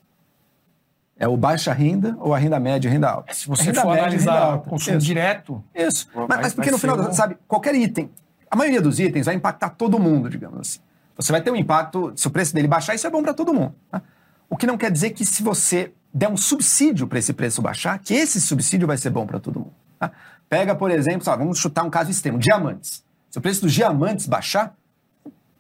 [1.19, 3.33] É o baixa renda ou a renda média e renda alta?
[3.33, 4.69] Se você renda for média analisar alta.
[4.69, 5.07] consumo Isso.
[5.07, 6.07] direto, Isso.
[6.15, 8.11] Mas, mas porque no final, um- sabe, qualquer item,
[8.51, 10.79] a maioria dos itens vai impactar todo mundo, digamos assim.
[11.17, 13.53] Você vai ter um impacto, se o preço dele baixar, isso é bom para todo
[13.53, 13.75] mundo.
[13.91, 14.03] tá?
[14.49, 17.99] O que não quer dizer que se você der um subsídio para esse preço baixar,
[17.99, 19.75] que esse subsídio vai ser bom para todo mundo.
[19.99, 20.11] tá?
[20.49, 23.05] Pega, por exemplo, sabe, vamos chutar um caso extremo, diamantes.
[23.31, 24.75] Se o preço dos diamantes baixar,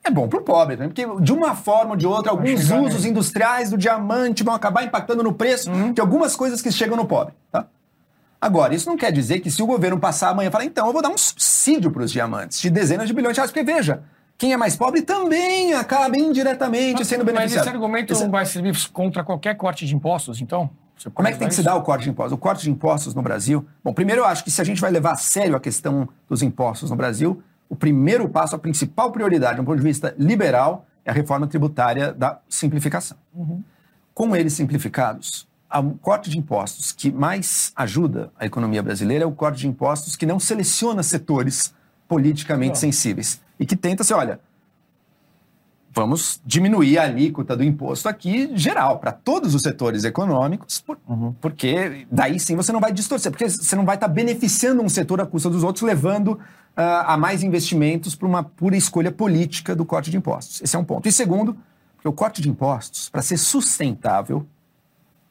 [0.05, 3.09] é bom para o pobre, porque de uma forma ou de outra, alguns usos nele.
[3.09, 7.35] industriais do diamante vão acabar impactando no preço de algumas coisas que chegam no pobre.
[7.51, 7.67] Tá?
[8.41, 10.93] Agora, isso não quer dizer que se o governo passar amanhã e falar, então eu
[10.93, 14.03] vou dar um subsídio para os diamantes de dezenas de bilhões de reais, porque veja,
[14.39, 17.65] quem é mais pobre também acaba indiretamente sendo mas beneficiado.
[17.67, 20.69] esse argumento Esse- vai servir contra qualquer corte de impostos, então?
[21.13, 21.69] Como é que tem que se isso?
[21.69, 22.33] dar o corte de impostos?
[22.33, 23.67] O corte de impostos no Brasil.
[23.85, 26.43] Bom, primeiro eu acho que se a gente vai levar a sério a questão dos
[26.43, 31.11] impostos no Brasil, o primeiro passo, a principal prioridade, do ponto de vista liberal, é
[31.11, 33.17] a reforma tributária da simplificação.
[34.15, 35.47] Com eles simplificados,
[35.81, 40.17] o corte de impostos que mais ajuda a economia brasileira é o corte de impostos
[40.17, 41.75] que não seleciona setores
[42.09, 44.39] politicamente sensíveis e que tenta ser, olha,
[45.93, 50.99] vamos diminuir a alíquota do imposto aqui geral, para todos os setores econômicos, por-
[51.41, 55.21] porque daí sim você não vai distorcer, porque você não vai estar beneficiando um setor
[55.23, 56.39] à custa dos outros, levando
[56.77, 60.61] ah, a mais investimentos para uma pura escolha política do corte de impostos.
[60.61, 61.09] Esse é um ponto.
[61.09, 61.57] E segundo,
[61.97, 64.47] porque o corte de impostos, para ser sustentável,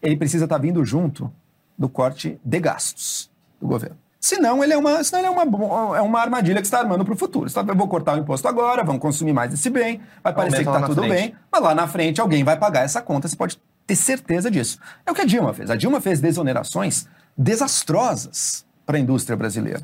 [0.05, 1.31] ele precisa estar vindo junto
[1.77, 3.29] do corte de gastos
[3.59, 3.97] do governo.
[4.19, 7.13] Senão, ele é uma, senão ele é uma, é uma armadilha que está armando para
[7.13, 7.47] o futuro.
[7.47, 10.63] Você tá, eu vou cortar o imposto agora, vamos consumir mais esse bem, vai parecer
[10.63, 11.11] que está tudo frente.
[11.11, 14.79] bem, mas lá na frente alguém vai pagar essa conta, você pode ter certeza disso.
[15.05, 15.69] É o que a Dilma fez.
[15.69, 17.07] A Dilma fez desonerações
[17.37, 19.81] desastrosas para a indústria brasileira.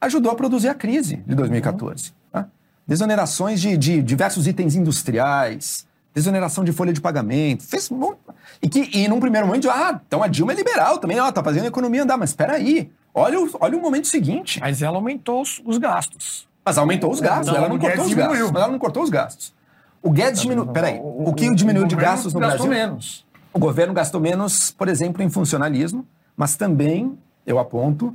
[0.00, 2.14] Ajudou a produzir a crise de 2014.
[2.32, 2.48] tá?
[2.86, 8.14] Desonerações de, de diversos itens industriais, desoneração de folha de pagamento, fez um
[8.62, 11.42] e que e num primeiro momento, ah, então a Dilma é liberal também, ó, tá
[11.42, 14.60] fazendo a economia andar, mas espera aí, olha o, olha o momento seguinte.
[14.60, 16.48] Mas ela aumentou os, os gastos.
[16.64, 18.32] Mas aumentou os gastos, Então, ela não o cortou Guedes os gastos.
[18.32, 18.52] diminuiu.
[18.52, 19.54] Mas ela não cortou os gastos.
[20.02, 20.70] O Guedes diminuiu.
[20.70, 22.86] Peraí, o, que diminuiu de governo gastos no gastou Brasil?
[22.88, 23.26] menos.
[23.52, 28.14] O governo gastou menos, por exemplo, em funcionalismo, mas também, eu aponto,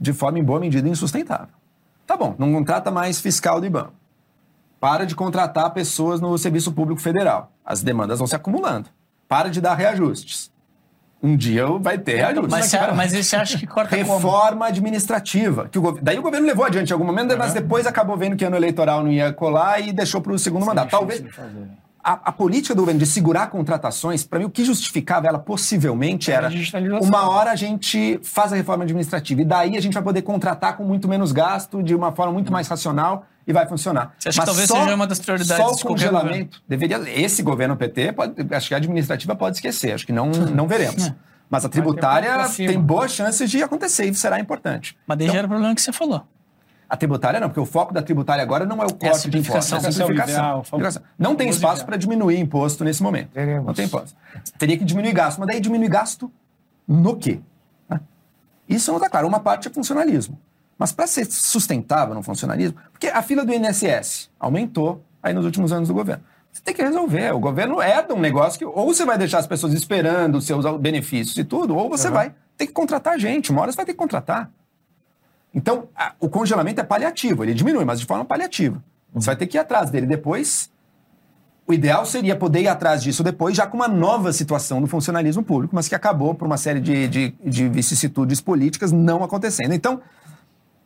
[0.00, 1.54] de forma em boa medida insustentável.
[2.06, 3.90] Tá bom, não contrata mais fiscal do IBAN.
[4.80, 7.52] Para de contratar pessoas no Serviço Público Federal.
[7.64, 8.88] As demandas vão se acumulando.
[9.28, 10.50] Para de dar reajustes.
[11.22, 12.50] Um dia vai ter reajuste.
[12.50, 14.14] Mas, você, mas você acha que corta como?
[14.14, 15.68] Reforma administrativa.
[15.68, 18.44] Que o Daí o governo levou adiante em algum momento, mas depois acabou vendo que
[18.44, 20.90] ano eleitoral não ia colar e deixou para o segundo mandato.
[20.90, 21.22] Talvez
[22.02, 26.32] a, a política do governo de segurar contratações, para mim, o que justificava ela possivelmente
[26.32, 30.02] Era era uma hora a gente faz a reforma administrativa e daí a gente vai
[30.02, 34.14] poder contratar com muito menos gasto, de uma forma muito mais racional e vai funcionar.
[34.18, 36.98] Você acha que talvez seja uma das prioridades Só o congelamento deveria.
[37.08, 41.12] Esse governo PT, pode, acho que a administrativa pode esquecer, acho que não, não veremos.
[41.48, 44.96] Mas a tributária tem boas chances de acontecer e será importante.
[45.06, 46.24] Mas daí já era o problema que você falou.
[46.88, 49.38] A tributária não, porque o foco da tributária agora não é o É corte de
[49.38, 50.64] impostos, é a simplificação.
[51.18, 53.30] Não tem espaço para diminuir imposto nesse momento.
[53.32, 53.66] Veremos.
[53.66, 54.16] Não tem imposto.
[54.58, 56.32] Teria que diminuir gasto, mas daí diminuir gasto
[56.86, 57.40] no quê?
[58.68, 59.26] Isso não está claro.
[59.26, 60.38] Uma parte é funcionalismo.
[60.80, 65.72] Mas para ser sustentável no funcionalismo, porque a fila do INSS aumentou aí nos últimos
[65.72, 66.24] anos do governo.
[66.50, 67.32] Você tem que resolver.
[67.34, 70.64] O governo herda um negócio que ou você vai deixar as pessoas esperando os seus
[70.78, 73.52] benefícios e tudo, ou você vai ter que contratar gente.
[73.52, 74.50] Uma hora você vai ter que contratar.
[75.54, 78.82] Então, a- o congelamento é paliativo, ele diminui, mas de forma paliativa.
[79.12, 80.70] Você vai ter que ir atrás dele depois.
[81.66, 85.42] O ideal seria poder ir atrás disso depois, já com uma nova situação no funcionalismo
[85.42, 89.74] público, mas que acabou por uma série de, de, de vicissitudes políticas não acontecendo.
[89.74, 90.00] Então,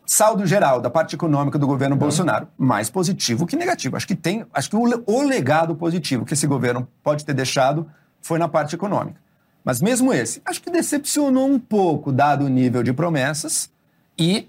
[0.05, 3.95] saldo geral da parte econômica do governo Bolsonaro, mais positivo que negativo.
[3.97, 7.89] Acho que tem, acho que o, o legado positivo que esse governo pode ter deixado
[8.21, 9.19] foi na parte econômica.
[9.63, 13.71] Mas mesmo esse, acho que decepcionou um pouco, dado o nível de promessas,
[14.17, 14.47] e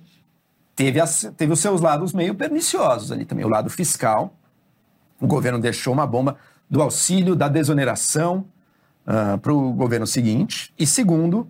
[0.74, 3.45] teve, as- teve os seus lados meio perniciosos ali também.
[3.45, 4.35] O lado fiscal,
[5.19, 6.37] o governo deixou uma bomba
[6.69, 8.45] do auxílio, da desoneração
[9.41, 10.74] para o governo seguinte.
[10.78, 11.49] E segundo,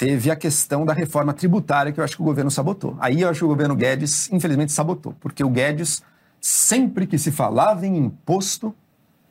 [0.00, 2.96] teve a questão da reforma tributária que eu acho que o governo sabotou.
[2.98, 6.02] Aí eu acho que o governo Guedes, infelizmente, sabotou, porque o Guedes,
[6.40, 8.74] sempre que se falava em imposto,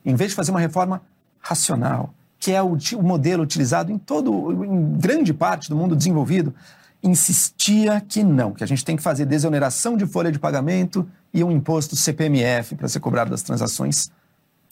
[0.05, 1.01] em vez de fazer uma reforma
[1.39, 6.53] racional, que é o, o modelo utilizado em todo, em grande parte do mundo desenvolvido,
[7.01, 11.43] insistia que não, que a gente tem que fazer desoneração de folha de pagamento e
[11.43, 14.11] um imposto CPMF para ser cobrado das transações,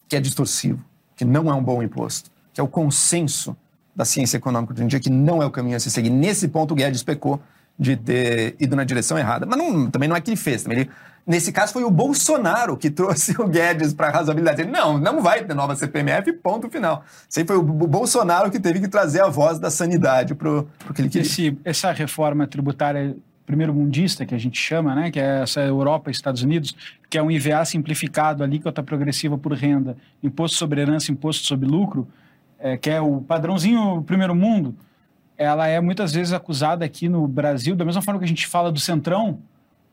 [0.08, 3.58] que é distorsivo, que não é um bom imposto, que é o consenso
[3.98, 6.12] da ciência econômica de em dia, que não é o caminho a se seguir.
[6.12, 7.42] Nesse ponto, o Guedes pecou
[7.80, 9.46] de ter ido na direção errada.
[9.48, 10.66] Mas não- também não é que ele fez.
[10.68, 10.88] Ele-
[11.26, 14.62] nesse caso, foi o Bolsonaro que trouxe o Guedes para a razoabilidade.
[14.62, 17.04] Ele, não, não vai ter nova CPMF, ponto final.
[17.28, 20.68] Isso aí foi o Bolsonaro que teve que trazer a voz da sanidade para o
[20.94, 21.26] que ele queria.
[21.28, 23.16] Esse, essa reforma tributária
[23.48, 26.76] primeiro mundista que a gente chama, né, que é essa Europa e Estados Unidos,
[27.10, 32.06] que é um IVA simplificado, alíquota progressiva por renda, imposto sobre herança, imposto sobre lucro,
[32.60, 34.76] é, que é o padrãozinho primeiro mundo,
[35.38, 38.72] ela é muitas vezes acusada aqui no Brasil, da mesma forma que a gente fala
[38.72, 39.40] do centrão,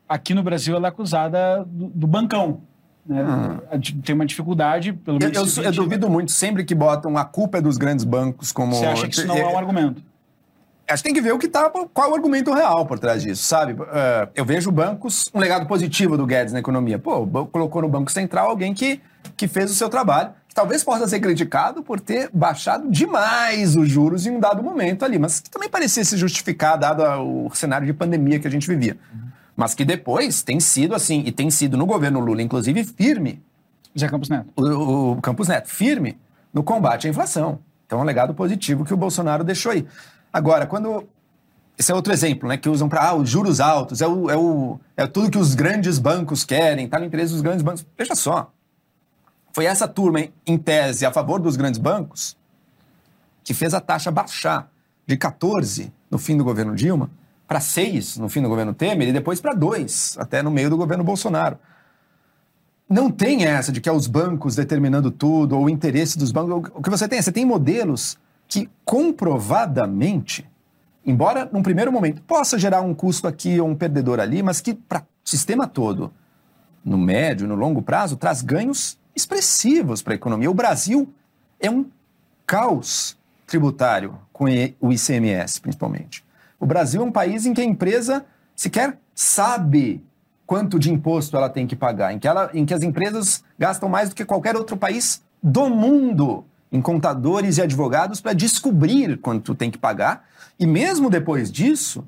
[0.08, 2.60] aqui no Brasil ela é acusada do, do bancão.
[3.06, 3.22] Né?
[3.70, 5.56] A di- Tem uma dificuldade, pelo Eu, menos.
[5.56, 8.74] eu, eu vende- duvido muito, sempre que botam a culpa é dos grandes bancos como...
[8.74, 10.02] Você acha que isso não é um argumento?
[10.88, 13.22] Acho que tem que ver o que tá, qual é o argumento real por trás
[13.22, 13.74] disso, sabe?
[13.90, 16.98] Eh, eu vejo bancos, um legado positivo do Guedes na economia.
[16.98, 19.00] Pô, colocou no Banco Central alguém que,
[19.34, 24.24] que fez o seu trabalho, talvez possa ser criticado por ter baixado demais os juros
[24.24, 27.92] em um dado momento ali, mas que também parecia se justificar, dado o cenário de
[27.92, 28.96] pandemia que a gente vivia.
[29.56, 33.42] Mas que depois tem sido assim, e tem sido no governo Lula, inclusive, firme,
[33.98, 34.46] Zé Campos Neto.
[34.56, 36.16] o, o Campos Neto, firme
[36.52, 37.58] no combate à inflação.
[37.86, 39.86] Então é um legado positivo que o Bolsonaro deixou aí.
[40.32, 41.04] Agora, quando.
[41.76, 42.56] Esse é outro exemplo, né?
[42.56, 45.56] Que usam para ah, os juros altos, é, o, é, o, é tudo que os
[45.56, 47.84] grandes bancos querem, está no interesse dos grandes bancos.
[47.98, 48.52] Veja só.
[49.54, 52.36] Foi essa turma, em- tese, a favor dos grandes bancos,
[53.44, 54.68] que fez a taxa baixar
[55.06, 57.08] de 14 no fim do governo Dilma
[57.46, 60.76] para 6 no fim do governo Temer e depois para 2, até no meio do
[60.76, 61.56] governo Bolsonaro
[62.88, 66.70] não tem essa de que é os bancos determinando tudo, ou o interesse dos bancos.
[66.74, 67.20] O que você tem?
[67.22, 68.18] Você tem modelos
[68.48, 70.44] que comprovadamente,
[71.06, 74.74] embora num primeiro momento possa gerar um custo aqui ou um perdedor ali, mas que
[74.74, 76.12] para o sistema todo,
[76.84, 80.50] no médio, no longo prazo, traz ganhos expressivos para a economia.
[80.50, 81.12] O Brasil
[81.60, 81.86] é um
[82.46, 83.16] caos
[83.46, 84.44] tributário com
[84.80, 86.24] o ICMS, principalmente.
[86.58, 88.24] O Brasil é um país em que a empresa
[88.56, 90.02] sequer sabe
[90.46, 93.88] quanto de imposto ela tem que pagar, em que, ela, em que as empresas gastam
[93.88, 99.54] mais do que qualquer outro país do mundo em contadores e advogados para descobrir quanto
[99.54, 100.26] tem que pagar.
[100.58, 102.04] E mesmo depois disso,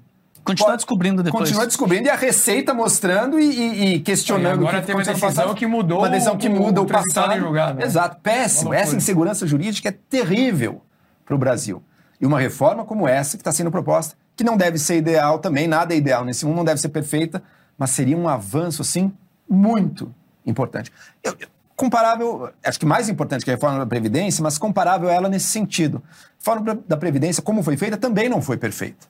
[0.47, 1.43] Continuar Pode- descobrindo depois.
[1.45, 4.63] continua descobrindo e a Receita mostrando e, e- e questionando.
[4.63, 5.55] E agora o que teve uma decisão passado.
[5.55, 7.37] que mudou Uma decisão que o- muda o o passado.
[7.39, 7.85] julgado, né?
[7.85, 8.73] Exato, péssimo.
[8.73, 10.81] Essa insegurança jurídica é terrível
[11.25, 11.83] para o Brasil.
[12.21, 15.67] E uma reforma como essa que está sendo proposta, que não deve ser ideal também,
[15.67, 17.43] nada é ideal nesse mundo, não deve ser perfeita,
[17.77, 19.13] mas seria um avanço, assim,
[19.49, 20.15] muito
[20.47, 20.93] importante.
[21.23, 25.13] Eu- eu- comparável, acho que mais importante que a reforma da Previdência, mas comparável a
[25.13, 26.03] ela nesse sentido.
[26.09, 29.07] A reforma da Previdência, como foi feita, também não foi perfeita.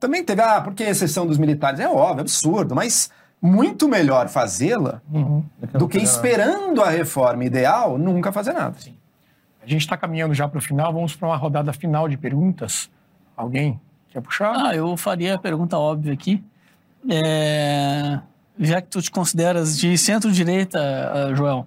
[0.00, 1.78] Também teve, ah, por que a exceção dos militares?
[1.78, 3.10] É óbvio, absurdo, mas
[3.40, 5.44] muito melhor fazê-la Uhum.
[5.74, 8.76] do que esperando a reforma ideal nunca fazer nada.
[9.62, 12.90] A gente está caminhando já para o final, vamos para uma rodada final de perguntas.
[13.36, 13.78] Alguém
[14.08, 14.54] quer puxar?
[14.56, 16.42] Ah, eu faria a pergunta óbvia aqui.
[17.08, 18.18] É,
[18.58, 21.66] já que tu te consideras de centro-direita, ah, Joel,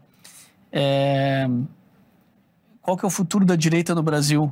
[0.72, 1.48] é,
[2.82, 4.52] qual que é o futuro da direita no Brasil?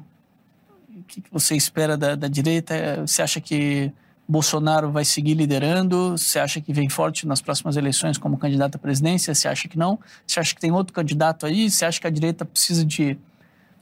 [1.12, 3.06] Que você espera da, da direita?
[3.06, 3.92] Você acha que
[4.28, 6.18] Bolsonaro vai seguir liderando?
[6.18, 9.36] Você acha que vem forte nas próximas eleições como candidato à presidência?
[9.36, 10.00] Você acha que não?
[10.26, 11.70] Você acha que tem outro candidato aí?
[11.70, 13.20] Você acha que a direita precisa de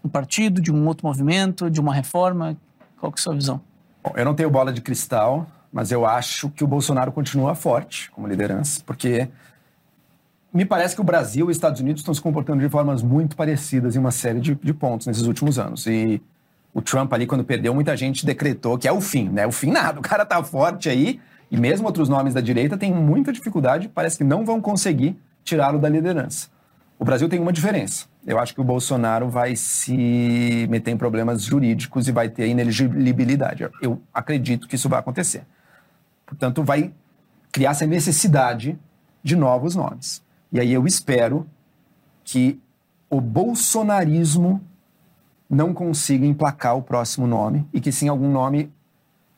[0.04, 2.58] um partido, de um outro movimento, de uma reforma?
[3.00, 3.62] Qual que é a sua visão?
[4.04, 8.10] Bom, eu não tenho bola de cristal, mas eu acho que o Bolsonaro continua forte
[8.10, 9.30] como liderança, porque
[10.52, 13.36] me parece que o Brasil e os Estados Unidos estão se comportando de formas muito
[13.36, 15.86] parecidas em uma série de, de pontos nesses últimos anos.
[15.86, 16.20] E
[16.80, 19.46] o Trump ali, quando perdeu, muita gente decretou que é o fim, né?
[19.46, 21.20] O fim nada, o cara tá forte aí,
[21.52, 25.80] e mesmo outros nomes da direita têm muita dificuldade, parece que não vão conseguir tirá-lo
[25.80, 26.48] da liderança.
[26.98, 28.08] O Brasil tem uma diferença.
[28.26, 33.68] Eu acho que o Bolsonaro vai se meter em problemas jurídicos e vai ter ineligibilidade.
[33.82, 35.44] Eu acredito que isso vai acontecer.
[36.26, 36.94] Portanto, vai
[37.52, 38.78] criar essa necessidade
[39.24, 40.22] de novos nomes.
[40.52, 41.48] E aí eu espero
[42.24, 42.60] que
[43.10, 44.62] o bolsonarismo
[45.50, 48.72] não consiga emplacar o próximo nome e que sim algum nome,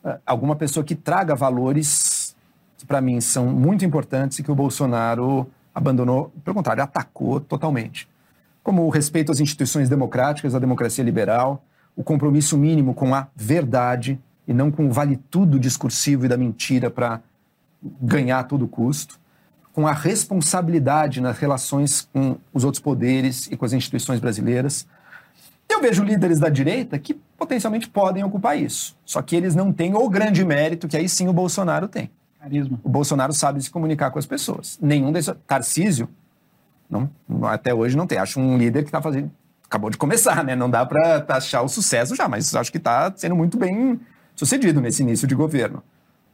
[0.04, 2.36] eh, alguma pessoa que traga valores
[2.76, 8.08] que para mim são muito importantes e que o Bolsonaro abandonou, pelo contrário, atacou totalmente.
[8.62, 11.64] Como o respeito às instituições democráticas, à democracia liberal,
[11.96, 16.36] o compromisso mínimo com a verdade e não com o vale tudo discursivo e da
[16.36, 17.20] mentira para
[18.00, 19.18] ganhar a todo custo,
[19.72, 24.86] com a responsabilidade nas relações com os outros poderes e com as instituições brasileiras.
[25.72, 29.94] Eu vejo líderes da direita que potencialmente podem ocupar isso, só que eles não têm
[29.94, 32.10] o grande mérito que aí sim o Bolsonaro tem.
[32.38, 32.78] Carisma.
[32.84, 34.78] O Bolsonaro sabe se comunicar com as pessoas.
[34.82, 35.32] Nenhum desses.
[35.46, 36.08] Tarcísio,
[36.90, 37.08] não,
[37.44, 38.18] até hoje não tem.
[38.18, 39.30] Acho um líder que está fazendo.
[39.64, 40.54] Acabou de começar, né?
[40.54, 43.98] Não dá para achar o sucesso já, mas acho que está sendo muito bem
[44.36, 45.82] sucedido nesse início de governo.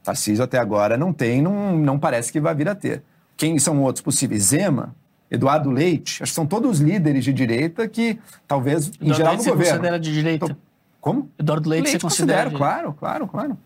[0.03, 3.03] Tarcísio até agora não tem, não, não parece que vai vir a ter.
[3.37, 4.43] Quem são outros possíveis?
[4.43, 4.93] Zema,
[5.31, 9.37] Eduardo Leite, acho que são todos líderes de direita que talvez, em Eduardo geral, Leite
[9.37, 9.71] no você governo.
[9.73, 10.57] considera de direita?
[10.99, 11.29] Como?
[11.37, 12.49] Eduardo Leite, você considera?
[12.51, 13.57] claro, claro, claro.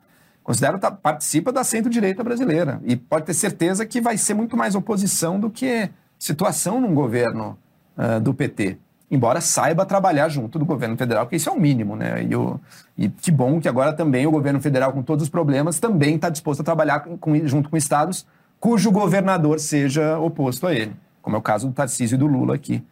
[0.43, 4.75] Considero tá, participa da centro-direita brasileira e pode ter certeza que vai ser muito mais
[4.75, 7.57] oposição do que situação num governo
[7.97, 8.77] ah, do PT.
[9.09, 12.23] Embora saiba trabalhar junto do governo federal, porque isso é o mínimo, né?
[12.23, 12.59] E, o,
[12.97, 16.29] e que bom que agora também o governo federal, com todos os problemas, também está
[16.29, 18.25] disposto a trabalhar com- junto com estados
[18.59, 22.53] cujo governador seja oposto a ele, como é o caso do Tarcísio e do Lula
[22.53, 22.83] aqui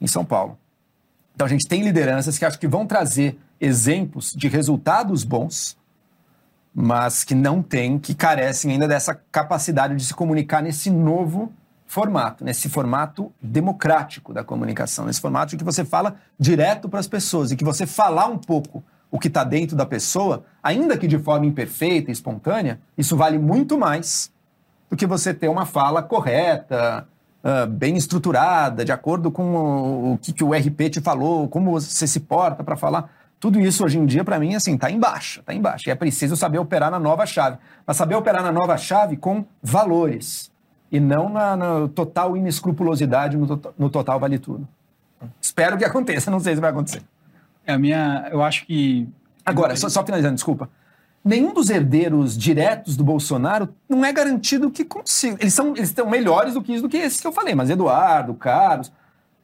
[0.00, 0.56] em São Paulo.
[1.34, 5.76] Então a gente tem lideranças que acho que vão trazer exemplos de resultados bons,
[6.72, 11.52] mas que não têm, que carecem ainda dessa capacidade de se comunicar nesse novo
[11.86, 17.08] formato, nesse formato democrático da comunicação, nesse formato em que você fala direto para as
[17.08, 21.08] pessoas e que você falar um pouco o que está dentro da pessoa, ainda que
[21.08, 24.30] de forma imperfeita e espontânea, isso vale muito mais
[24.88, 27.08] do que você ter uma fala correta,
[27.42, 31.72] ah, bem estruturada, de acordo com o, o que, que o RP te falou, como
[31.72, 33.10] você se porta para falar.
[33.38, 35.88] Tudo isso hoje em dia, para mim, assim, tá embaixo, tá embaixo.
[35.88, 37.56] E é preciso saber operar na nova chave.
[37.86, 40.50] Mas saber operar na nova chave com valores.
[40.92, 44.68] E não na, na total inescrupulosidade, no, to- no total vale tudo.
[45.40, 47.02] Espero que aconteça, não sei se vai acontecer.
[47.66, 48.28] É a minha.
[48.30, 49.08] Eu acho que.
[49.44, 50.68] Agora, só, só finalizando, desculpa.
[51.22, 55.36] Nenhum dos herdeiros diretos do Bolsonaro não é garantido que consiga.
[55.40, 57.68] Eles são eles estão melhores do que isso, do que esses que eu falei, mas
[57.68, 58.90] Eduardo, Carlos,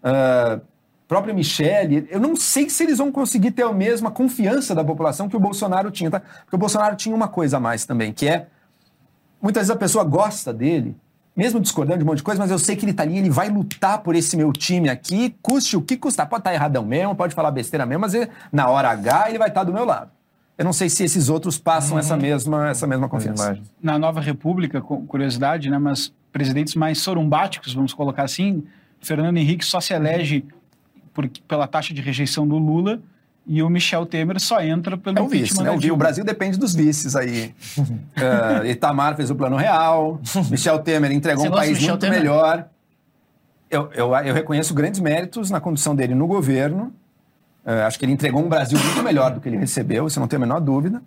[0.03, 0.59] ah,
[1.07, 5.29] própria Michele, eu não sei se eles vão conseguir ter a mesma confiança da população
[5.29, 6.21] que o Bolsonaro tinha, tá?
[6.21, 8.47] Porque o Bolsonaro tinha uma coisa a mais também, que é
[9.41, 10.97] muitas vezes a pessoa gosta dele,
[11.37, 13.29] mesmo discordando de um monte de coisa, mas eu sei que ele tá ali, ele
[13.31, 16.27] vai lutar por esse meu time aqui, custe o que custar.
[16.27, 19.49] Pode estar erradão mesmo, pode falar besteira mesmo, mas ele- na hora H ele vai
[19.49, 20.11] estar do meu lado.
[20.59, 23.59] Eu não sei se esses outros passam essa mesma, essa mesma confiança.
[23.83, 28.65] Na Nova República, com curiosidade, né, mas presidentes mais sorumbáticos, vamos colocar assim,
[29.01, 30.45] Fernando Henrique só se elege
[31.13, 33.01] por- pela taxa de rejeição do Lula
[33.47, 35.71] e o Michel Temer só entra pelo É o vice, né?
[35.71, 35.97] O.
[35.97, 37.55] Brasil depende dos vices aí.
[38.17, 40.21] Eh, Itamar fez o plano real,
[40.51, 42.19] Michel Temer entregou Você um país muito Temer?
[42.19, 42.67] melhor.
[43.71, 46.93] Eu, eu, eu reconheço grandes méritos na condução dele no governo, Uh,
[47.87, 50.37] acho que ele entregou um Brasil muito melhor do que ele recebeu, isso não tem
[50.37, 51.03] a menor dúvida.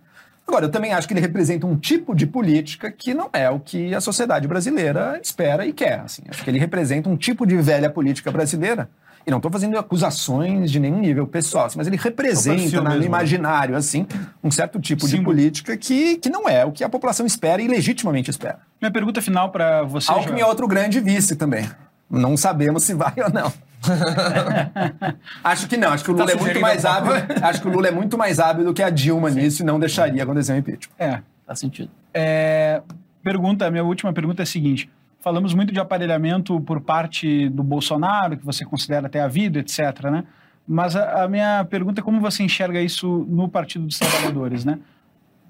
[0.47, 3.59] Agora, eu também acho que ele representa um tipo de política que não é o
[3.59, 5.99] que a sociedade brasileira espera e quer.
[5.99, 6.23] Assim.
[6.27, 8.89] Acho que ele representa um tipo de velha política brasileira.
[9.27, 13.05] E não estou fazendo acusações de nenhum nível pessoal, assim, mas ele representa no né?
[13.05, 14.07] imaginário assim
[14.43, 15.17] um certo tipo Sim.
[15.17, 18.59] de política que, que não é o que a população espera e legitimamente espera.
[18.81, 20.11] Minha pergunta final para você.
[20.11, 21.69] Alckmin é outro grande vice também.
[22.09, 23.53] Não sabemos se vai ou não.
[25.43, 27.11] acho que não, acho que o tá Lula tá é muito mais hábil.
[27.41, 29.41] acho que o Lula é muito mais hábil do que a Dilma Sim.
[29.41, 30.93] nisso e não deixaria acontecer um impeachment.
[30.97, 31.89] É, faz sentido.
[32.13, 32.81] É,
[33.23, 34.89] pergunta, minha última pergunta é a seguinte:
[35.21, 39.79] falamos muito de aparelhamento por parte do Bolsonaro, que você considera até a vida, etc.
[40.11, 40.23] Né?
[40.67, 44.79] Mas a, a minha pergunta é como você enxerga isso no Partido dos Trabalhadores, né?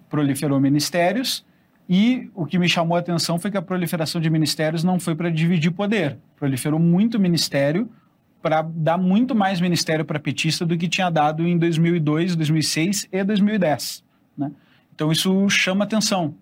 [0.09, 1.45] Proliferou ministérios
[1.89, 5.15] e o que me chamou a atenção foi que a proliferação de ministérios não foi
[5.15, 6.17] para dividir poder.
[6.35, 7.89] Proliferou muito ministério
[8.41, 13.23] para dar muito mais ministério para petista do que tinha dado em 2002, 2006 e
[13.23, 14.03] 2010.
[14.37, 14.51] Né?
[14.93, 16.33] Então isso chama atenção.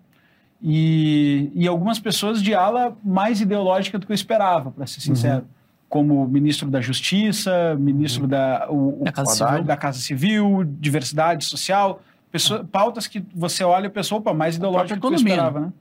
[0.62, 5.42] E, e algumas pessoas de ala mais ideológica do que eu esperava, para ser sincero.
[5.42, 5.58] Uhum.
[5.88, 8.28] Como ministro da Justiça, ministro uhum.
[8.28, 9.64] da, o, da, Casa Civil.
[9.64, 14.96] da Casa Civil, diversidade social, pessoa, pautas que você olha e pensa, opa, mais ideológica
[14.96, 15.72] do que eu esperava, né?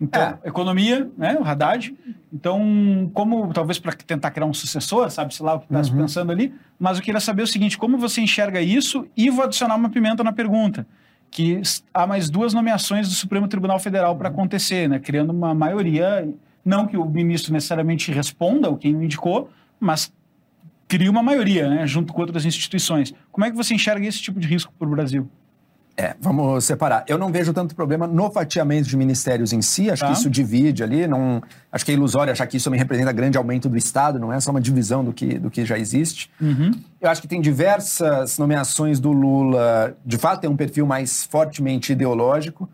[0.00, 0.48] Então, é.
[0.48, 1.94] economia, né, o Haddad.
[2.32, 6.02] Então, como, talvez para tentar criar um sucessor, sabe-se lá o que está uhum.
[6.02, 9.06] pensando ali, mas eu queria saber o seguinte, como você enxerga isso?
[9.16, 10.86] E vou adicionar uma pimenta na pergunta,
[11.30, 11.60] que
[11.94, 16.28] há mais duas nomeações do Supremo Tribunal Federal para acontecer, né, criando uma maioria,
[16.64, 19.50] não que o ministro necessariamente responda o quem o indicou,
[19.80, 20.12] mas
[20.86, 23.14] cria uma maioria, né, junto com outras instituições.
[23.32, 25.28] Como é que você enxerga esse tipo de risco para o Brasil?
[25.98, 27.04] É, vamos separar.
[27.08, 30.08] Eu não vejo tanto problema no fatiamento de ministérios em si, acho tá.
[30.08, 31.42] que isso divide ali, não,
[31.72, 34.38] acho que é ilusório achar que isso também representa grande aumento do Estado, não é
[34.38, 36.30] só uma divisão do que, do que já existe.
[36.38, 36.72] Uhum.
[37.00, 41.92] Eu acho que tem diversas nomeações do Lula, de fato tem um perfil mais fortemente
[41.92, 42.68] ideológico,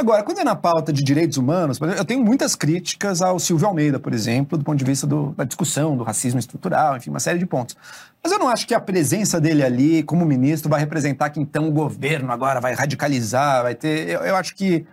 [0.00, 3.98] Agora, quando é na pauta de direitos humanos, eu tenho muitas críticas ao Silvio Almeida,
[3.98, 7.36] por exemplo, do ponto de vista do, da discussão do racismo estrutural, enfim, uma série
[7.36, 7.76] de pontos.
[8.22, 11.68] Mas eu não acho que a presença dele ali como ministro vai representar que então
[11.68, 14.08] o governo agora vai radicalizar, vai ter.
[14.08, 14.86] Eu, eu acho que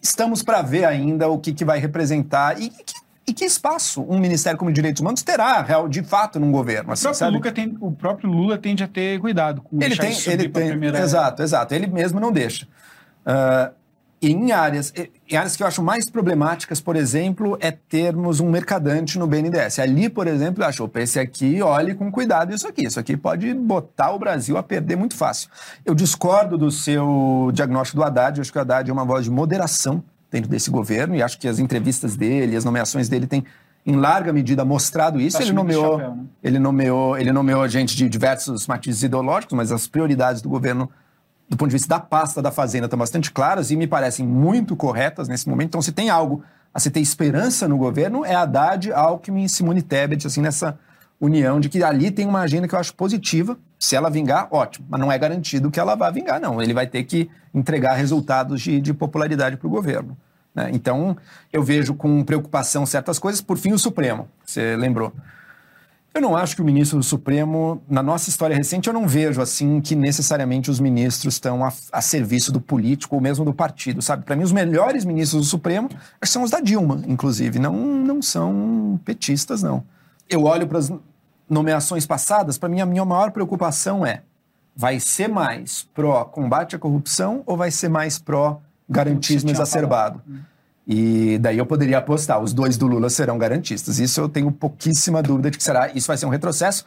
[0.00, 2.94] estamos para ver ainda o que, que vai representar e que,
[3.26, 6.92] e que espaço um ministério como Direitos Humanos terá, real, de fato, num governo.
[6.92, 10.48] Assim, o, próprio tem, o, próprio Lula tende a ter cuidado com ele tem, ele
[10.48, 11.00] tem, primeira...
[11.00, 11.74] Exato, exato.
[11.74, 12.68] Ele mesmo não deixa.
[13.26, 13.76] Uh,
[14.20, 14.92] em áreas,
[15.28, 19.78] em áreas que eu acho mais problemáticas, por exemplo, é termos um mercadante no BNDES.
[19.78, 22.86] Ali, por exemplo, eu acho, opa, esse aqui, olhe com cuidado isso aqui.
[22.86, 25.48] Isso aqui pode botar o Brasil a perder muito fácil.
[25.84, 28.38] Eu discordo do seu diagnóstico do Haddad.
[28.38, 31.38] Eu acho que o Haddad é uma voz de moderação dentro desse governo e acho
[31.38, 33.44] que as entrevistas dele, as nomeações dele têm
[33.86, 35.40] em larga medida mostrado isso.
[35.40, 36.24] Ele nomeou, chapéu, né?
[36.42, 40.90] ele nomeou, ele nomeou gente de diversos matizes ideológicos, mas as prioridades do governo
[41.48, 44.76] do ponto de vista da pasta da Fazenda, estão bastante claras e me parecem muito
[44.76, 45.68] corretas nesse momento.
[45.68, 46.42] Então, se tem algo
[46.72, 50.78] a se ter esperança no governo, é Haddad, Alckmin e Simone Tebet, assim, nessa
[51.20, 53.58] união de que ali tem uma agenda que eu acho positiva.
[53.78, 54.86] Se ela vingar, ótimo.
[54.88, 56.60] Mas não é garantido que ela vá vingar, não.
[56.62, 60.16] Ele vai ter que entregar resultados de, de popularidade para o governo.
[60.54, 60.70] Né?
[60.72, 61.16] Então,
[61.52, 63.40] eu vejo com preocupação certas coisas.
[63.40, 65.12] Por fim, o Supremo, você lembrou.
[66.14, 69.40] Eu não acho que o ministro do Supremo, na nossa história recente, eu não vejo
[69.40, 74.00] assim que necessariamente os ministros estão a, a serviço do político ou mesmo do partido,
[74.02, 74.24] sabe?
[74.24, 75.88] Para mim, os melhores ministros do Supremo
[76.24, 79.84] são os da Dilma, inclusive, não, não são petistas, não.
[80.28, 80.92] Eu olho para as
[81.48, 84.22] nomeações passadas, para mim, a minha maior preocupação é:
[84.74, 90.20] vai ser mais pró combate à corrupção ou vai ser mais pró garantismo exacerbado?
[90.24, 90.46] Falado.
[90.88, 93.98] E daí eu poderia apostar, os dois do Lula serão garantistas.
[93.98, 95.90] Isso eu tenho pouquíssima dúvida de que será.
[95.94, 96.86] Isso vai ser um retrocesso.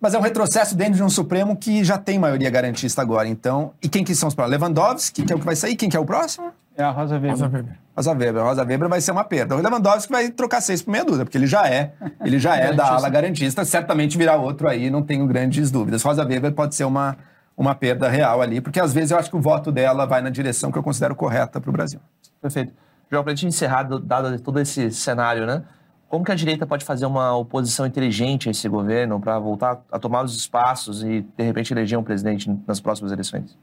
[0.00, 3.28] Mas é um retrocesso dentro de um Supremo que já tem maioria garantista agora.
[3.28, 4.58] Então, e quem que são os próximos?
[4.58, 5.76] Lewandowski, que é o que vai sair?
[5.76, 6.52] Quem que é o próximo?
[6.74, 7.30] É a Rosa Weber.
[7.32, 7.78] Rosa Weber.
[7.94, 8.42] Rosa Weber.
[8.44, 9.56] Rosa Weber vai ser uma perda.
[9.56, 11.92] O Lewandowski vai trocar seis por meia dúzia, porque ele já é,
[12.24, 13.62] ele já é da ala garantista.
[13.62, 16.02] Certamente virá outro aí, não tenho grandes dúvidas.
[16.02, 17.14] Rosa Weber pode ser uma,
[17.56, 20.30] uma perda real ali, porque às vezes eu acho que o voto dela vai na
[20.30, 22.00] direção que eu considero correta para o Brasil.
[22.40, 22.72] Perfeito.
[23.10, 25.62] João, para a gente encerrar, dado todo esse cenário, né?
[26.08, 29.98] Como que a direita pode fazer uma oposição inteligente a esse governo para voltar a
[29.98, 33.56] tomar os espaços e, de repente, eleger um presidente nas próximas eleições?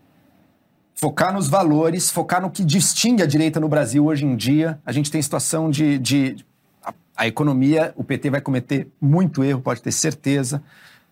[0.93, 4.79] Focar nos valores, focar no que distingue a direita no Brasil hoje em dia.
[4.85, 5.97] A gente tem situação de.
[5.97, 6.45] de
[6.83, 10.61] a, a economia, o PT vai cometer muito erro, pode ter certeza.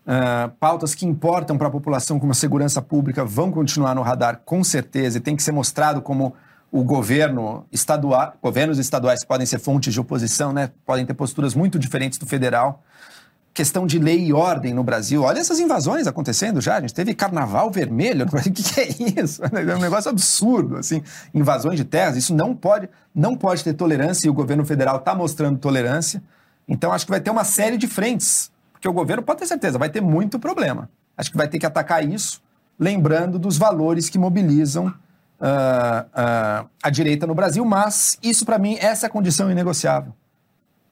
[0.06, 4.42] Uh, pautas que importam para a população, como a segurança pública, vão continuar no radar
[4.44, 6.34] com certeza e tem que ser mostrado como
[6.74, 10.72] o governo estadual, governos estaduais podem ser fontes de oposição, né?
[10.84, 12.82] podem ter posturas muito diferentes do federal.
[13.54, 15.22] questão de lei e ordem no Brasil.
[15.22, 16.78] Olha essas invasões acontecendo já.
[16.78, 18.26] A gente teve carnaval vermelho.
[18.34, 18.88] O que, que é
[19.20, 19.40] isso?
[19.44, 21.00] É um negócio absurdo, assim.
[21.32, 22.16] Invasões de terras.
[22.16, 26.20] Isso não pode, não pode ter tolerância e o governo federal está mostrando tolerância.
[26.66, 28.50] Então, acho que vai ter uma série de frentes.
[28.72, 30.90] Porque o governo, pode ter certeza, vai ter muito problema.
[31.16, 32.42] Acho que vai ter que atacar isso,
[32.76, 34.92] lembrando dos valores que mobilizam
[35.44, 37.64] uh, uh, a direita no Brasil.
[37.64, 40.12] Mas isso, para mim, essa é a condição inegociável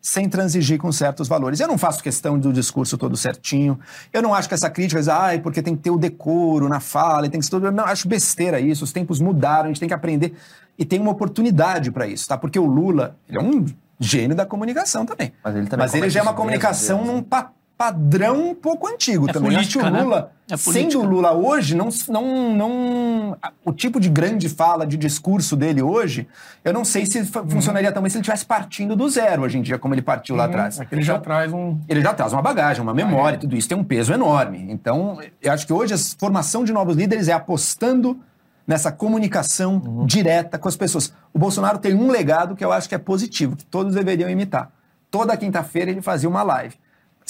[0.04, 1.60] sem transigir com certos valores.
[1.60, 3.78] Eu não faço questão do discurso todo certinho.
[4.12, 7.28] Eu não acho que essa crítica, ai, porque tem que ter o decoro na fala,
[7.28, 7.70] tem que ser tudo.
[7.70, 8.82] Não, acho besteira isso.
[8.82, 10.34] Os tempos mudaram, a gente tem que aprender
[10.76, 12.36] e tem uma oportunidade para isso, tá?
[12.36, 13.64] Porque o Lula, ele é um
[14.00, 15.32] gênio da comunicação também.
[15.44, 18.86] Mas ele, também Mas ele já é uma comunicação mesmo, num patamar padrão um pouco
[18.86, 19.50] antigo é também.
[19.50, 20.02] Política, Acho que o né?
[20.04, 23.36] Lula, é sendo o Lula hoje, não, não, não.
[23.64, 26.28] O tipo de grande fala, de discurso dele hoje,
[26.64, 27.50] eu não sei se uhum.
[27.50, 30.36] funcionaria tão bem se ele estivesse partindo do zero hoje em dia, como ele partiu
[30.36, 30.38] uhum.
[30.38, 30.78] lá atrás.
[30.78, 31.80] É ele já então, traz um.
[31.88, 34.64] Ele já traz uma bagagem, uma memória, tudo isso tem um peso enorme.
[34.70, 38.16] Então, eu acho que hoje a formação de novos líderes é apostando
[38.64, 40.06] nessa comunicação uhum.
[40.06, 41.12] direta com as pessoas.
[41.34, 44.70] O Bolsonaro tem um legado que eu acho que é positivo, que todos deveriam imitar.
[45.10, 46.76] Toda quinta-feira ele fazia uma live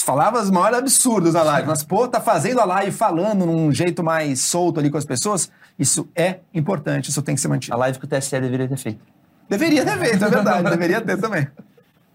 [0.03, 4.03] falava os maiores absurdos na live, mas, pô, tá fazendo a live falando num jeito
[4.03, 7.75] mais solto ali com as pessoas, isso é importante, isso tem que ser mantido.
[7.75, 9.01] A live que o TSE deveria ter feito.
[9.49, 11.47] Deveria ter feito, é verdade, deveria ter também.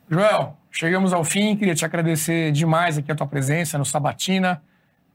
[0.10, 4.62] Joel, chegamos ao fim, queria te agradecer demais aqui a tua presença no Sabatina.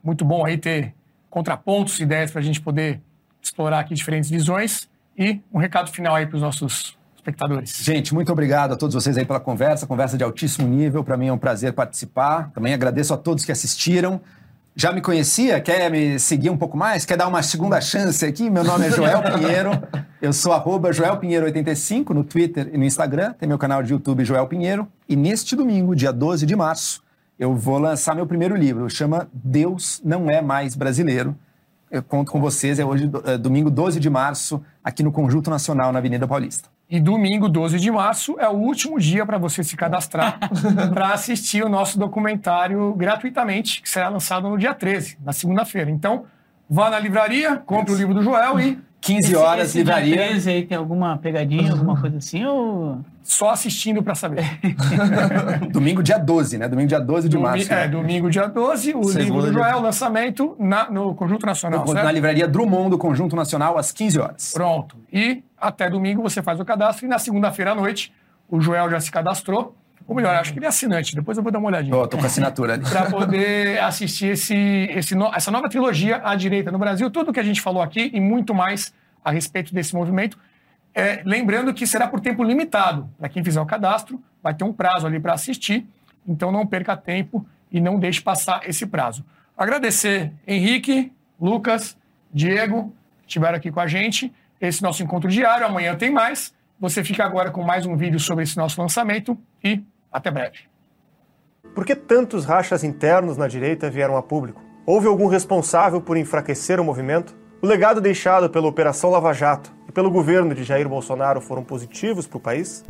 [0.02, 0.94] Muito bom aí ter
[1.30, 3.00] contrapontos, ideias para a gente poder
[3.40, 4.88] explorar aqui diferentes visões.
[5.16, 7.78] E um recado final aí para os nossos espectadores.
[7.80, 11.04] Gente, muito obrigado a todos vocês aí pela conversa, conversa de altíssimo nível.
[11.04, 12.50] Para mim é um prazer participar.
[12.52, 14.20] Também agradeço a todos que assistiram.
[14.74, 15.60] Já me conhecia?
[15.60, 17.04] Quer me seguir um pouco mais?
[17.04, 18.50] Quer dar uma segunda chance aqui?
[18.50, 19.70] Meu nome é Joel Pinheiro.
[20.20, 23.34] Eu sou arroba Joel Pinheiro85 no Twitter e no Instagram.
[23.34, 24.88] Tem meu canal de YouTube Joel Pinheiro.
[25.08, 27.02] E neste domingo, dia 12 de março,
[27.38, 28.88] eu vou lançar meu primeiro livro.
[28.88, 31.36] Chama Deus Não É Mais Brasileiro.
[31.90, 32.78] Eu conto com vocês.
[32.78, 36.71] É hoje, é, domingo 12 de março, aqui no Conjunto Nacional, na Avenida Paulista.
[36.92, 40.38] E domingo, 12 de março, é o último dia para você se cadastrar
[40.92, 45.90] para assistir o nosso documentário gratuitamente, que será lançado no dia 13, na segunda-feira.
[45.90, 46.26] Então,
[46.68, 50.14] vá na livraria, compre o livro do Joel e 15 horas, esse livraria.
[50.14, 52.44] Dia 13 aí tem alguma pegadinha, alguma coisa assim?
[52.44, 53.00] Ou...
[53.24, 54.44] Só assistindo para saber.
[55.72, 56.68] domingo, dia 12, né?
[56.68, 57.72] Domingo, dia 12 de Domi março.
[57.72, 57.88] É, né?
[57.88, 59.82] domingo, dia 12, o Segunda livro do Joel, de...
[59.82, 61.84] lançamento na, no Conjunto Nacional.
[61.84, 64.52] No, na livraria Drummond do Conjunto Nacional, às 15 horas.
[64.52, 64.96] Pronto.
[65.12, 68.12] E até domingo você faz o cadastro e na segunda-feira à noite
[68.48, 69.76] o Joel já se cadastrou.
[70.06, 72.06] Ou melhor, acho que ele é assinante, depois eu vou dar uma olhadinha.
[72.06, 72.84] Tô com assinatura ali.
[72.88, 77.40] para poder assistir esse, esse no, essa nova trilogia à direita no Brasil, tudo que
[77.40, 78.92] a gente falou aqui e muito mais
[79.24, 80.38] a respeito desse movimento.
[80.94, 83.08] É, lembrando que será por tempo limitado.
[83.18, 85.86] Para quem fizer o cadastro, vai ter um prazo ali para assistir.
[86.26, 89.24] Então não perca tempo e não deixe passar esse prazo.
[89.56, 91.96] Agradecer Henrique, Lucas,
[92.32, 94.32] Diego, que estiveram aqui com a gente.
[94.60, 95.66] Esse nosso encontro diário.
[95.66, 96.54] Amanhã tem mais.
[96.78, 99.82] Você fica agora com mais um vídeo sobre esse nosso lançamento e
[100.12, 100.58] até breve.
[101.74, 104.60] Por que tantos rachas internos na direita vieram a público?
[104.84, 107.34] Houve algum responsável por enfraquecer o movimento?
[107.62, 112.26] O legado deixado pela Operação Lava Jato e pelo governo de Jair Bolsonaro foram positivos
[112.26, 112.84] para o país?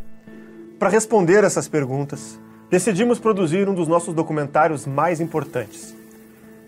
[0.79, 2.41] Para responder essas perguntas,
[2.71, 5.95] decidimos produzir um dos nossos documentários mais importantes.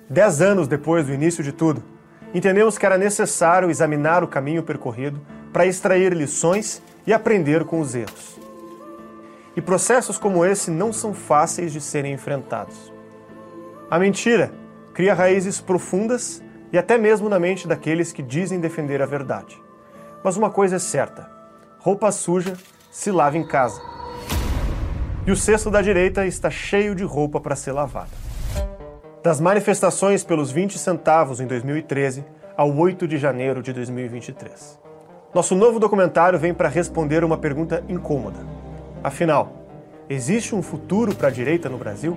[0.08, 1.82] Dez anos depois do início de tudo,
[2.34, 5.20] entendemos que era necessário examinar o caminho percorrido
[5.52, 8.33] para extrair lições e aprender com os erros.
[9.56, 12.92] E processos como esse não são fáceis de serem enfrentados.
[13.90, 14.52] A mentira
[14.92, 19.60] cria raízes profundas e até mesmo na mente daqueles que dizem defender a verdade.
[20.24, 21.30] Mas uma coisa é certa:
[21.78, 22.54] roupa suja
[22.90, 23.80] se lava em casa.
[25.26, 28.10] E o cesto da direita está cheio de roupa para ser lavada.
[29.22, 32.24] Das manifestações pelos 20 centavos em 2013
[32.56, 34.78] ao 8 de janeiro de 2023.
[35.34, 38.63] Nosso novo documentário vem para responder uma pergunta incômoda.
[39.04, 39.66] Afinal,
[40.08, 42.16] existe um futuro para a direita no Brasil?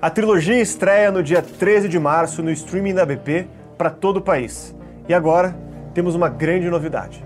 [0.00, 4.22] A trilogia estreia no dia 13 de março no streaming da BP para todo o
[4.22, 4.74] país.
[5.06, 5.54] E agora
[5.92, 7.22] temos uma grande novidade.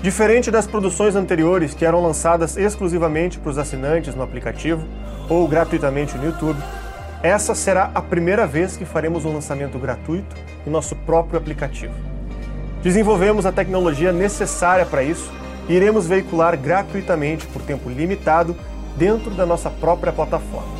[0.00, 4.88] Diferente das produções anteriores que eram lançadas exclusivamente para os assinantes no aplicativo
[5.28, 6.58] ou gratuitamente no YouTube,
[7.22, 10.34] essa será a primeira vez que faremos um lançamento gratuito
[10.66, 11.92] em nosso próprio aplicativo.
[12.82, 15.30] Desenvolvemos a tecnologia necessária para isso
[15.68, 18.56] iremos veicular gratuitamente por tempo limitado
[18.96, 20.78] dentro da nossa própria plataforma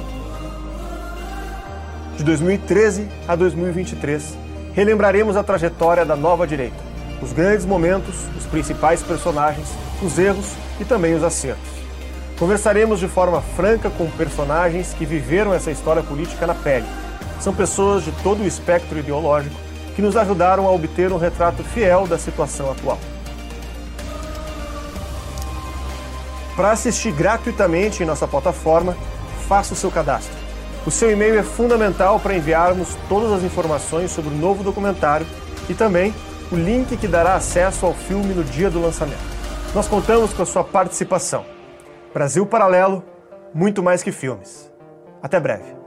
[2.19, 4.37] de 2013 a 2023,
[4.75, 6.77] relembraremos a trajetória da nova direita,
[7.23, 9.69] os grandes momentos, os principais personagens,
[10.03, 11.71] os erros e também os acertos.
[12.37, 16.87] Conversaremos de forma franca com personagens que viveram essa história política na pele.
[17.41, 19.55] São pessoas de todo o espectro ideológico
[19.95, 22.99] que nos ajudaram a obter um retrato fiel da situação atual.
[26.59, 28.97] Para assistir gratuitamente em nossa plataforma,
[29.47, 30.37] faça o seu cadastro.
[30.85, 35.25] O seu e-mail é fundamental para enviarmos todas as informações sobre o novo documentário
[35.71, 36.13] e também
[36.51, 39.23] o link que dará acesso ao filme no dia do lançamento.
[39.73, 41.47] Nós contamos com a sua participação.
[42.13, 43.05] Brasil Paralelo,
[43.55, 44.69] muito mais que filmes.
[45.23, 45.78] Até breve.